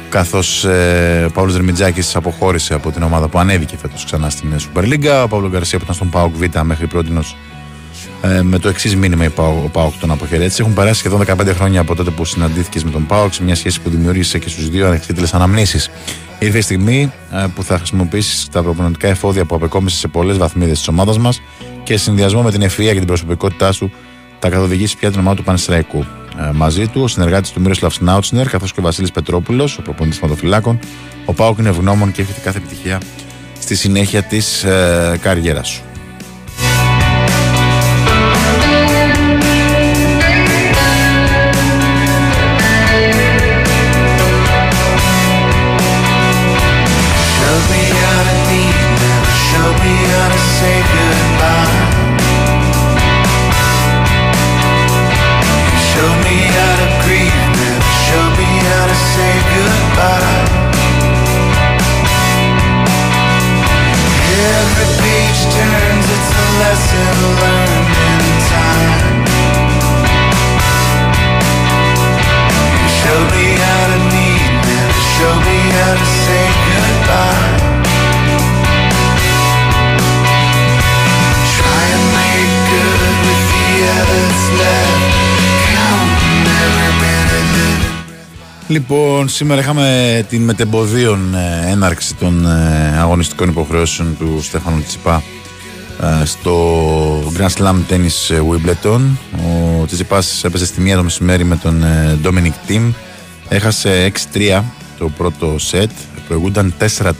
Καθώς 0.08 0.64
ε, 0.64 1.24
ο 1.28 1.30
Παύλος 1.30 1.52
Δερμιτζάκης 1.52 2.16
αποχώρησε 2.16 2.74
από 2.74 2.90
την 2.90 3.02
ομάδα 3.02 3.28
που 3.28 3.38
ανέβηκε 3.38 3.76
φέτος 3.76 4.04
ξανά 4.04 4.30
στην 4.30 4.52
Super 4.56 4.82
League. 4.82 5.22
Ο 5.24 5.28
Παύλος 5.28 5.50
Γκαρσία 5.50 5.78
που 5.78 5.84
ήταν 5.84 5.96
στον 5.96 6.10
Πάοκ 6.10 6.34
Β 6.36 6.44
μέχρι 6.62 6.86
πρώτη 6.86 7.10
ε, 8.22 8.42
με 8.42 8.58
το 8.58 8.68
εξής 8.68 8.96
μήνυμα 8.96 9.24
η 9.24 9.28
ΠΑΟΚ, 9.28 9.64
ο 9.64 9.68
Πάοκ 9.68 9.92
τον 10.00 10.10
αποχαιρέτησε. 10.10 10.62
Έχουν 10.62 10.74
περάσει 10.74 10.98
σχεδόν 10.98 11.24
15 11.26 11.52
χρόνια 11.54 11.80
από 11.80 11.94
τότε 11.94 12.10
που 12.10 12.24
συναντήθηκες 12.24 12.84
με 12.84 12.90
τον 12.90 13.06
Πάοκ 13.06 13.34
σε 13.34 13.42
μια 13.42 13.54
σχέση 13.54 13.80
που 13.80 13.90
δημιούργησε 13.90 14.38
και 14.38 14.48
στους 14.48 14.68
δύο 14.68 14.86
ανεξίτηλες 14.86 15.34
αναμνήσεις. 15.34 15.90
Ήρθε 16.38 16.58
η 16.58 16.60
στιγμή 16.60 17.12
ε, 17.32 17.46
που 17.54 17.62
θα 17.62 17.76
χρησιμοποιήσεις 17.76 18.48
τα 18.48 18.62
προπονητικά 18.62 19.08
εφόδια 19.08 19.44
που 19.44 19.54
απεκόμισε 19.54 19.96
σε 19.96 20.08
πολλές 20.08 20.38
βαθμίδες 20.38 20.78
της 20.78 20.88
ομάδας 20.88 21.18
μας 21.18 21.40
και 21.82 21.96
σε 21.96 22.02
συνδυασμό 22.02 22.42
με 22.42 22.50
την 22.50 22.62
ευφυα 22.62 22.92
και 22.92 22.98
την 22.98 23.06
προσωπικότητά 23.06 23.72
σου 23.72 23.90
τα 24.38 24.48
καθοδηγήσει 24.48 24.96
πια 24.96 25.10
την 25.10 25.20
ομάδα 25.20 25.36
του 25.36 25.44
Πανεσαιραϊκού. 25.44 26.04
Ε, 26.48 26.50
μαζί 26.52 26.86
του, 26.86 27.02
ο 27.02 27.08
συνεργάτης 27.08 27.50
του 27.50 27.60
Μύροσλαβ 27.60 27.92
Σνάουτσνερ 27.92 28.48
καθώς 28.48 28.72
και 28.72 28.80
ο 28.80 28.82
Βασίλης 28.82 29.10
Πετρόπουλος, 29.10 29.78
ο 29.78 29.82
προπονητής 29.82 30.18
θεματοφυλάκων. 30.18 30.78
Ο 31.24 31.32
Πάοκ 31.32 31.58
είναι 31.58 31.68
ευγνώμων 31.68 32.12
και 32.12 32.20
εύχεται 32.20 32.40
κάθε 32.40 32.58
επιτυχία 32.58 33.00
στη 33.60 33.74
συνέχεια 33.74 34.22
της 34.22 34.64
ε, 34.64 35.18
καριέρας 35.22 35.68
σου. 35.68 35.82
Λοιπόν, 88.78 89.28
σήμερα 89.28 89.60
είχαμε 89.60 90.26
την 90.28 90.42
μετεμποδίων 90.42 91.34
ε, 91.34 91.70
έναρξη 91.70 92.14
των 92.14 92.46
ε, 92.46 92.98
αγωνιστικών 92.98 93.48
υποχρεώσεων 93.48 94.16
του 94.18 94.42
Στέφανου 94.42 94.82
Τσιπά 94.82 95.22
ε, 96.02 96.24
στο 96.24 97.32
Grand 97.36 97.48
Slam 97.58 97.76
Tennis 97.90 98.34
ε, 98.34 98.40
Wimbledon. 98.50 99.00
Ο 99.80 99.86
Τσιπάς 99.86 100.44
έπαιζε 100.44 100.66
στη 100.66 100.80
μία 100.80 100.96
το 100.96 101.02
μεσημέρι 101.02 101.44
με 101.44 101.56
τον 101.56 101.82
ε, 101.82 102.18
Dominic 102.24 102.70
Thiem. 102.70 102.92
Έχασε 103.48 104.12
6-3 104.32 104.62
το 104.98 105.08
πρώτο 105.08 105.58
σετ, 105.58 105.90
προηγούνταν 106.28 106.74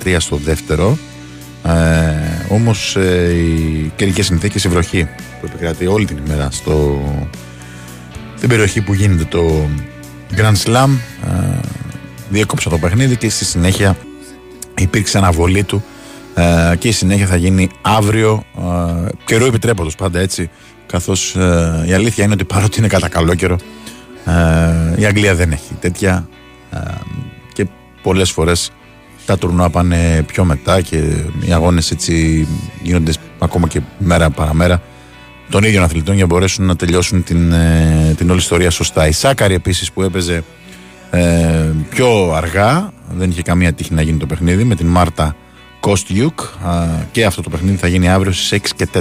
4-3 0.05 0.17
στο 0.19 0.37
δεύτερο. 0.37 0.99
Ε, 1.65 2.55
όμως 2.55 2.97
ε, 2.97 3.33
οι 3.35 3.93
καιρικές 3.97 4.27
συνθήκες, 4.27 4.65
η 4.65 4.69
βροχή 4.69 5.05
που 5.41 5.47
επικρατεί 5.47 5.87
όλη 5.87 6.05
την 6.05 6.17
ημέρα 6.27 6.49
στο, 6.51 7.01
στην 8.37 8.49
περιοχή 8.49 8.81
που 8.81 8.95
γίνεται 8.95 9.25
το 9.25 9.69
Grand 10.37 10.57
Slam 10.65 10.89
ε, 11.27 11.59
διέκοψε 12.29 12.69
το 12.69 12.79
παιχνίδι 12.79 13.17
και 13.17 13.31
στη 13.31 13.45
συνέχεια 13.45 13.97
υπήρξε 14.79 15.19
αναβολή 15.19 15.65
του 15.65 15.85
ε, 16.35 16.77
και 16.79 16.89
η 16.89 16.93
συνέχεια 16.93 17.27
θα 17.27 17.37
γίνει 17.37 17.69
αύριο 17.83 18.45
ε, 18.59 19.09
καιρό 19.25 19.45
επιτρέποντος 19.45 19.95
πάντα 19.95 20.21
έτσι 20.21 20.51
καθώς 20.87 21.37
ε, 21.37 21.85
η 21.87 21.93
αλήθεια 21.93 22.25
είναι 22.25 22.33
ότι 22.33 22.45
παρότι 22.45 22.79
είναι 22.79 22.89
κατά 22.89 23.09
καλό 23.09 23.35
καιρό 23.35 23.57
ε, 24.25 25.01
η 25.01 25.05
Αγγλία 25.05 25.35
δεν 25.35 25.53
έχει 25.53 25.75
τέτοια 25.81 26.29
ε, 26.71 26.79
και 27.53 27.67
πολλές 28.03 28.31
φορές 28.31 28.71
τα 29.27 29.39
τουρνουά 29.39 29.71
πάνε 29.71 30.25
πιο 30.27 30.45
μετά 30.45 30.81
και 30.81 30.97
οι 31.47 31.53
αγώνες 31.53 31.91
έτσι 31.91 32.47
γίνονται 32.83 33.13
ακόμα 33.39 33.69
και 33.69 33.81
μέρα 33.99 34.31
παραμέρα 34.31 34.83
των 35.51 35.65
ίδιων 35.65 35.83
αθλητών 35.83 36.15
για 36.15 36.27
να 36.27 36.35
μπορέσουν 36.35 36.67
να 36.67 36.77
τελειώσουν 36.77 37.25
την, 37.25 37.53
ε, 37.53 38.15
την 38.17 38.31
όλη 38.31 38.39
ιστορία 38.39 38.71
σωστά. 38.71 39.07
Η 39.07 39.13
Σάκαρη 39.13 39.55
επίσης 39.55 39.93
που 39.93 40.03
έπαιζε 40.03 40.45
ε, 41.11 41.71
πιο 41.91 42.33
αργά, 42.33 42.93
δεν 43.17 43.31
είχε 43.31 43.43
καμία 43.43 43.73
τύχη 43.73 43.95
να 43.95 44.03
γίνει 44.03 44.19
το 44.19 44.27
παιχνίδι 44.27 44.65
με 44.65 44.75
την 44.75 44.87
Μάρτα 44.87 45.37
Κόστιουκ 45.81 46.41
και 47.13 47.25
αυτό 47.25 47.43
το 47.43 47.51
παιχνίδι 47.51 47.77
θα 47.77 47.89
γίνει 47.89 48.09
αύριο 48.09 48.33
στις 48.33 48.61
6 48.63 48.67
και 48.77 48.89
4. 48.95 49.01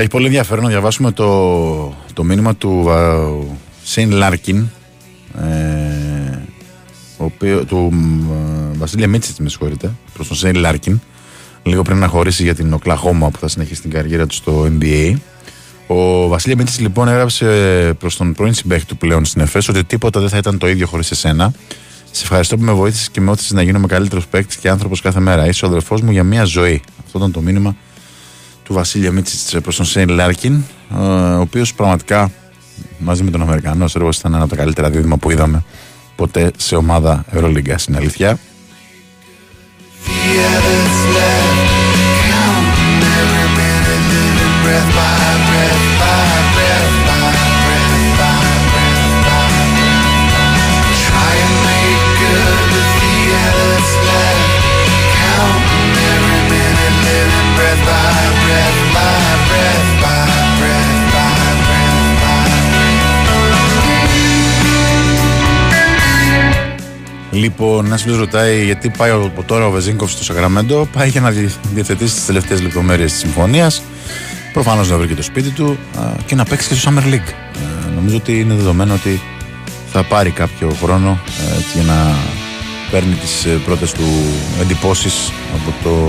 Έχει 0.00 0.08
πολύ 0.08 0.26
ενδιαφέρον 0.26 0.64
να 0.64 0.70
διαβάσουμε 0.70 1.12
το, 1.12 1.94
το 2.12 2.24
μήνυμα 2.24 2.54
του 2.54 2.88
Σέιν 3.82 4.10
Λάρκιν 4.10 4.66
ε, 5.40 6.38
ο 7.16 7.24
οποίο, 7.24 7.64
του 7.64 7.92
ε, 8.72 8.78
Βασίλεια 8.78 9.08
Μίτσιτς 9.08 9.38
με 9.38 9.48
συγχωρείτε 9.48 9.92
προς 10.12 10.28
τον 10.28 10.36
Σέιν 10.36 10.54
Λάρκιν 10.54 11.00
λίγο 11.62 11.82
πριν 11.82 11.98
αναχωρήσει 11.98 12.42
για 12.42 12.54
την 12.54 12.72
Οκλαχώμα 12.72 13.30
που 13.30 13.38
θα 13.38 13.48
συνεχίσει 13.48 13.80
την 13.80 13.90
καριέρα 13.90 14.26
του 14.26 14.34
στο 14.34 14.68
NBA 14.78 15.14
ο 15.86 16.28
Βασίλεια 16.28 16.56
Μίτσιτς 16.56 16.80
λοιπόν 16.80 17.08
έγραψε 17.08 17.46
προς 17.98 18.16
τον 18.16 18.34
πρώην 18.34 18.54
συμπαίκτη 18.54 18.86
του 18.86 18.96
πλέον 18.96 19.24
στην 19.24 19.40
ΕΦΕΣ 19.40 19.68
ότι 19.68 19.84
τίποτα 19.84 20.20
δεν 20.20 20.28
θα 20.28 20.36
ήταν 20.36 20.58
το 20.58 20.68
ίδιο 20.68 20.86
χωρίς 20.86 21.10
εσένα 21.10 21.52
σε 22.10 22.22
ευχαριστώ 22.22 22.56
που 22.56 22.62
με 22.62 22.72
βοήθησες 22.72 23.10
και 23.10 23.20
με 23.20 23.30
ώθησες 23.30 23.52
να 23.52 23.62
γίνομαι 23.62 23.86
καλύτερο 23.86 24.22
παίκτης 24.30 24.56
και 24.56 24.68
άνθρωπος 24.68 25.00
κάθε 25.00 25.20
μέρα. 25.20 25.46
Είσαι 25.46 25.64
ο 25.64 25.68
αδερφός 25.68 26.00
μου 26.00 26.10
για 26.10 26.24
μια 26.24 26.44
ζωή. 26.44 26.82
Αυτό 27.04 27.18
ήταν 27.18 27.32
το 27.32 27.40
μήνυμα 27.40 27.76
του 28.70 28.76
Βασίλεια 28.76 29.12
Μίτσιτ 29.12 29.62
προ 29.62 29.72
τον 29.72 29.84
Σέιν 29.84 30.08
Λάρκιν, 30.08 30.62
ε, 30.94 30.96
ο 30.96 31.40
οποίος 31.40 31.74
πραγματικά 31.74 32.30
μαζί 32.98 33.22
με 33.22 33.30
τον 33.30 33.42
Αμερικανό 33.42 33.84
έργο 33.94 34.08
ήταν 34.18 34.34
ένα 34.34 34.42
από 34.42 34.50
τα 34.50 34.56
καλύτερα 34.56 34.90
δίδυμα 34.90 35.16
που 35.16 35.30
είδαμε 35.30 35.64
ποτέ 36.16 36.50
σε 36.56 36.76
ομάδα 36.76 37.24
Ευρωλίγκα. 37.30 37.78
Είναι 37.88 37.96
αλήθεια. 37.96 38.38
the 41.12 41.49
Λοιπόν, 67.30 67.86
ένας 67.86 68.02
φίλος 68.02 68.18
ρωτάει 68.18 68.64
γιατί 68.64 68.90
πάει 68.96 69.10
από 69.10 69.42
τώρα 69.42 69.66
ο 69.66 69.70
Βεζίνκοφ 69.70 70.10
στο 70.10 70.24
Σακραμέντο. 70.24 70.88
Πάει 70.92 71.08
για 71.08 71.20
να 71.20 71.30
δι- 71.30 71.50
διευθετήσει 71.72 72.14
τις 72.14 72.26
τελευταίες 72.26 72.62
λεπτομέρειες 72.62 73.10
της 73.12 73.20
συμφωνίας. 73.20 73.82
Προφανώς 74.52 74.90
να 74.90 74.96
βρει 74.96 75.06
και 75.06 75.14
το 75.14 75.22
σπίτι 75.22 75.48
του 75.50 75.78
α, 75.98 76.02
και 76.26 76.34
να 76.34 76.44
παίξει 76.44 76.68
και 76.68 76.74
στο 76.74 76.90
Summer 76.90 77.02
League. 77.14 77.28
Ε, 77.88 77.90
νομίζω 77.94 78.16
ότι 78.16 78.40
είναι 78.40 78.54
δεδομένο 78.54 78.94
ότι 78.94 79.20
θα 79.92 80.02
πάρει 80.02 80.30
κάποιο 80.30 80.76
χρόνο 80.82 81.20
ε, 81.50 81.56
έτσι, 81.58 81.70
για 81.74 81.82
να 81.82 82.16
παίρνει 82.90 83.14
τις 83.14 83.46
πρώτες 83.64 83.92
του 83.92 84.04
εντυπώσεις 84.60 85.32
από 85.54 85.74
το 85.84 86.08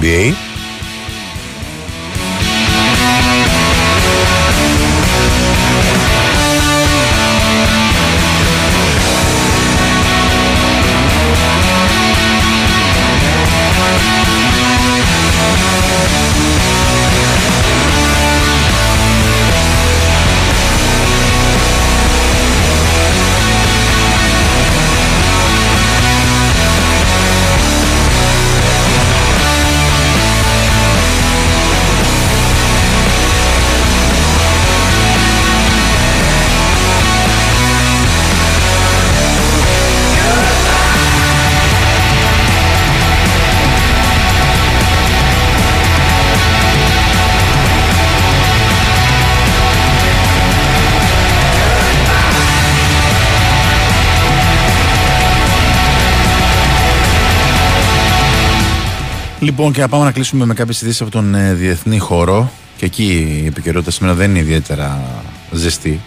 NBA. 0.00 0.32
Λοιπόν, 59.42 59.72
και 59.72 59.80
να 59.80 59.88
πάμε 59.88 60.04
να 60.04 60.12
κλείσουμε 60.12 60.44
με 60.44 60.54
κάποιες 60.54 60.80
ειδήσεις 60.80 61.00
από 61.00 61.10
τον 61.10 61.34
ε, 61.34 61.54
διεθνή 61.54 61.98
χώρο. 61.98 62.50
Και 62.76 62.84
εκεί 62.84 63.40
η 63.42 63.46
επικαιρότητα 63.46 63.90
σήμερα 63.90 64.14
δεν 64.14 64.30
είναι 64.30 64.38
ιδιαίτερα 64.38 65.02
ζεστή. 65.52 66.00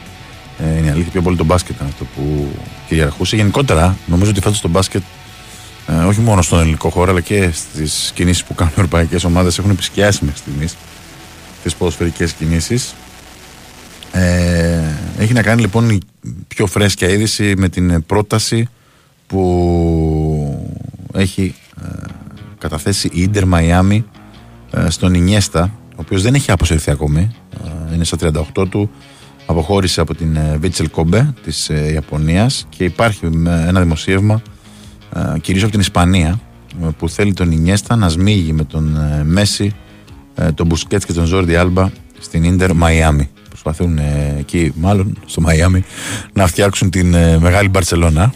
Ε, 0.60 0.78
είναι 0.78 0.88
η 0.88 0.90
αλήθεια, 0.90 1.12
πιο 1.12 1.22
πολύ 1.22 1.38
το 1.38 1.44
μπάσκετ 1.44 1.76
ήταν 1.76 1.88
αυτό 1.88 2.06
που 2.16 2.52
κυριαρχούσε. 2.88 3.36
Γενικότερα, 3.36 3.98
νομίζω 4.06 4.30
ότι 4.32 4.42
φέτος 4.42 4.62
το 4.62 4.68
μπάσκετ 4.68 5.02
ε, 5.88 5.94
όχι 5.94 6.20
μόνο 6.20 6.42
στον 6.42 6.60
ελληνικό 6.60 6.90
χώρο 6.90 7.12
αλλά 7.12 7.22
και 7.22 7.50
στις 7.54 8.12
κινήσεις 8.16 8.44
που 8.44 8.56
κάνουν 8.56 8.74
οι 8.76 8.76
ευρωπαϊκές 8.76 9.24
ομάδες 9.24 9.58
έχουν 9.58 9.72
επισκιάσει 9.72 10.26
μέχρι 10.26 10.40
στιγμής 10.40 10.76
τις 11.64 11.76
ποδοσφαιρικές 11.76 12.32
κινήσεις 12.32 12.96
ε, 14.12 14.82
έχει 15.18 15.34
να 15.34 15.42
κάνει 15.42 15.62
λοιπόν 15.62 15.90
η 15.90 16.00
πιο 16.48 16.66
φρέσκια 16.66 17.10
είδηση 17.10 17.54
με 17.58 17.70
την 17.70 18.06
πρόταση 18.06 18.68
που 19.28 20.74
έχει 21.14 21.56
ε, 21.84 21.88
καταθέσει 22.68 23.10
η 23.14 23.22
Ίντερ 23.22 23.46
Μαϊάμι 23.46 24.06
ε, 24.72 24.90
στον 24.90 25.14
Ινιέστα 25.14 25.72
ο 25.90 26.00
οποίος 26.00 26.22
δεν 26.22 26.34
έχει 26.34 26.52
αποσυρθεί 26.52 26.92
ακόμη 26.92 27.32
ε, 27.92 27.96
είναι 27.96 28.04
στα 28.04 28.18
38 28.56 28.68
του 28.70 28.90
αποχώρησε 29.46 30.02
από 30.02 30.16
την 30.16 30.38
Βίτσελ 30.60 30.90
Κόμπε 30.90 31.34
της 31.44 31.70
ε, 31.70 31.92
Ιαπωνίας 31.92 32.66
και 32.70 32.84
υπάρχει 32.84 33.26
ε, 33.26 33.68
ένα 33.68 33.82
δημοσίευμα 33.82 34.42
ε, 35.16 35.40
κυρίως 35.40 35.64
από 35.64 35.72
την 35.72 35.82
Ισπανία 35.82 36.40
ε, 36.84 36.88
που 36.98 37.10
θέλει 37.10 37.34
τον 37.34 37.52
Ινιέστα 37.52 37.96
να 37.96 38.10
σμίγει 38.10 38.54
με 38.54 38.64
τον 38.64 38.98
ε, 38.98 39.24
Μέση, 39.24 39.76
ε, 40.36 40.52
τον 40.52 40.66
Μπουσκέτς 40.66 41.06
και 41.06 41.14
τον 41.14 41.26
Ζόρντι 41.26 41.56
Άλμπα 41.56 41.90
στην 42.20 42.44
Ίντερ 42.44 42.74
Μαϊάμι. 42.74 43.30
Προσπαθούν 43.50 43.98
ε, 43.98 44.36
εκεί, 44.40 44.74
μάλλον 44.76 45.18
στο 45.26 45.42
Μαϊάμι, 45.42 45.84
να 46.34 46.48
φτιάξουν 46.48 46.90
την 46.90 47.14
ε, 47.14 47.38
μεγάλη 47.40 47.70
Μπαρσελώνα. 47.70 48.34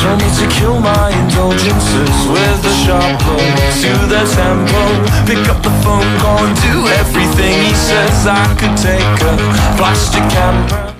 Told 0.00 0.16
me 0.22 0.28
to 0.40 0.46
kill 0.56 0.76
my 0.90 1.06
indulgences 1.20 2.16
with 2.34 2.70
a 2.72 2.74
sharp 2.82 3.14
blow 3.24 3.46
to 3.82 3.92
the 4.12 4.22
tempo. 4.38 4.80
Pick 5.28 5.44
up 5.52 5.60
the 5.66 5.74
phone, 5.82 6.10
call 6.22 6.40
and 6.46 6.56
do 6.68 6.74
everything 7.02 7.54
he 7.68 7.74
says. 7.88 8.16
I 8.26 8.44
could 8.58 8.76
take 8.88 9.18
a 9.30 9.32
plastic 9.78 10.24
camera. 10.36 10.94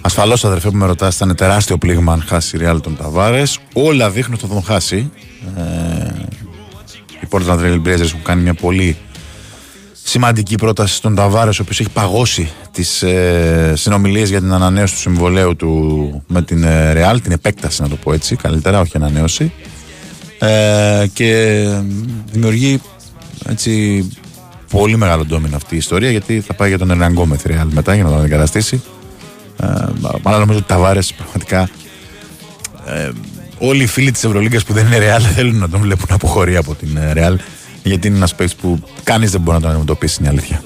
Ασφαλώ, 0.00 0.38
αδερφέ 0.42 0.70
που 0.70 0.76
με 0.76 0.86
ρωτά, 0.86 1.08
ήταν 1.14 1.34
τεράστιο 1.34 1.78
πλήγμα 1.78 2.12
αν 2.12 2.22
χάσει 2.26 2.56
η 2.56 2.60
Real 2.62 2.78
τον 2.82 2.96
Ταβάρε. 2.96 3.42
Όλα 3.72 4.10
δείχνουν 4.10 4.34
ότι 4.34 4.46
θα 4.46 4.54
τον 4.54 4.62
χάσει. 4.62 5.12
Ε, 5.56 5.62
οι 7.20 7.26
Portland 7.30 7.58
Trail 7.58 7.82
Blazers 7.86 8.00
έχουν 8.00 8.22
κάνει 8.22 8.42
μια 8.42 8.54
πολύ 8.54 8.96
σημαντική 10.08 10.54
πρόταση 10.54 10.94
στον 10.94 11.14
Ταβάρες, 11.14 11.58
ο 11.58 11.62
οποίος 11.62 11.80
έχει 11.80 11.90
παγώσει 11.90 12.50
τις 12.72 13.02
ε, 13.02 13.72
συνομιλίες 13.76 14.28
για 14.28 14.40
την 14.40 14.52
ανανέωση 14.52 14.94
του 14.94 15.00
συμβολέου 15.00 15.56
του 15.56 16.22
με 16.26 16.42
την 16.42 16.64
ε, 16.64 16.92
Real, 16.96 17.16
την 17.22 17.32
επέκταση 17.32 17.82
να 17.82 17.88
το 17.88 17.96
πω 17.96 18.12
έτσι, 18.12 18.36
καλύτερα, 18.36 18.80
όχι 18.80 18.96
ανανέωση. 18.96 19.52
Ε, 20.38 21.06
και 21.12 21.62
δημιουργεί 22.32 22.80
έτσι 23.48 24.04
πολύ 24.70 24.96
μεγάλο 24.96 25.24
ντόμινο 25.24 25.56
αυτή 25.56 25.74
η 25.74 25.78
ιστορία 25.78 26.10
γιατί 26.10 26.40
θα 26.40 26.54
πάει 26.54 26.68
για 26.68 26.78
τον 26.78 26.90
Ερναγκό 26.90 27.26
με 27.26 27.36
τη 27.36 27.42
Real 27.46 27.68
μετά 27.70 27.94
για 27.94 28.04
να 28.04 28.10
τον 28.10 28.18
αντικαταστήσει. 28.18 28.82
Ε, 29.60 29.66
αλλά 30.22 30.38
νομίζω 30.38 30.58
ότι 30.58 30.68
Ταβάρες 30.68 31.12
πραγματικά 31.12 31.68
ε, 32.86 33.10
όλοι 33.58 33.82
οι 33.82 33.86
φίλοι 33.86 34.10
της 34.10 34.24
Ευρωλίγκας 34.24 34.64
που 34.64 34.72
δεν 34.72 34.86
είναι 34.86 34.98
Real 34.98 35.20
θέλουν 35.34 35.56
να 35.56 35.68
τον 35.68 35.80
βλέπουν 35.80 36.06
να 36.08 36.14
αποχωρεί 36.14 36.56
από 36.56 36.74
την 36.74 36.96
ε, 36.96 37.12
Real 37.16 37.36
γιατί 37.86 38.06
είναι 38.06 38.16
ένας 38.16 38.34
παίκτης 38.34 38.56
που 38.56 38.80
κανείς 39.04 39.30
δεν 39.30 39.40
μπορεί 39.40 39.56
να 39.56 39.62
τον 39.62 39.70
αντιμετωπίσει, 39.70 40.16
είναι 40.20 40.28
η 40.28 40.30
αλήθεια. 40.32 40.62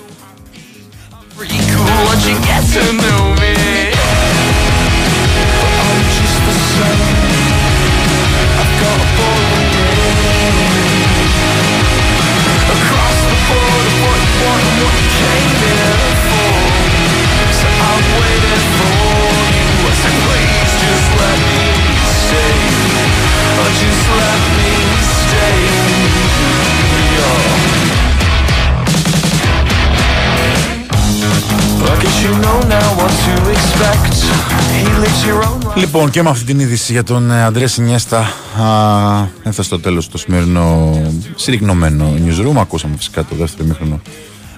Λοιπόν, 35.74 36.11
και 36.11 36.22
με 36.22 36.28
αυτή 36.28 36.45
την 36.45 36.61
είδηση 36.61 36.93
για 36.93 37.05
τον 37.05 37.31
ε, 37.31 37.45
Αντρέα 37.45 37.68
Σινιέστα 37.68 38.18
α, 38.18 39.26
έφτασε 39.39 39.62
στο 39.62 39.81
τέλος 39.81 40.09
το 40.09 40.18
σημερινό 40.18 41.01
συρρυκνωμένο 41.35 42.14
newsroom. 42.26 42.57
Ακούσαμε 42.57 42.97
φυσικά 42.97 43.24
το 43.24 43.35
δεύτερο 43.35 43.68
μήχρονο 43.68 44.01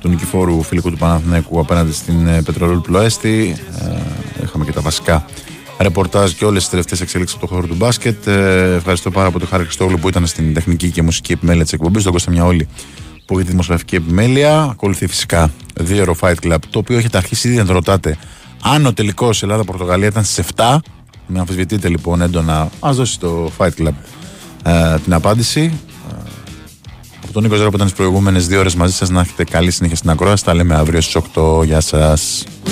του 0.00 0.08
νικηφόρου 0.08 0.62
φιλικού 0.62 0.90
του 0.90 0.96
Παναθηναίκου 0.96 1.60
απέναντι 1.60 1.92
στην 1.92 2.26
ε, 2.26 2.42
Πετρολόλ 2.42 2.78
Πλοέστη. 2.78 3.56
Ε, 3.80 4.44
είχαμε 4.44 4.64
και 4.64 4.72
τα 4.72 4.80
βασικά 4.80 5.24
ρεπορτάζ 5.78 6.30
και 6.32 6.44
όλες 6.44 6.60
τις 6.60 6.70
τελευταίες 6.70 7.00
εξελίξεις 7.00 7.36
από 7.36 7.46
το 7.46 7.54
χώρο 7.54 7.66
του 7.66 7.74
μπάσκετ. 7.74 8.26
Ε, 8.26 8.74
ευχαριστώ 8.74 9.10
πάρα 9.10 9.30
πολύ 9.30 9.40
τον 9.40 9.48
Χάρη 9.48 9.64
Χριστόγλου 9.64 9.98
που 9.98 10.08
ήταν 10.08 10.26
στην 10.26 10.54
τεχνική 10.54 10.90
και 10.90 11.02
μουσική 11.02 11.32
επιμέλεια 11.32 11.62
της 11.62 11.72
εκπομπής, 11.72 12.02
τον 12.02 12.12
Κώστα 12.12 12.30
Μιαόλη 12.30 12.68
που 13.26 13.34
έχει 13.34 13.44
τη 13.44 13.50
δημοσιογραφική 13.50 13.94
επιμέλεια. 13.94 14.62
Ακολουθεί 14.62 15.06
φυσικά 15.06 15.50
δύο 15.80 16.02
ώρο 16.02 16.16
Fight 16.20 16.34
Club, 16.42 16.58
το 16.70 16.78
οποίο 16.78 16.98
έχετε 16.98 17.16
αρχίσει 17.16 17.48
ήδη 17.48 17.56
να 17.56 17.64
το 17.64 17.72
ρωτάτε. 17.72 18.18
Αν 18.64 18.86
ο 18.86 18.92
τελικός 18.92 19.42
Ελλάδα-Πορτογαλία 19.42 20.08
ήταν 20.08 20.24
στις 20.24 20.44
7, 20.56 20.76
με 21.26 21.38
αμφισβητείτε 21.38 21.88
λοιπόν 21.88 22.20
έντονα, 22.20 22.70
ας 22.80 22.96
δώσει 22.96 23.18
το 23.18 23.50
Fight 23.58 23.70
Club 23.78 23.92
ε, 24.62 24.98
την 24.98 25.14
απάντηση. 25.14 25.78
Ε, 26.10 26.14
από 27.22 27.32
τον 27.32 27.42
Νίκο 27.42 27.54
Ζέρα 27.54 27.68
που 27.68 27.76
ήταν 27.76 27.86
τι 27.86 27.92
προηγούμενες 27.92 28.46
δύο 28.46 28.58
ώρες 28.58 28.74
μαζί 28.74 28.94
σας, 28.94 29.10
να 29.10 29.20
έχετε 29.20 29.44
καλή 29.44 29.70
συνέχεια 29.70 29.96
στην 29.96 30.10
ακρόαση. 30.10 30.44
Τα 30.44 30.54
λέμε 30.54 30.74
αύριο 30.74 31.00
στις 31.00 31.22
8. 31.34 31.64
Γεια 31.64 31.80
σας. 31.80 32.44